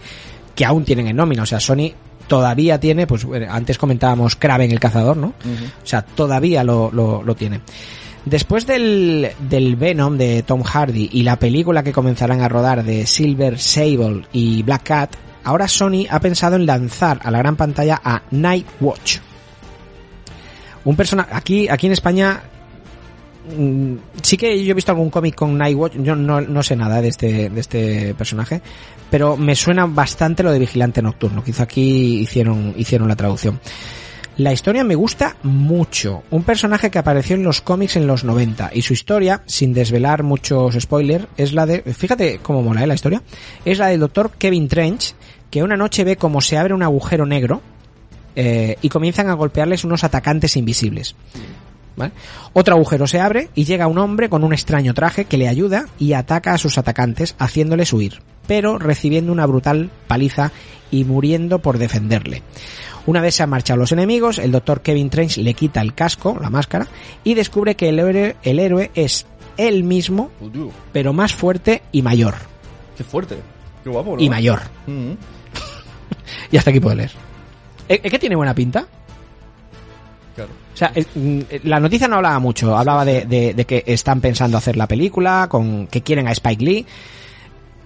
[0.56, 1.44] que aún tienen en nómina.
[1.44, 1.92] O sea, Sony
[2.28, 5.28] todavía tiene, pues bueno, antes comentábamos Kraven el cazador, ¿no?
[5.28, 7.62] O sea, todavía lo, lo, lo tiene.
[8.26, 13.06] Después del, del Venom de Tom Hardy y la película que comenzarán a rodar de
[13.06, 18.00] Silver Sable y Black Cat, ahora Sony ha pensado en lanzar a la gran pantalla
[18.04, 19.18] a Night Watch.
[20.86, 22.44] Un personaje, aquí, aquí en España,
[24.22, 27.02] sí que yo he visto algún cómic con Night Watch, yo no, no sé nada
[27.02, 28.61] de este, de este personaje,
[29.10, 33.60] pero me suena bastante lo de Vigilante Nocturno, quizá aquí hicieron, hicieron la traducción.
[34.38, 36.24] La historia me gusta mucho.
[36.32, 40.24] Un personaje que apareció en los cómics en los 90 y su historia, sin desvelar
[40.24, 42.88] muchos spoilers, es la de, fíjate cómo mola ¿eh?
[42.88, 43.22] la historia,
[43.64, 45.14] es la del doctor Kevin Trench,
[45.52, 47.61] que una noche ve cómo se abre un agujero negro
[48.36, 51.15] eh, y comienzan a golpearles unos atacantes invisibles.
[51.95, 52.11] ¿Vale?
[52.53, 55.88] Otro agujero se abre y llega un hombre con un extraño traje que le ayuda
[55.99, 60.52] y ataca a sus atacantes haciéndoles huir, pero recibiendo una brutal paliza
[60.90, 62.41] y muriendo por defenderle.
[63.06, 66.38] Una vez se han marchado los enemigos, el doctor Kevin Trench le quita el casco,
[66.41, 66.88] la máscara,
[67.24, 69.26] y descubre que el héroe, el héroe es
[69.57, 70.32] él mismo,
[70.94, 72.36] pero más fuerte y mayor.
[72.98, 73.38] Qué fuerte.
[73.84, 74.22] Qué guapo, ¿no?
[74.22, 74.61] Y mayor.
[74.88, 75.11] Mm.
[76.52, 77.11] Y hasta aquí puedo leer.
[77.88, 78.88] ¿Es que tiene buena pinta?
[80.35, 80.49] Claro.
[80.73, 84.19] O sea, eh, mm, la noticia no hablaba mucho, hablaba de, de- de que están
[84.22, 86.85] pensando hacer la película, con que quieren a Spike Lee.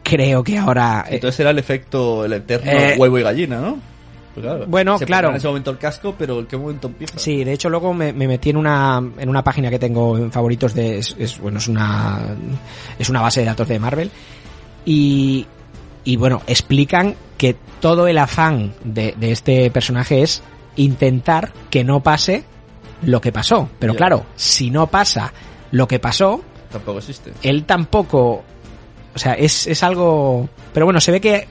[0.03, 1.05] Creo que ahora...
[1.09, 3.77] eh, Entonces era el efecto, el eterno Eh, huevo y gallina, ¿no?
[4.33, 5.29] Pues claro, Bueno, se claro.
[5.31, 7.17] En ese momento el casco, pero ¿en qué momento empieza?
[7.17, 10.31] Sí, de hecho luego me, me metí en una en una página que tengo en
[10.31, 12.19] favoritos de es, es- bueno es una
[12.99, 14.11] es una base de datos de Marvel
[14.85, 15.45] y
[16.03, 20.43] y bueno explican que todo el afán de, de este personaje es
[20.77, 22.43] intentar que no pase
[23.03, 25.31] lo que pasó, pero claro si no pasa
[25.71, 26.41] lo que pasó
[26.71, 27.31] Tampoco existe.
[27.43, 28.43] él tampoco
[29.13, 31.47] o sea es, es algo pero bueno se ve que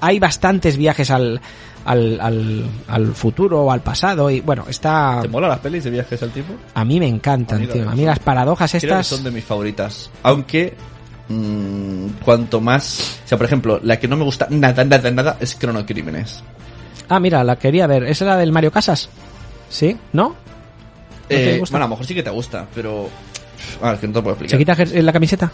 [0.00, 1.40] hay bastantes viajes al
[1.84, 5.90] al, al, al futuro o al pasado y bueno está ¿Te mola las pelis de
[5.90, 6.54] viajes al tiempo?
[6.74, 7.88] a mí me encantan, A mí tío.
[7.90, 9.06] A mí las paradojas Creo que estas.
[9.08, 10.08] son de mis favoritas.
[10.22, 10.74] Aunque,
[11.28, 13.18] mm, cuanto más...
[13.24, 16.44] O sea, por ejemplo, la que no me gusta nada, nada, nada es Cronocrímenes.
[17.14, 18.04] Ah, mira, la quería ver.
[18.04, 19.08] ¿Esa era del Mario Casas?
[19.68, 19.96] ¿Sí?
[20.12, 20.28] ¿No?
[20.30, 20.34] ¿No
[21.28, 21.72] te Eh, gusta?
[21.74, 23.08] bueno, a lo mejor sí que te gusta, pero...
[23.82, 24.50] Ah, es que no te puedo explicar.
[24.78, 25.52] ¿Se quita la camiseta?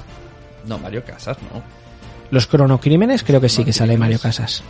[0.67, 1.63] No, Mario Casas, no.
[2.31, 4.63] Los cronocrímenes creo que sí que sale Mario Casas.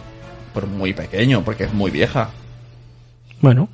[0.55, 2.31] Por muy pequeño, porque es muy vieja.
[3.41, 3.69] Bueno,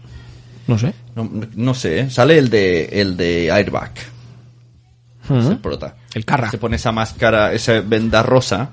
[0.66, 0.92] no sé.
[1.14, 2.10] No, no sé, ¿eh?
[2.10, 3.92] sale el de, el de Airbag.
[5.30, 5.96] Es el prota.
[6.14, 6.50] El Carra.
[6.50, 8.70] Se pone esa máscara, esa venda rosa.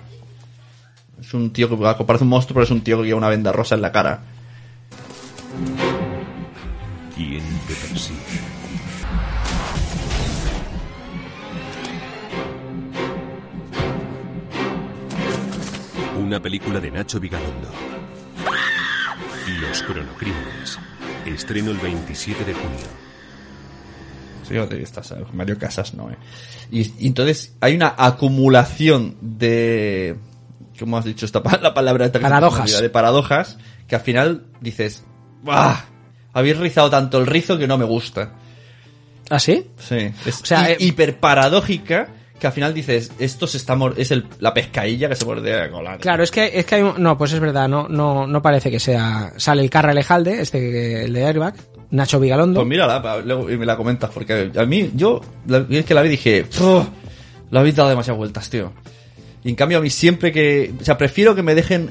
[1.22, 3.52] Es un tío que parece un monstruo, pero es un tío que lleva una venda
[3.52, 4.22] rosa en la cara.
[7.16, 8.18] ¿Quién te persigue?
[16.20, 17.70] Una película de Nacho Vigalondo.
[19.62, 20.80] Los cronocrímenes.
[21.26, 23.02] Estreno el 27 de junio.
[24.50, 26.18] Eh, Mario Casas no, eh.
[26.72, 30.18] Y, y entonces hay una acumulación de...
[30.82, 32.06] ¿Cómo has dicho esta la palabra?
[32.08, 32.82] esta Paradojas.
[32.82, 35.04] De paradojas, que al final dices...
[35.44, 35.86] ¡Bah!
[36.34, 38.32] Habéis rizado tanto el rizo que no me gusta.
[39.30, 39.68] ¿Ah, sí?
[39.80, 40.12] Sí.
[40.26, 42.10] Es O sea, eh, hiper paradójica
[42.40, 45.70] que al final dices, esto se está mor- es el, la pescadilla que se mordea
[45.70, 45.98] con la...
[46.00, 48.72] Claro, es que, es que hay un- No, pues es verdad, no, no, no parece
[48.72, 49.32] que sea.
[49.38, 51.54] Sale el Carra Lejalde, este, el de Airbag,
[51.92, 52.62] Nacho Vigalondo.
[52.62, 56.02] Pues mírala, luego y me la comentas, porque a mí, yo, la es que la
[56.02, 56.88] vi y dije, "Puf,
[57.52, 58.74] lo habéis dado demasiadas vueltas, tío.
[59.44, 61.90] Y en cambio a mí siempre que, o sea, prefiero que me dejen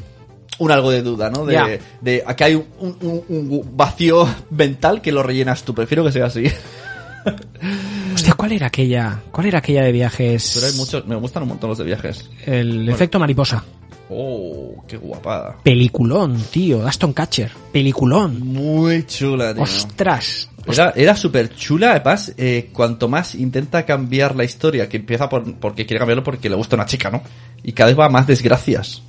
[0.59, 1.47] un algo de duda, ¿no?
[1.47, 1.67] De, Ya.
[2.01, 6.27] de aquí hay un, un- un vacío mental que lo rellenas tú, prefiero que sea
[6.27, 6.45] así.
[8.15, 9.21] Hostia, ¿cuál era aquella?
[9.31, 10.53] ¿Cuál era aquella de viajes?
[10.55, 12.31] Pero hay muchos, me gustan un montón los de viajes.
[12.47, 12.93] El Bueno.
[12.93, 13.65] efecto mariposa.
[14.09, 15.57] Oh, qué guapada.
[15.63, 16.87] Peliculón, tío.
[16.87, 17.53] Aston Catcher.
[17.73, 18.41] Peliculón.
[18.41, 19.63] Muy chula, tío.
[19.63, 20.49] Ostras.
[20.73, 25.55] Era, era súper chula, además, eh, cuanto más intenta cambiar la historia, que empieza por,
[25.57, 27.23] porque quiere cambiarlo porque le gusta una chica, ¿no?
[27.63, 29.03] Y cada vez va a más desgracias.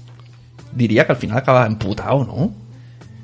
[0.73, 2.53] Diría que al final acaba emputado, ¿no?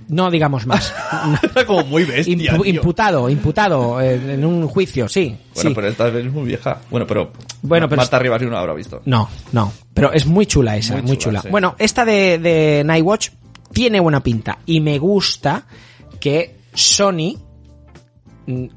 [0.09, 0.93] No digamos más.
[1.43, 2.75] Era como muy bestia, Impu- tío.
[2.75, 5.35] imputado, imputado eh, en un juicio, sí.
[5.53, 5.75] Bueno, sí.
[5.75, 6.79] pero esta vez es muy vieja.
[6.89, 7.31] Bueno, pero...
[7.61, 9.01] Bueno, pero- Marta Rivas no lo habrá visto.
[9.05, 9.73] No, no.
[9.93, 11.41] Pero es muy chula esa, Muy muy, chula, chula.
[11.41, 11.47] sí.
[11.49, 13.29] Bueno, esta de, de Nightwatch
[13.73, 15.65] tiene buena pinta y me gusta
[16.21, 17.35] que Sony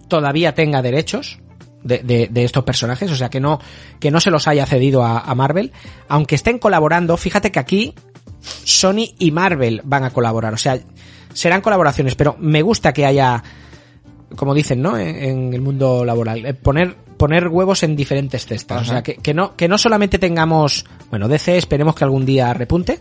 [0.08, 1.38] todavía tenga derechos
[1.82, 3.58] de, de- de estos personajes, o sea que no,
[3.98, 5.72] que no se los haya cedido a, a Marvel,
[6.08, 7.94] aunque estén colaborando, fíjate que aquí
[8.40, 10.78] Sony y Marvel van a colaborar, o sea,
[11.32, 13.42] serán colaboraciones, pero me gusta que haya,
[14.36, 14.98] como dicen, ¿no?
[14.98, 19.14] En, en el mundo laboral, eh, poner, poner huevos en diferentes cestas, o sea, que,
[19.16, 22.98] que no, que no solamente tengamos, bueno, DC esperemos que algún día repunte,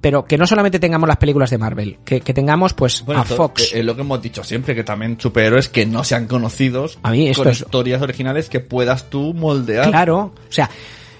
[0.00, 3.24] pero que no solamente tengamos las películas de Marvel, que, que tengamos pues Bueno, a
[3.24, 3.72] esto Fox.
[3.72, 7.28] Es lo que hemos dicho siempre, que también superhéroes que no sean conocidos A mí
[7.28, 9.88] esto con es- historias originales que puedas tú moldear.
[9.88, 10.70] Claro, o sea,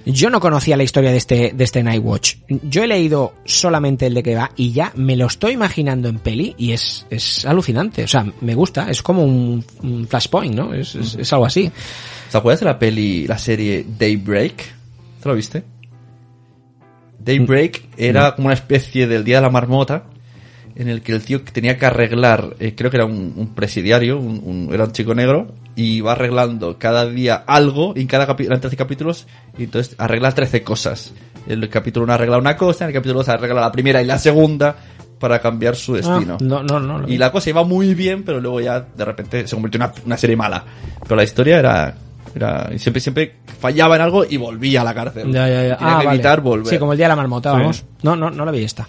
[0.08, 2.36] yo no conocía la historia de este, de este Nightwatch.
[2.62, 6.20] Yo he leído solamente el de que va y ya me lo estoy imaginando en
[6.20, 8.04] peli y es, es alucinante.
[8.04, 10.72] O sea, me gusta, es como un, un flashpoint, ¿no?
[10.74, 11.72] Es, es- es algo así.
[12.30, 14.54] ¿Te acuerdas de la peli, la serie Daybreak?
[15.22, 15.64] ¿Te lo viste?
[17.26, 20.04] Daybreak era como una especie del Día de la Marmota
[20.76, 24.18] en el que el tío tenía que arreglar, eh, creo que era un, un presidiario,
[24.18, 28.52] un, un- era un chico negro, y va arreglando cada día algo, en cada capítulo,
[28.52, 29.26] eran 13 capítulos,
[29.56, 31.14] y entonces arregla 13 cosas.
[31.46, 34.06] En el capítulo 1 arregla una cosa, en el capítulo 2 arregla la primera y
[34.06, 34.76] la segunda
[35.18, 36.34] para cambiar su destino.
[36.38, 37.08] Ah, no, no, no.
[37.08, 39.94] Y la cosa iba muy bien, pero luego ya de repente se convirtió en una,
[40.04, 40.62] una serie mala.
[41.02, 41.94] Pero la historia era,
[42.36, 45.32] era y siempre, siempre fallaba en algo y volvía a la cárcel.
[45.32, 45.76] Ya, ya, ya.
[45.76, 46.16] Tenía Ah, que vale.
[46.16, 46.66] evitar volver.
[46.68, 47.58] Sí, como el día de la marmota, Sí.
[47.58, 47.84] vamos.
[48.02, 48.86] No, no, no la vi esta.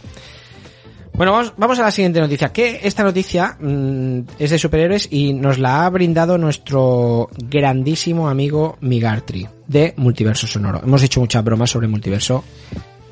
[1.14, 2.50] Bueno, vamos, vamos a la siguiente noticia.
[2.54, 8.78] Que esta noticia mm, es de superhéroes y nos la ha brindado nuestro grandísimo amigo
[8.82, 10.80] Migartri de Multiverso Sonoro.
[10.84, 12.44] Hemos hecho muchas bromas sobre Multiverso.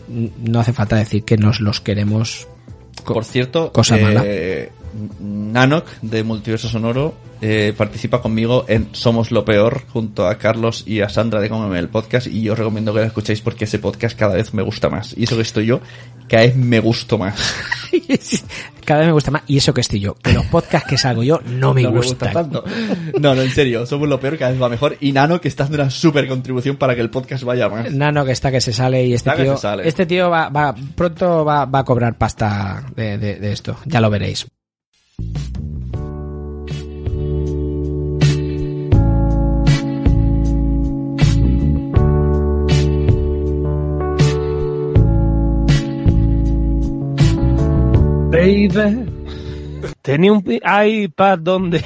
[0.08, 2.48] Mm, No hace falta decir que nos los queremos.
[3.04, 4.24] Por cierto, cosa eh, mala.
[5.20, 11.02] Nanok de Multiverso Sonoro eh, participa conmigo en Somos lo Peor junto a Carlos y
[11.02, 13.80] a Sandra de Cómeme el podcast y yo os recomiendo que lo escuchéis porque ese
[13.80, 15.14] podcast cada vez me gusta más.
[15.18, 15.82] Y eso que estoy yo,
[16.30, 17.36] cada vez me gusto más.
[18.86, 19.42] Cada vez me gusta más.
[19.48, 20.14] Y eso que estoy yo.
[20.16, 22.32] Que los podcasts que salgo yo no me No me gustan.
[22.32, 22.64] gusta tanto.
[23.20, 24.96] No, no, en serio, somos lo peor, cada vez va mejor.
[25.00, 27.92] Y Nano que está haciendo una super contribución para que el podcast vaya más.
[27.92, 31.44] Nano que está que se sale y este Está tío, este tío va, va pronto
[31.44, 33.78] va, va a cobrar pasta de, de- de esto.
[33.86, 34.46] Ya lo veréis.
[48.36, 49.06] Baby,
[50.02, 51.86] tenía un iPad donde...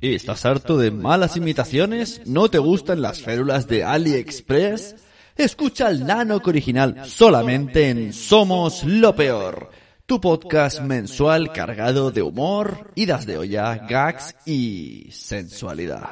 [0.00, 2.20] ¿Estás harto de malas imitaciones?
[2.26, 4.96] ¿No te gustan las férulas de AliExpress?
[5.36, 9.70] Escucha el Nanoc original solamente en Somos lo Peor,
[10.12, 16.06] tu podcast mensual cargado de humor, idas de olla, gags y sensualidad.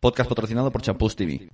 [0.00, 1.48] Podcast patrocinado por Champús TV.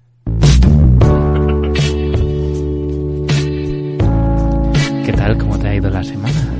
[5.05, 5.39] ¿Qué tal?
[5.39, 6.53] ¿Cómo te ha ido la semana?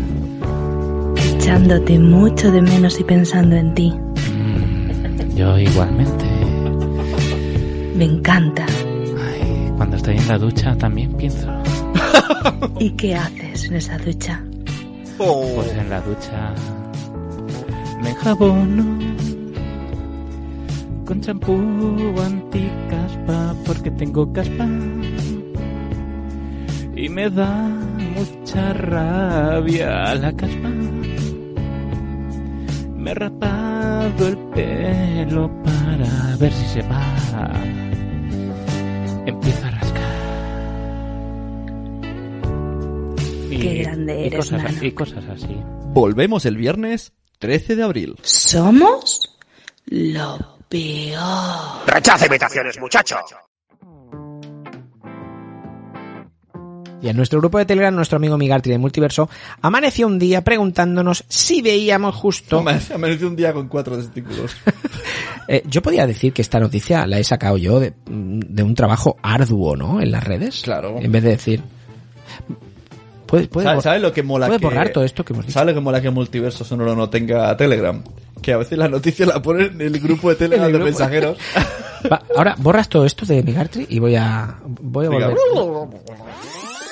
[1.35, 3.93] echándote mucho de menos y pensando en ti.
[5.35, 6.27] Yo igualmente.
[7.97, 8.67] Me encanta.
[9.79, 11.49] Cuando estoy en la ducha también pienso.
[12.79, 14.41] ¿Y qué haces en esa ducha?
[15.17, 16.55] Pues en la ducha
[18.03, 18.99] me enjabono
[21.05, 21.55] con champú
[22.21, 24.67] anticaspa porque tengo caspa
[26.97, 27.69] y me da
[28.17, 30.69] mucha rabia la caspa.
[32.97, 37.84] Me he rapado el pelo para ver si se va.
[43.65, 44.85] Qué grande y eres, cosas, Nano.
[44.85, 45.57] y cosas así.
[45.93, 48.17] Volvemos el viernes 13 de abril.
[48.23, 49.37] Somos
[49.87, 51.87] lo peor.
[51.87, 53.17] Rechaza imitaciones, muchacho.
[57.03, 59.29] Y en nuestro grupo de Telegram, nuestro amigo Migartri de Multiverso
[59.61, 62.61] amaneció un día preguntándonos si veíamos justo...
[62.95, 64.57] Amaneció un día con cuatro testículos.
[65.47, 69.19] Eh, yo podía decir que esta noticia la he sacado yo de, de un trabajo
[69.21, 70.01] arduo, ¿no?
[70.01, 70.63] En las redes.
[70.63, 70.97] Claro.
[70.99, 71.63] En vez de decir...
[73.35, 74.67] Puede, puede ¿Sabes lo que mola puede que...
[74.67, 75.55] borrar todo esto que hemos dicho.
[75.59, 78.03] ¿Sabes lo que mola que Multiverso Sonoro no tenga Telegram?
[78.43, 81.39] Que a veces las noticias la ponen en el grupo de Telegram de mensajeros.
[82.13, 85.29] Va, ahora borras todo esto de Migartri y voy a voy a Venga.
[85.29, 86.85] volver.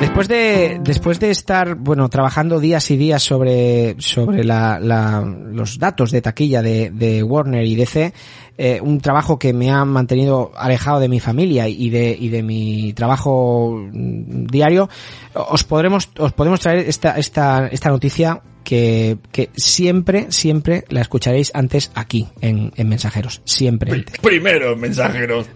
[0.00, 5.78] Después de, después de estar, bueno, trabajando días y días sobre, sobre la, la- los
[5.78, 8.12] datos de taquilla de, de Warner y DC,
[8.58, 12.42] eh, un trabajo que me ha mantenido alejado de mi familia y de, y de
[12.42, 14.88] mi trabajo mm, diario,
[15.34, 21.50] os podremos, os podemos traer esta, esta, esta noticia que, que siempre, siempre la escucharéis
[21.54, 23.42] antes aquí, en, en Mensajeros.
[23.44, 24.18] Siempre antes.
[24.18, 25.46] Primero, mensajeros.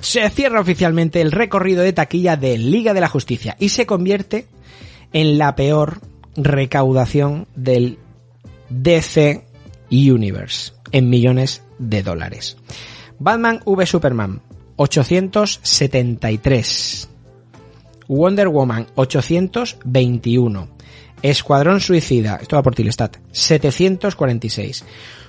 [0.00, 4.46] se cierra oficialmente el recorrido de taquilla de Liga de la Justicia y se convierte
[5.12, 6.00] en la peor
[6.36, 7.98] recaudación del
[8.68, 9.44] DC
[9.90, 12.56] Universe en millones de dólares.
[13.18, 14.42] Batman v Superman
[14.76, 17.08] 873.
[18.08, 20.68] Wonder Woman 821.
[21.22, 24.84] Escuadrón Suicida, esto va por Tilestat, 746.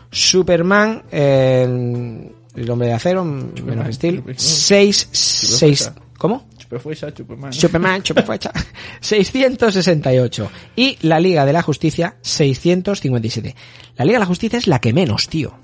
[0.10, 6.48] Superman, eh, el hombre de acero, menos Steel, 6, 6, ¿cómo?
[6.58, 7.54] Superfuerza, Superman.
[7.54, 8.52] Superman, Superfuerza,
[9.00, 10.50] 668.
[10.76, 13.56] Y la Liga de la Justicia, 657.
[13.98, 15.63] La Liga de la Justicia es la que menos, tío.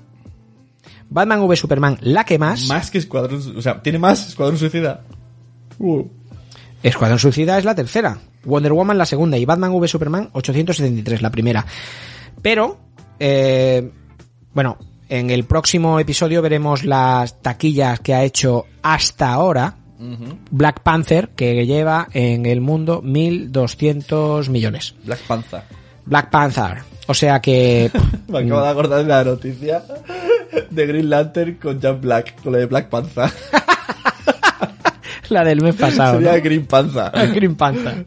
[1.10, 2.68] Batman v Superman, la que más.
[2.68, 3.42] Más que Escuadrón...
[3.56, 5.02] O sea, tiene más Escuadrón Suicida.
[5.78, 6.04] Uh.
[6.82, 8.18] Escuadrón Suicida es la tercera.
[8.44, 9.36] Wonder Woman la segunda.
[9.36, 11.66] Y Batman v Superman 873 la primera.
[12.40, 12.78] Pero,
[13.18, 13.90] eh,
[14.54, 14.78] bueno,
[15.08, 19.76] en el próximo episodio veremos las taquillas que ha hecho hasta ahora
[20.50, 24.94] Black Panther, que lleva en el mundo 1.200 millones.
[25.04, 25.62] Black Panther.
[26.06, 26.78] Black Panther.
[27.06, 27.90] O sea que...
[28.28, 29.82] Me acabo de acordar de la noticia
[30.70, 33.30] de Green Lantern con Jack Black, con lo de Black Panther.
[35.28, 36.14] la del mes pasado.
[36.18, 36.42] Sería ¿no?
[36.42, 37.10] Green Panther.
[37.34, 38.06] Green Panther.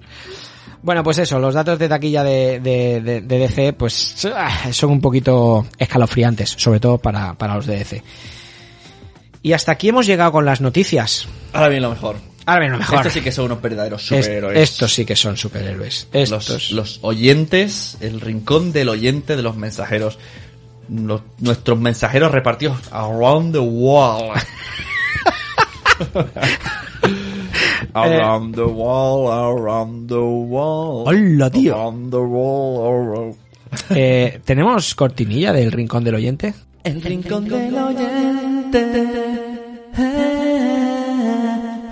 [0.82, 4.92] Bueno, pues eso, los datos de taquilla de, de, de- de DC, pues ah, son
[4.92, 8.04] un poquito escalofriantes, sobre todo para, para los de DC.
[9.42, 11.26] Y hasta aquí hemos llegado con las noticias.
[11.54, 12.18] Ahora viene lo mejor.
[12.46, 12.98] Ahora viene lo mejor.
[12.98, 14.60] Estos sí que son unos verdaderos Es- superhéroes.
[14.60, 16.08] estos sí que son superhéroes.
[16.12, 16.50] Estos.
[16.50, 20.20] Los, los oyentes, el rincón del oyente de los mensajeros.
[20.90, 24.32] Los- nuestros mensajeros repartidos around the world.
[27.94, 31.06] around the wall, around the wall.
[31.08, 31.76] Hola, tío.
[31.76, 33.36] Around the wall, around-
[33.90, 36.54] Eh, ¿Tenemos cortinilla del rincón del oyente?
[36.84, 38.86] El rincón del oyente.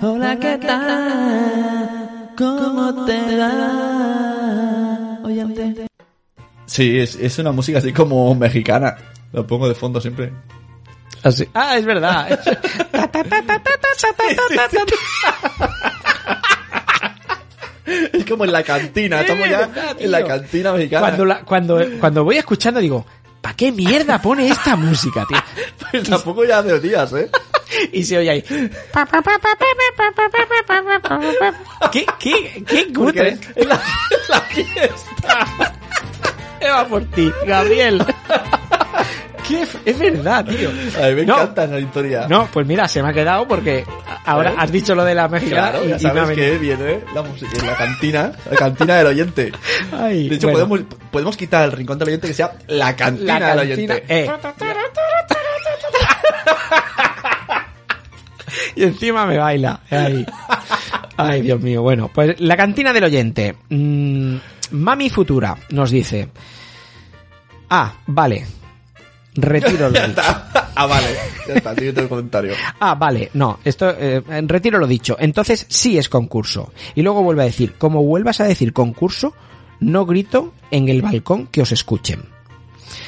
[0.02, 2.30] Hola, ¿qué tal?
[2.36, 4.01] ¿Cómo te va?
[6.72, 8.96] Sí, es, es una música así como mexicana.
[9.32, 10.32] Lo pongo de fondo siempre.
[11.22, 11.46] Así.
[11.52, 12.40] Ah, es verdad.
[18.12, 19.68] Es como en la cantina, estamos ya
[19.98, 21.00] en la cantina mexicana.
[21.08, 23.04] Cuando, la- cuando, cuando voy escuchando digo,
[23.40, 25.38] ¿para qué mierda pone esta música, tío?
[25.90, 27.28] Pues tampoco ya hace días, ¿eh?
[27.92, 28.42] Y se oye ahí.
[31.90, 33.38] ¿Qué, qué, qué cutre?
[33.56, 33.80] es la,
[34.28, 35.74] la fiesta.
[36.62, 38.04] Eva por ti, Gabriel.
[39.84, 40.70] Es verdad, tío.
[40.70, 41.34] A mí me No.
[41.34, 42.26] encanta esa historia.
[42.26, 43.84] No, pues mira, se me ha quedado porque
[44.24, 44.54] ahora ¿Eh?
[44.56, 46.34] has dicho lo de la mezcla Claro, y, ya y sabes venido.
[46.52, 49.52] que viene la música en la cantina, la cantina del oyente.
[49.92, 50.66] Ay, de hecho, bueno.
[50.68, 54.04] podemos, podemos quitar el rincón del oyente que sea la cantina, La del oyente.
[54.08, 54.30] eh.
[58.76, 59.80] Y encima me baila.
[59.90, 60.26] Ay.
[61.16, 61.82] Ay, Dios mío.
[61.82, 63.54] Bueno, pues la cantina del oyente.
[63.68, 64.36] Mm,
[64.72, 66.28] Mami Futura nos dice.
[67.70, 68.46] Ah, vale.
[69.34, 70.22] Retiro lo dicho.
[70.74, 71.08] Ah, vale.
[71.48, 72.54] Ya está, siguiente el comentario.
[72.80, 75.16] Ah, vale, no, esto, eh, retiro lo dicho.
[75.18, 76.72] Entonces sí es concurso.
[76.94, 79.34] Y luego vuelve a decir, como vuelvas a decir concurso,
[79.80, 82.31] no grito en el balcón que os escuchen.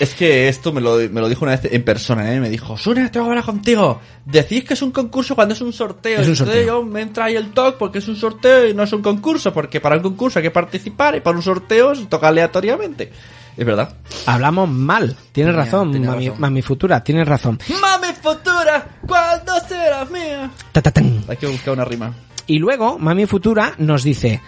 [0.01, 2.41] Es que esto me lo, me lo dijo una vez en persona, ¿eh?
[2.41, 4.01] Me dijo, Sune, tengo que hablar contigo.
[4.25, 6.21] Decís que es un concurso cuando es un sorteo.
[6.21, 6.67] Es un Entonces sorteo.
[6.67, 9.53] yo me entra ahí el talk porque es un sorteo y no es un concurso.
[9.53, 13.13] Porque para un concurso hay que participar y para un sorteo se toca aleatoriamente.
[13.57, 13.95] Es verdad.
[14.27, 16.41] Hablamos mal, tienes razón, tenía mami, razón.
[16.41, 17.61] mami futura, tienes razón.
[17.81, 20.51] Mami futura, ¿cuándo serás mía?
[20.73, 21.23] Ta, ta, tan.
[21.29, 22.13] Hay que buscar una rima.
[22.49, 24.41] Y luego, mami futura nos dice,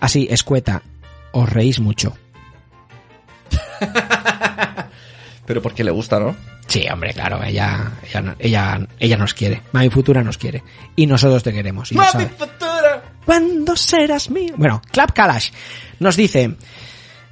[0.00, 0.82] así, escueta,
[1.32, 2.12] os reís mucho.
[5.46, 6.36] Pero porque le gusta, ¿no?
[6.66, 9.62] Sí, hombre, claro, ella, ella, ella, ella nos quiere.
[9.72, 10.62] Mami futura nos quiere.
[10.96, 11.90] Y nosotros te queremos.
[11.92, 13.02] Y Mami futura.
[13.24, 14.54] ¿Cuándo serás mío?
[14.56, 15.50] Bueno, Clap Kalash
[15.98, 16.56] nos dice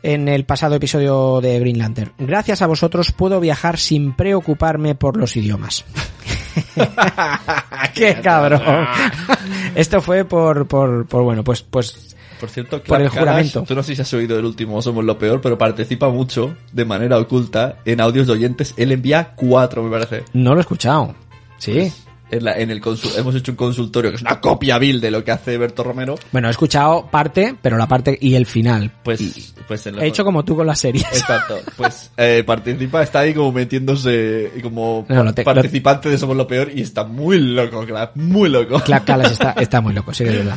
[0.03, 5.16] en el pasado episodio de Green Lantern, gracias a vosotros puedo viajar sin preocuparme por
[5.16, 5.85] los idiomas.
[7.95, 8.87] ¡Qué cabrón!
[9.74, 12.10] Esto fue por, por, por bueno, pues, pues,
[12.41, 13.65] Por cierto, Por Clark el juramento.
[13.69, 16.85] tú no sé si has oído el último Somos lo Peor, pero participa mucho, de
[16.85, 18.75] manera oculta, en audios de oyentes.
[18.77, 20.25] Él envía cuatro, me parece.
[20.33, 21.15] no lo he escuchado.
[21.59, 21.93] Sí.
[22.33, 25.11] En, la- en el consul- hemos hecho un consultorio que es una copia vil de
[25.11, 26.15] lo que hace Berto Romero.
[26.31, 28.93] Bueno, he escuchado parte, pero la parte y el final.
[29.03, 31.03] Pues, pues en He hecho como tú con las series.
[31.07, 31.59] Exacto.
[31.77, 36.47] Pues eh, participa, está ahí como metiéndose como No, lo te- participante de Somos lo
[36.47, 38.79] Peor y está muy loco, Clark, muy loco.
[38.79, 40.57] Clap Kalash está, está muy loco, sí es verdad.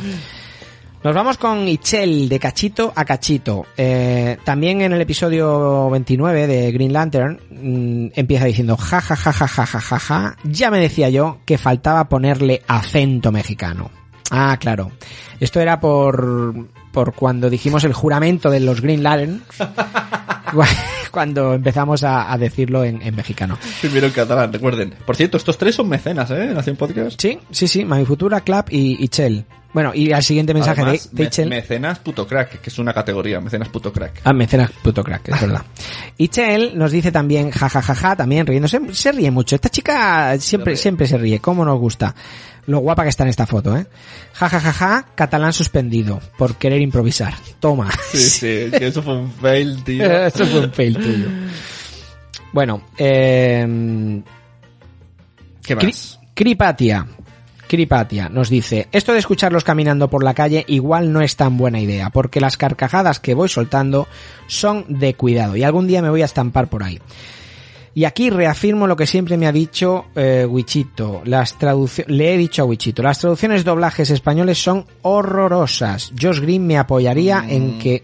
[1.04, 3.66] Nos vamos con Ichel de cachito a cachito.
[3.76, 9.30] Eh, también en el episodio 29 de Green Lantern mm, empieza diciendo ja ja ja
[9.30, 10.36] ja ja ja ja ja.
[10.44, 13.90] Ya me decía yo que faltaba ponerle acento mexicano.
[14.30, 14.92] Ah, claro.
[15.40, 19.42] Esto era por por cuando dijimos el juramento de los Green Lantern.
[21.10, 23.58] cuando empezamos a, a decirlo en, en mexicano.
[23.82, 24.94] Primero en catalán, recuerden.
[25.04, 26.46] Por cierto, estos tres son mecenas, ¿eh?
[26.54, 27.20] Nación Podcast.
[27.20, 27.84] Sí, sí, sí.
[27.84, 29.44] Mami Futura, Clap y, y Chel.
[29.74, 31.48] Bueno, y al siguiente mensaje Además, de, me- Chel.
[31.50, 34.20] Mecenas puto crack, que es una categoría, mecenas puto crack.
[34.24, 35.62] Ah, mecenas puto crack, es verdad.
[36.16, 39.56] Y Chel nos dice también jajajaja, también riéndose, se ríe mucho.
[39.56, 42.14] Esta chica siempre, siempre se ríe, cómo nos gusta.
[42.66, 43.84] Lo guapa que está en esta foto, eh.
[44.32, 47.34] Jajajaja, catalán suspendido, por querer improvisar.
[47.60, 47.90] Toma.
[48.12, 50.04] Sí, sí, que eso fue un fail, tío.
[50.26, 51.26] Eso fue un fail tuyo.
[52.52, 54.22] Bueno, eh,
[55.64, 56.20] ¿Qué Cri- más?
[56.34, 57.06] Cripatia.
[57.74, 61.80] Cripatia nos dice, esto de escucharlos caminando por la calle igual no es tan buena
[61.80, 64.06] idea, porque las carcajadas que voy soltando
[64.46, 67.00] son de cuidado y algún día me voy a estampar por ahí.
[67.96, 71.22] Y aquí reafirmo lo que siempre me ha dicho eh, Wichito.
[71.24, 71.56] Las
[72.08, 76.12] le he dicho a Wichito, las traducciones doblajes españoles son horrorosas.
[76.20, 77.50] Josh Green me apoyaría Mm.
[77.50, 78.02] en que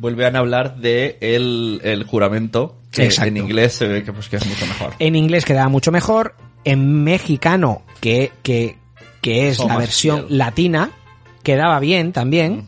[0.00, 3.30] Vuelven a hablar de el, el juramento, que Exacto.
[3.30, 4.92] en inglés se ve que, pues, que es mucho mejor.
[5.00, 6.36] En inglés quedaba mucho mejor.
[6.64, 8.78] En mexicano, que, que,
[9.20, 10.38] que es la versión fiel.
[10.38, 10.90] latina,
[11.42, 12.64] quedaba bien también.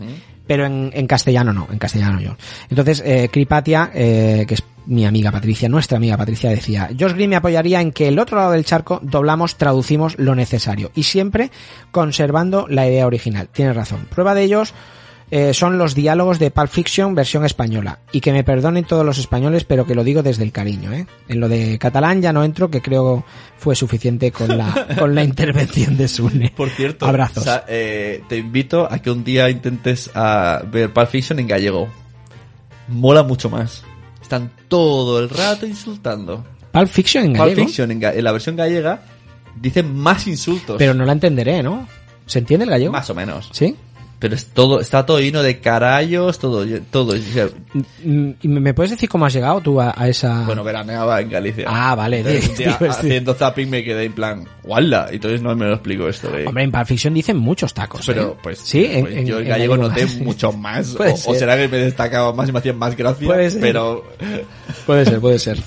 [0.47, 2.37] Pero en, en castellano no, en castellano yo.
[2.69, 7.31] Entonces, eh, Cripatia, eh, que es mi amiga Patricia, nuestra amiga Patricia, decía, Josh Green
[7.31, 11.53] me apoyaría en que el otro lado del charco doblamos, traducimos lo necesario y siempre
[11.93, 13.49] conservando la idea original.
[13.53, 14.09] Tienes razón.
[14.11, 14.75] Prueba de ellos
[15.31, 18.01] eh, son los diálogos de Pulp Fiction versión española.
[18.13, 20.93] Y que me perdonen todos los españoles, pero que lo digo desde el cariño.
[20.93, 21.07] ¿eh?
[21.29, 23.25] En lo de catalán ya no entro, que creo
[23.57, 26.53] fue suficiente con la, con la intervención de Sune.
[26.57, 27.43] Por cierto, Abrazos.
[27.43, 31.47] o sea, eh, te invito a que un día intentes a ver Pulp Fiction en
[31.47, 31.89] gallego.
[32.89, 33.85] Mola mucho más.
[34.21, 36.45] Están todo el rato insultando.
[36.73, 37.67] Pulp Fiction en Pulp gallego.
[37.67, 39.03] Fiction en, ga- en la versión gallega
[39.61, 40.77] dicen más insultos.
[40.79, 41.87] Pero no la entenderé, ¿no?
[42.27, 42.93] ¿Se entiende el gallego?
[42.93, 43.49] Más o menos.
[43.53, 43.77] ¿Sí?
[44.21, 47.15] Pero es todo, está todo lleno de carayos, todo, todo.
[47.15, 47.49] o sea,
[48.05, 50.43] Mm, ¿Y me puedes decir cómo has llegado tú a, a esa...?
[50.45, 51.65] bueno, veraneaba en Galicia.
[51.67, 52.19] Ah, vale.
[52.19, 52.65] Entonces, sí.
[52.65, 55.09] haciendo zapping me quedé en plan, ¡guala!
[55.11, 56.31] Y entonces no me lo explico esto.
[56.31, 58.03] de- Hombre, en Pulp Fiction dicen muchos tacos.
[58.07, 58.37] Pero ¿eh?
[58.43, 60.95] pues, sí, en, pues, en- yo en en gallego noté mucho más.
[61.01, 61.37] O, o ser.
[61.39, 63.27] será que me destacaba más y me hacían más gracia.
[63.27, 63.61] Puede ser.
[63.63, 64.05] Pero
[64.87, 65.59] Puede ser, puede ser.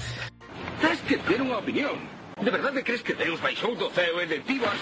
[1.08, 1.18] Que
[1.64, 2.13] opinión.
[2.44, 4.76] De verdade crees que Deus baixou do céu e detivas?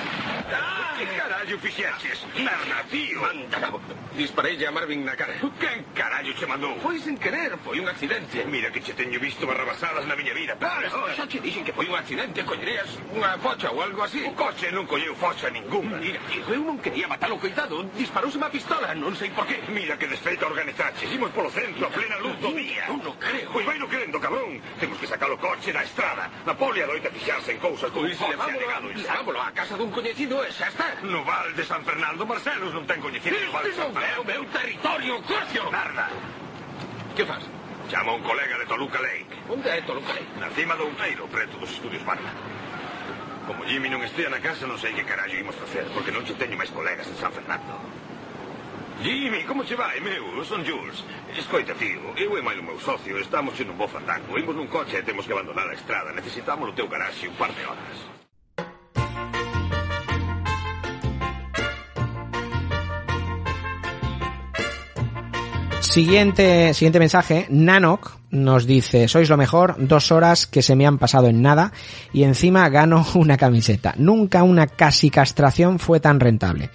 [0.49, 2.25] Ah, que carallo fixeches?
[2.33, 3.21] Merda, tío!
[3.21, 3.69] Manda na.
[4.17, 5.38] Disparei a Marvin na cara.
[5.59, 6.73] Quen carallo che mandou?
[6.81, 8.43] Foi sen querer, foi un accidente.
[8.45, 10.57] Mira que che teño visto barrabasadas na miña vida.
[10.57, 14.25] Claro, ah, xa che dixen que foi un accidente, collerías unha focha ou algo así.
[14.25, 16.01] O coche non colleu focha ninguna.
[16.01, 17.85] Mira, tío, eu non quería matalo, coitado.
[17.93, 19.61] Disparouse unha pistola, non sei por qué.
[19.69, 21.05] Mira que desfeita organizaxe.
[21.13, 22.89] Imos polo centro a plena luz do día.
[22.89, 23.53] Eu non creo.
[23.53, 24.57] Pois vai no crendo, cabrón.
[24.81, 26.25] Temos que sacar o coche da estrada.
[26.49, 28.79] A poli adoita fixarse ten cousas como Isi e a.
[28.79, 30.87] Levámolo á casa dun coñecido e xa está.
[31.03, 34.07] No Val de San Fernando Marcelos non ten coñecido no Val de San Fernando.
[34.07, 35.67] É o meu territorio, cocio.
[35.67, 36.07] Narda.
[37.11, 37.43] Que faz?
[37.91, 39.35] Chama un colega de Toluca Lake.
[39.51, 40.31] Onde é Toluca Lake?
[40.39, 42.31] Na cima do Outeiro, preto dos estudios Barna.
[43.43, 46.39] Como Jimmy non estea na casa, non sei que carallo imos facer, porque non che
[46.39, 47.75] teño máis colegas en San Fernando.
[49.03, 50.45] Jimmy, como se vai, meu?
[50.45, 51.03] Son Jules.
[51.35, 54.37] Escoita, tío, eu e máis o meu socio estamos en un bo fandango.
[54.37, 56.13] Imos nun coche e temos que abandonar a estrada.
[56.13, 58.20] Necesitamos o teu garaxe un par de horas.
[65.91, 67.47] Siguiente, siguiente mensaje.
[67.49, 71.73] Nanok nos dice, sois lo mejor, dos horas que se me han pasado en nada
[72.13, 73.93] y encima gano una camiseta.
[73.97, 76.69] Nunca una casi castración fue tan rentable.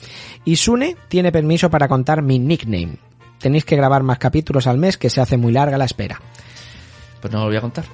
[0.44, 2.98] Y Sune tiene permiso para contar mi nickname.
[3.40, 6.20] Tenéis que grabar más capítulos al mes que se hace muy larga la espera.
[7.22, 7.86] pues no lo voy a contar.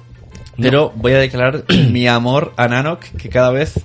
[0.57, 3.79] Pero voy a declarar mi amor a Nanok, que cada vez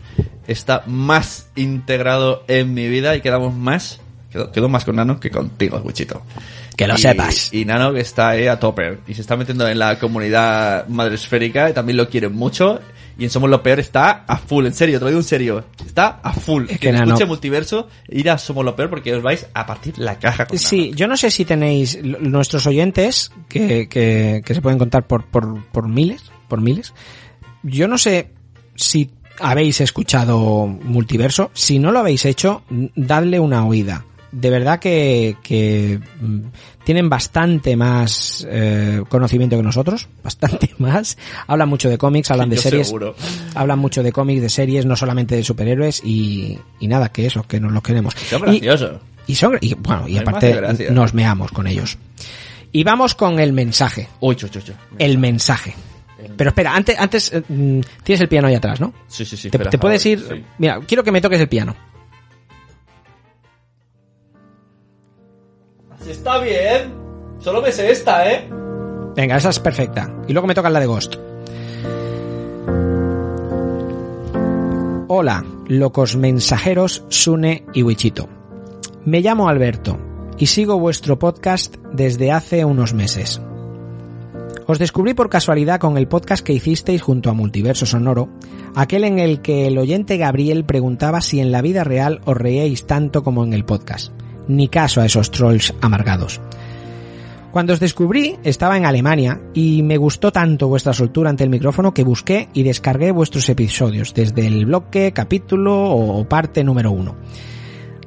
[0.49, 4.01] está más integrado en mi vida y quedamos más.
[4.33, 6.23] Quedo, quedo más con Nanok que contigo, Wichito.
[6.79, 7.53] Que lo Y- sepas.
[7.53, 11.73] Y Nanok está ahí a topper y se está metiendo en la comunidad madresférica y
[11.75, 12.81] también lo quieren mucho.
[13.19, 15.65] Y en Somos lo Peor está a full, en serio, te lo digo en serio.
[15.85, 16.67] Está a full.
[16.69, 20.21] Es que escuche multiverso, ir a Somos lo Peor porque os vais a partir la
[20.21, 24.79] caja con Sí, yo no sé si tenéis nuestros oyentes, que, que, que se pueden
[24.79, 26.95] contar por, por, por miles, por miles.
[27.65, 28.31] Yo no sé
[28.77, 29.11] si
[29.41, 31.51] habéis escuchado Multiverso.
[31.55, 32.63] Si no lo habéis hecho,
[32.95, 34.05] dadle una oída.
[34.33, 36.41] De verdad que, que mm,
[36.85, 41.17] tienen bastante más eh, conocimiento que nosotros, bastante más.
[41.47, 43.15] Hablan mucho de cómics, hablan de series, seguro.
[43.55, 47.43] hablan mucho de cómics, de series, no solamente de superhéroes y, y nada, que eso,
[47.45, 48.15] que nos los queremos.
[48.15, 49.01] Son Y- graciosos.
[49.27, 51.99] Y, son, y bueno, y aparte nos meamos con ellos.
[52.73, 54.09] Y vamos con el mensaje.
[54.21, 54.73] Uy, chu, chu, chu.
[54.99, 55.75] El mensaje.
[56.37, 58.93] Pero espera, antes, antes eh, mm, tienes el piano ahí atrás, ¿no?
[59.07, 59.51] Sí, sí, sí.
[59.51, 60.19] Te, espera, te puedes ir.
[60.21, 60.43] sí.
[60.59, 61.77] Mira, quiero que me toques el piano.
[66.09, 66.95] Está bien.
[67.41, 68.49] Solo me sé esta, ¿eh?
[69.15, 70.13] Venga, esa es perfecta.
[70.27, 71.17] Y luego me toca la de Ghost.
[75.09, 78.29] Hola, locos mensajeros Sune y Wichito.
[79.05, 79.99] Me llamo Alberto
[80.37, 83.41] y sigo vuestro podcast desde hace unos meses.
[84.67, 88.29] Os descubrí por casualidad con el podcast que hicisteis junto a Multiverso Sonoro,
[88.75, 92.87] aquel en el que el oyente Gabriel preguntaba si en la vida real os reíais
[92.87, 94.13] tanto como en el podcast.
[94.49, 96.41] Ni caso a esos trolls amargados.
[97.53, 101.95] Cuando os descubrí estaba en Alemania y me gustó tanto vuestra soltura ante el micrófono
[101.95, 107.17] que busqué y descargué vuestros episodios desde el bloque, capítulo o parte número uno.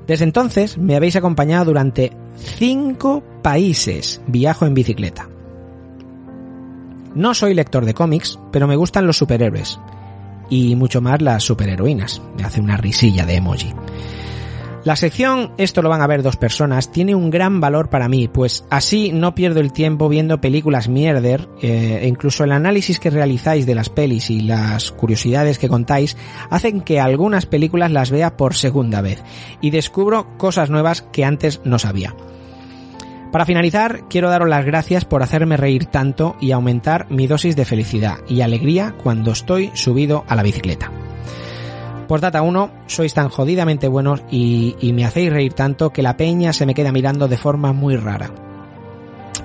[0.05, 5.27] Desde entonces me habéis acompañado durante cinco países viajo en bicicleta.
[7.15, 9.79] No soy lector de cómics, pero me gustan los superhéroes
[10.49, 12.21] y mucho más las superheroínas.
[12.37, 13.73] Me hace una risilla de emoji.
[14.83, 18.27] La sección Esto lo van a ver dos personas tiene un gran valor para mí,
[18.27, 23.11] pues así no pierdo el tiempo viendo películas mierder, eh, e incluso el análisis que
[23.11, 26.17] realizáis de las pelis y las curiosidades que contáis
[26.49, 29.23] hacen que algunas películas las vea por segunda vez
[29.61, 32.15] y descubro cosas nuevas que antes no sabía.
[33.31, 37.65] Para finalizar, quiero daros las gracias por hacerme reír tanto y aumentar mi dosis de
[37.65, 40.91] felicidad y alegría cuando estoy subido a la bicicleta.
[42.11, 46.65] Postdata 1, sois tan jodidamente buenos y, me hacéis reír tanto que la peña se
[46.65, 48.29] me queda mirando de forma muy rara.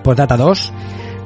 [0.03, 0.73] Postdata 2,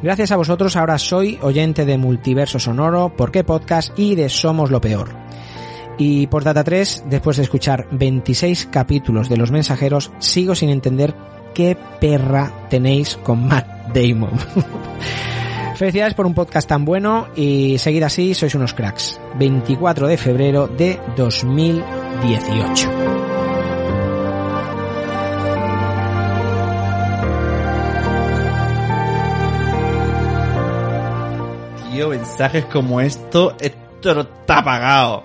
[0.03, 4.71] gracias a vosotros ahora soy oyente de Multiverso Sonoro, ¿Por qué Podcast y de Somos
[4.71, 5.17] lo Peor.
[5.97, 11.15] Y Postdata 3, después de escuchar 26 capítulos de Los Mensajeros, sigo sin entender
[11.55, 14.33] qué perra tenéis con Matt Damon.
[15.81, 19.19] Felicidades por un podcast tan bueno y seguid así, sois unos cracks.
[19.39, 22.91] 24 de febrero de 2018.
[31.91, 35.25] Tío, mensajes como esto, esto no está pagado.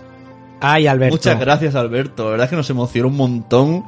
[0.62, 1.18] Ay, Alberto.
[1.18, 2.24] Muchas gracias, Alberto.
[2.24, 3.84] La verdad es que nos emocionó un montón.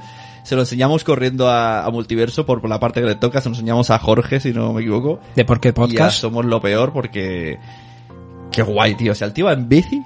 [0.48, 3.41] Se lo enseñamos corriendo a, a Multiverso por, por la parte que le toca.
[3.41, 5.19] Se lo enseñamos a Jorge, si no me equivoco.
[5.36, 6.22] ¿De por qué Y ya podcast?
[6.22, 7.60] somos lo peor porque...
[8.49, 9.11] Qué guay, tío.
[9.11, 10.02] O sea, el tío va en bici.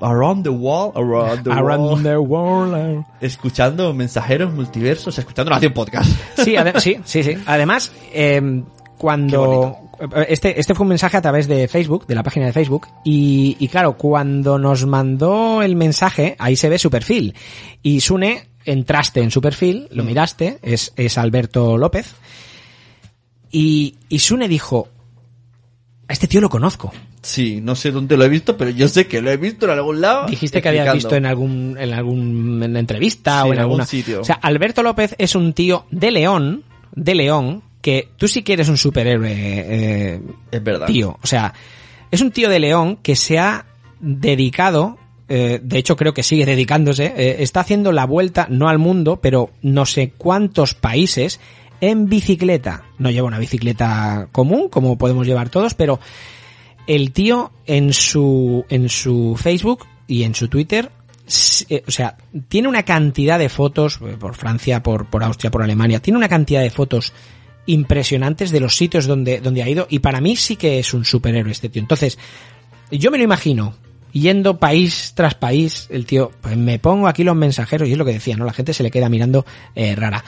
[0.00, 2.02] Around the wall, around the Around wall.
[2.02, 3.04] the world.
[3.20, 6.10] Escuchando mensajeros multiversos, escuchando Nación Podcast.
[6.42, 7.34] Sí, sí, sí, sí.
[7.44, 8.62] Además, eh,
[8.96, 9.76] cuando
[10.26, 13.56] este este fue un mensaje a través de Facebook, de la página de Facebook, y,
[13.60, 17.34] y claro, cuando nos mandó el mensaje, ahí se ve su perfil.
[17.82, 22.14] Y Sune, entraste en su perfil, lo miraste, es, es Alberto López,
[23.50, 24.88] y, y Sune dijo,
[26.08, 26.92] a este tío lo conozco.
[27.22, 29.72] Sí, no sé dónde lo he visto, pero yo sé que lo he visto en
[29.72, 30.26] algún lado.
[30.26, 33.72] Dijiste que habías visto en algún en algún en entrevista Sí, o en, en algún
[33.80, 34.20] alguna sitio.
[34.22, 36.64] O sea, Alberto López es un tío de León,
[36.96, 40.20] de León, que tú sí que eres un superhéroe, eh,
[40.50, 40.86] Es verdad.
[40.86, 41.16] tío.
[41.22, 41.54] O sea,
[42.10, 43.66] es un tío de León que se ha
[44.00, 44.98] dedicado,
[45.28, 49.20] eh, de hecho creo que sigue dedicándose, eh, está haciendo la vuelta, no al mundo,
[49.20, 51.40] pero no sé cuántos países
[51.80, 52.84] en bicicleta.
[52.98, 56.00] No lleva una bicicleta común, como podemos llevar todos, pero
[56.86, 60.90] el tío en su, en su Facebook y en su Twitter,
[61.68, 62.16] eh, o sea,
[62.48, 66.62] tiene una cantidad de fotos, por Francia, por, por Austria, por Alemania, tiene una cantidad
[66.62, 67.12] de fotos
[67.66, 71.04] impresionantes de los sitios donde, donde ha ido y para mí sí que es un
[71.04, 71.80] superhéroe este tío.
[71.80, 72.18] Entonces,
[72.90, 73.74] yo me lo imagino
[74.12, 78.04] yendo país tras país, el tío, pues me pongo aquí los mensajeros y es lo
[78.04, 78.44] que decía, ¿no?
[78.44, 79.44] La gente se le queda mirando
[79.74, 80.24] eh, rara.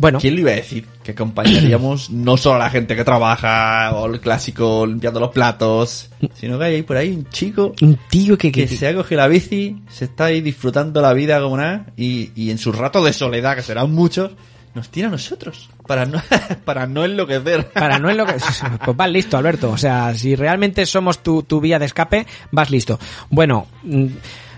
[0.00, 0.18] Bueno.
[0.18, 4.06] ¿Quién le iba a decir que acompañaríamos no solo a la gente que trabaja o
[4.06, 8.38] el clásico limpiando los platos, sino que hay ahí por ahí un chico Un tío
[8.38, 11.58] que, que, que se ha cogido la bici, se está ahí disfrutando la vida como
[11.58, 14.30] nada y, y en sus ratos de soledad, que serán muchos,
[14.74, 16.22] nos tiene a nosotros para no,
[16.64, 17.70] para no enloquecer.
[17.70, 18.34] Para no es lo que...
[18.84, 19.70] Pues vas listo, Alberto.
[19.70, 22.98] O sea, si realmente somos tu, tu vía de escape, vas listo.
[23.30, 24.06] Bueno, mm,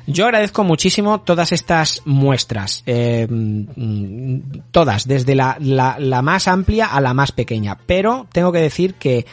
[0.06, 2.82] yo agradezco muchísimo todas estas muestras.
[2.86, 4.38] eh, mm,
[4.70, 7.78] todas, desde la, la, la más amplia a la más pequeña.
[7.86, 9.26] Pero tengo que decir que,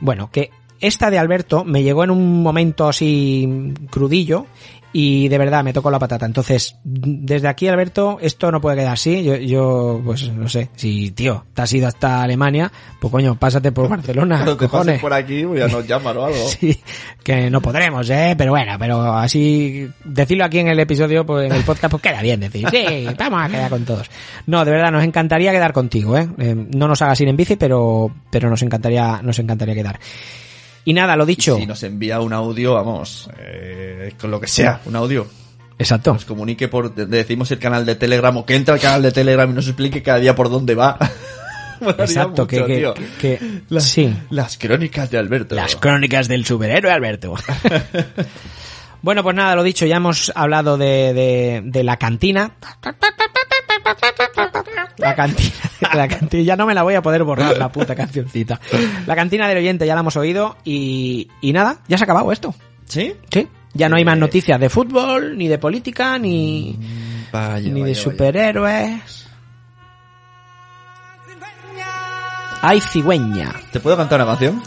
[0.00, 0.50] bueno, que
[0.80, 4.46] esta de Alberto me llegó en un momento así crudillo
[4.92, 6.26] y de verdad me tocó la patata.
[6.26, 9.24] Entonces, desde aquí, Alberto, esto no puede quedar así.
[9.24, 12.70] Yo, yo pues no sé, si tío, te has ido hasta Alemania,
[13.00, 16.24] pues coño, pásate por Barcelona, Cuando te pases por aquí, pues ya nos llaman o
[16.26, 16.48] algo.
[16.48, 16.78] Sí,
[17.22, 21.56] que no podremos, eh, pero bueno, pero así decirlo aquí en el episodio, pues en
[21.56, 24.10] el podcast, pues queda bien decir, sí, vamos a quedar con todos.
[24.46, 26.28] No, de verdad, nos encantaría quedar contigo, eh.
[26.38, 29.98] Eh, no nos hagas ir en bici, pero, pero nos encantaría, nos encantaría quedar.
[30.84, 31.56] Y nada, lo dicho.
[31.56, 35.26] Si nos envía un audio, vamos, eh, con lo que sea, un audio.
[35.78, 36.12] Exacto.
[36.12, 39.50] Nos comunique por, decimos el canal de Telegram o que entre al canal de Telegram
[39.50, 40.96] y nos explique cada día por dónde va.
[41.98, 42.94] Exacto, que, mucho, que, tío.
[42.94, 43.38] que-
[43.68, 44.14] que- sí.
[44.30, 45.54] Las crónicas de Alberto.
[45.56, 47.34] Las crónicas del superhéroe Alberto.
[49.02, 52.52] bueno, pues nada, lo dicho, ya hemos hablado de, de, de la cantina.
[54.98, 55.52] La cantina,
[55.94, 58.60] la cantina, ya no me la voy a poder borrar, la puta cancioncita.
[59.06, 62.30] La cantina del oyente ya la hemos oído y, y nada, ya se ha acabado
[62.32, 62.54] esto.
[62.86, 63.14] ¿Sí?
[63.30, 63.48] Sí.
[63.74, 66.78] Ya no hay más noticias de fútbol, ni de política, ni,
[67.32, 69.28] Vaya, ni de vaya, superhéroes.
[72.60, 73.52] Ay, cigüeña.
[73.72, 74.62] ¿Te puedo cantar una canción?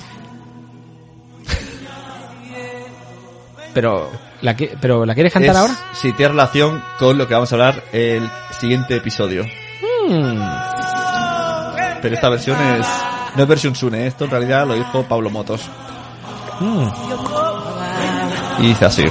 [3.73, 4.09] Pero,
[4.41, 5.73] ¿la, qui- pero, ¿la quieres cantar Es- ahora?
[5.93, 8.29] Sí, tiene relación con lo que vamos a hablar el
[8.59, 9.43] siguiente episodio.
[10.07, 10.39] Hmm.
[12.01, 12.87] Pero esta versión es...
[13.35, 15.61] No es versión Sune, esto en realidad lo dijo Pablo Motos.
[16.59, 16.87] Hmm.
[18.59, 19.03] Y dice así.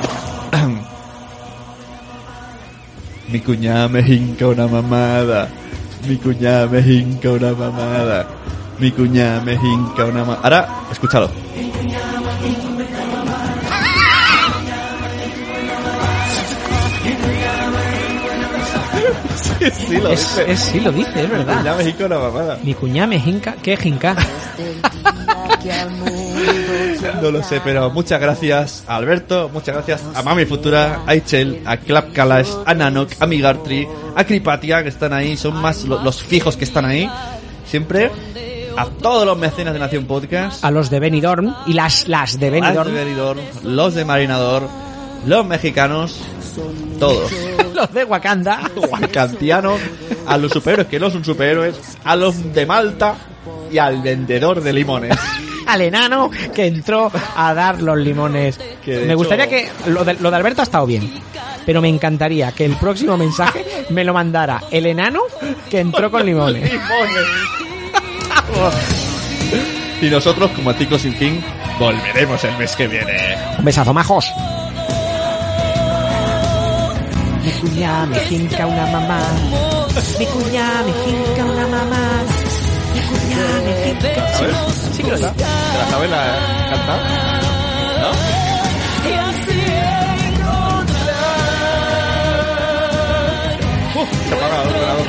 [3.29, 5.49] Mi cuñada me hinca una mamada.
[6.07, 8.27] Mi cuñada me hinca una mamada.
[8.79, 10.41] Mi cuñada me hinca una mamada.
[10.43, 11.31] Ahora, escúchalo.
[19.73, 20.53] Sí, lo es, dice.
[20.53, 21.57] es- sí, lo dice, es Mi verdad.
[21.59, 22.59] cuñada me hinca una mamada.
[22.63, 22.75] Mi
[23.21, 23.55] jinca.
[23.63, 24.17] ¿Qué jinca?
[27.23, 31.63] No lo sé, pero muchas gracias a Alberto, muchas gracias a Mami Futura, a Ichel,
[31.65, 36.03] a Clap Kalash, a Nanok, a Migartri, a Cripatia, que están ahí, son más lo-
[36.03, 37.11] los fijos que están ahí.
[37.67, 38.11] Siempre
[38.77, 42.51] a todos los mecenas de Nación Podcast, A los de Benidorm y las, las de
[42.51, 42.93] Benidorm.
[42.93, 44.69] de Benidorm, los de Marinador,
[45.27, 46.17] los mexicanos,
[46.99, 47.31] todos.
[47.77, 48.61] los de Wakanda.
[50.27, 53.15] A los superhéroes que no son superhéroes, a los de Malta
[53.71, 55.17] y al vendedor de limones.
[55.67, 58.59] Al enano que entró a dar los limones.
[58.85, 59.67] Que Me hecho- gustaría que.
[59.87, 61.11] Lo de, lo de Alberto ha estado bien.
[61.65, 65.23] Pero me encantaría que el próximo mensaje me lo mandara el enano
[65.71, 66.71] que entró con limones.
[70.03, 71.43] Y nosotros, como Tico Sin Fin,
[71.79, 73.35] volveremos el mes que viene.
[73.59, 74.27] Un besazo, majos.
[77.65, 79.21] Mi cuñada me jinca una mamá.
[80.19, 82.23] Mi cuñada me jinca una mamá.
[82.93, 84.39] Mi cuñada me jinca.
[84.39, 84.45] Sí,
[84.97, 85.31] sí que lo sé.
[85.31, 86.23] ¿Te la sabes la
[86.69, 87.01] cantar?
[88.03, 88.11] ¿No?
[94.01, 95.07] Uf, se apaga el ordenador.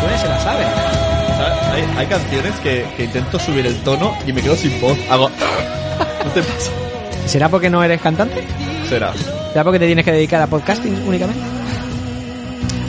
[0.00, 0.64] Pues se la sabe.
[1.74, 4.96] Hay, hay canciones que, que intento subir el tono y me quedo sin voz.
[5.10, 5.28] Hago...
[6.24, 6.70] ¿No te pasa?
[7.26, 8.42] ¿Será porque no eres cantante?
[8.88, 9.12] Será.
[9.56, 11.40] ¿Será porque te tienes que dedicar a podcasting únicamente?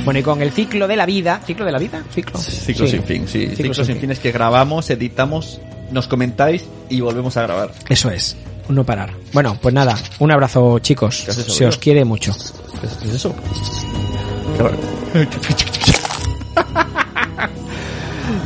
[0.03, 1.39] Bueno, y con el ciclo de la vida.
[1.47, 2.03] ¿Ciclo de la vida?
[2.13, 2.37] Ciclo.
[2.37, 2.91] Ciclo Sí.
[2.91, 3.39] sin fin, sí.
[3.47, 4.01] Ciclo Ciclo, sin sin fin.
[4.01, 5.61] fin es que grabamos, editamos,
[5.91, 7.71] nos comentáis y volvemos a grabar.
[7.87, 8.35] Eso es.
[8.67, 9.13] No parar.
[9.31, 9.95] Bueno, pues nada.
[10.19, 11.15] Un abrazo, chicos.
[11.29, 12.33] Se os quiere mucho.
[12.81, 13.33] ¿Qué es, qué es eso?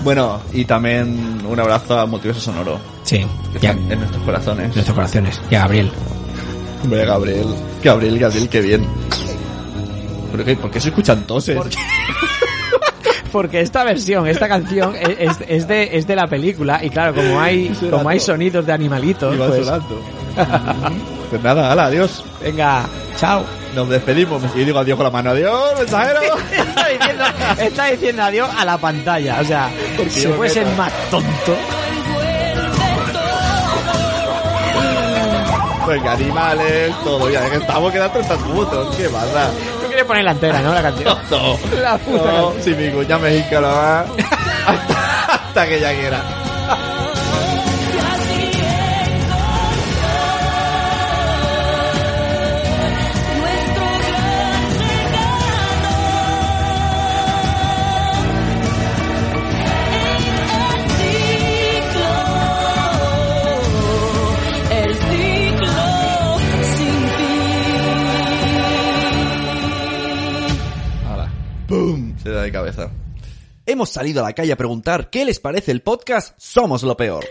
[0.04, 2.80] bueno, y también un abrazo a Multiverso Sonoro.
[3.04, 3.26] Sí.
[3.54, 3.72] Que Ya.
[3.72, 4.76] en nuestros corazones.
[4.76, 5.42] Nuestros corazones.
[5.50, 5.90] Y a Gabriel.
[6.84, 7.46] Hombre, Gabriel.
[7.84, 8.88] Gabriel, Gabriel, qué bien.
[10.32, 10.56] ¿Pero qué?
[10.56, 11.58] ¿Por qué se escuchan toses?
[13.32, 17.70] Porque esta versión, esta canción es, de, es de la película y claro, como hay,
[17.90, 19.68] como hay sonidos de animalitos, va pues,
[21.30, 22.26] pues nada, hala, adiós.
[22.42, 22.86] venga,
[23.18, 23.46] chao.
[23.74, 24.44] Nos despedimos.
[24.54, 25.30] Y digo adiós con la mano.
[25.30, 26.20] Adiós, mensajero.
[26.52, 27.24] está, diciendo,
[27.58, 29.70] está diciendo adiós a la pantalla, o sea,
[30.10, 30.76] si yo fuese neta.
[30.76, 31.56] más tonto.
[35.92, 37.30] Venga, animales, todo.
[37.30, 38.96] Ya que estamos quedando 30 minutos.
[38.96, 39.52] ¿Qué pasa?
[39.82, 40.74] Tú quieres poner la entera, ¿no?
[40.74, 41.18] La canción.
[41.30, 44.00] No, La puta no, si mi cuña me hinca la va
[44.68, 46.22] hasta, hasta que ya quiera.
[72.22, 72.90] Se da de cabeza.
[73.66, 77.26] Hemos salido a la calle a preguntar qué les parece el podcast Somos lo Peor.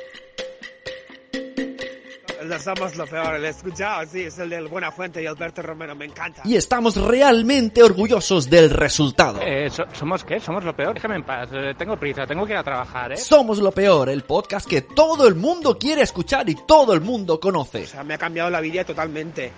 [2.64, 6.04] Somos lo peor, el he escuchado, sí, es el del Buenafuente y Alberto Romero, me
[6.04, 6.42] encanta.
[6.44, 9.40] Y estamos realmente orgullosos del resultado.
[9.40, 10.40] Eh, so- ¿Somos qué?
[10.40, 10.92] Somos lo peor.
[10.94, 11.48] Déjame en paz.
[11.52, 13.16] eh, tengo prisa, tengo que ir a trabajar, ¿eh?
[13.16, 17.38] Somos lo peor, el podcast que todo el mundo quiere escuchar y todo el mundo
[17.38, 17.84] conoce.
[17.84, 19.52] O sea, me ha cambiado la vida totalmente.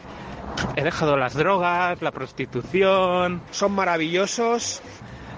[0.76, 4.82] He dejado las drogas, la prostitución, Son maravillosos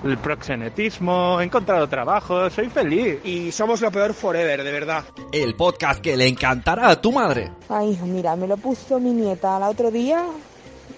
[0.05, 3.18] el proxenetismo, he encontrado trabajo, soy feliz.
[3.24, 5.05] y somos lo peor forever, de verdad.
[5.32, 7.51] El podcast que le encantará a tu madre.
[7.68, 10.26] Ay, mira, me lo puso mi nieta el otro día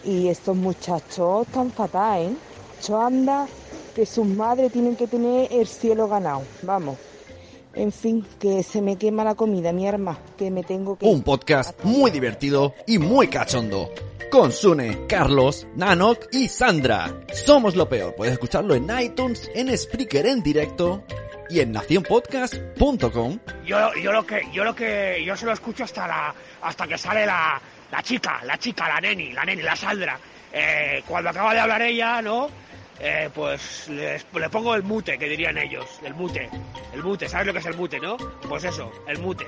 [0.05, 2.37] y estos muchachos están fatal, ¿eh?
[2.87, 3.47] Yo anda
[3.95, 6.97] que sus madres tienen que tener el cielo ganado, vamos.
[7.77, 11.05] En fin, que se me quema la comida, mi arma, que me tengo que...
[11.05, 13.91] Un podcast muy divertido y muy cachondo.
[14.31, 17.15] Con Sune, Carlos, Nanok y Sandra.
[17.35, 18.15] Somos lo peor.
[18.15, 21.05] Puedes escucharlo en iTunes, en Spreaker en directo
[21.51, 23.39] y en nacionpodcast.com.
[23.67, 26.97] Yo, yo lo que, yo lo que, yo se lo escucho hasta la, hasta que
[26.97, 27.61] sale la,
[27.93, 30.19] la chica, la chica, la neni, la neni, la Sandra.
[30.51, 32.49] Eh, cuando acaba de hablar ella, ¿no?
[32.99, 36.49] Eh, pues les- le pongo el mute, que dirían ellos, el mute,
[36.95, 38.17] el mute, ¿sabes lo que es el mute, no?
[38.49, 39.47] Pues eso, el mute.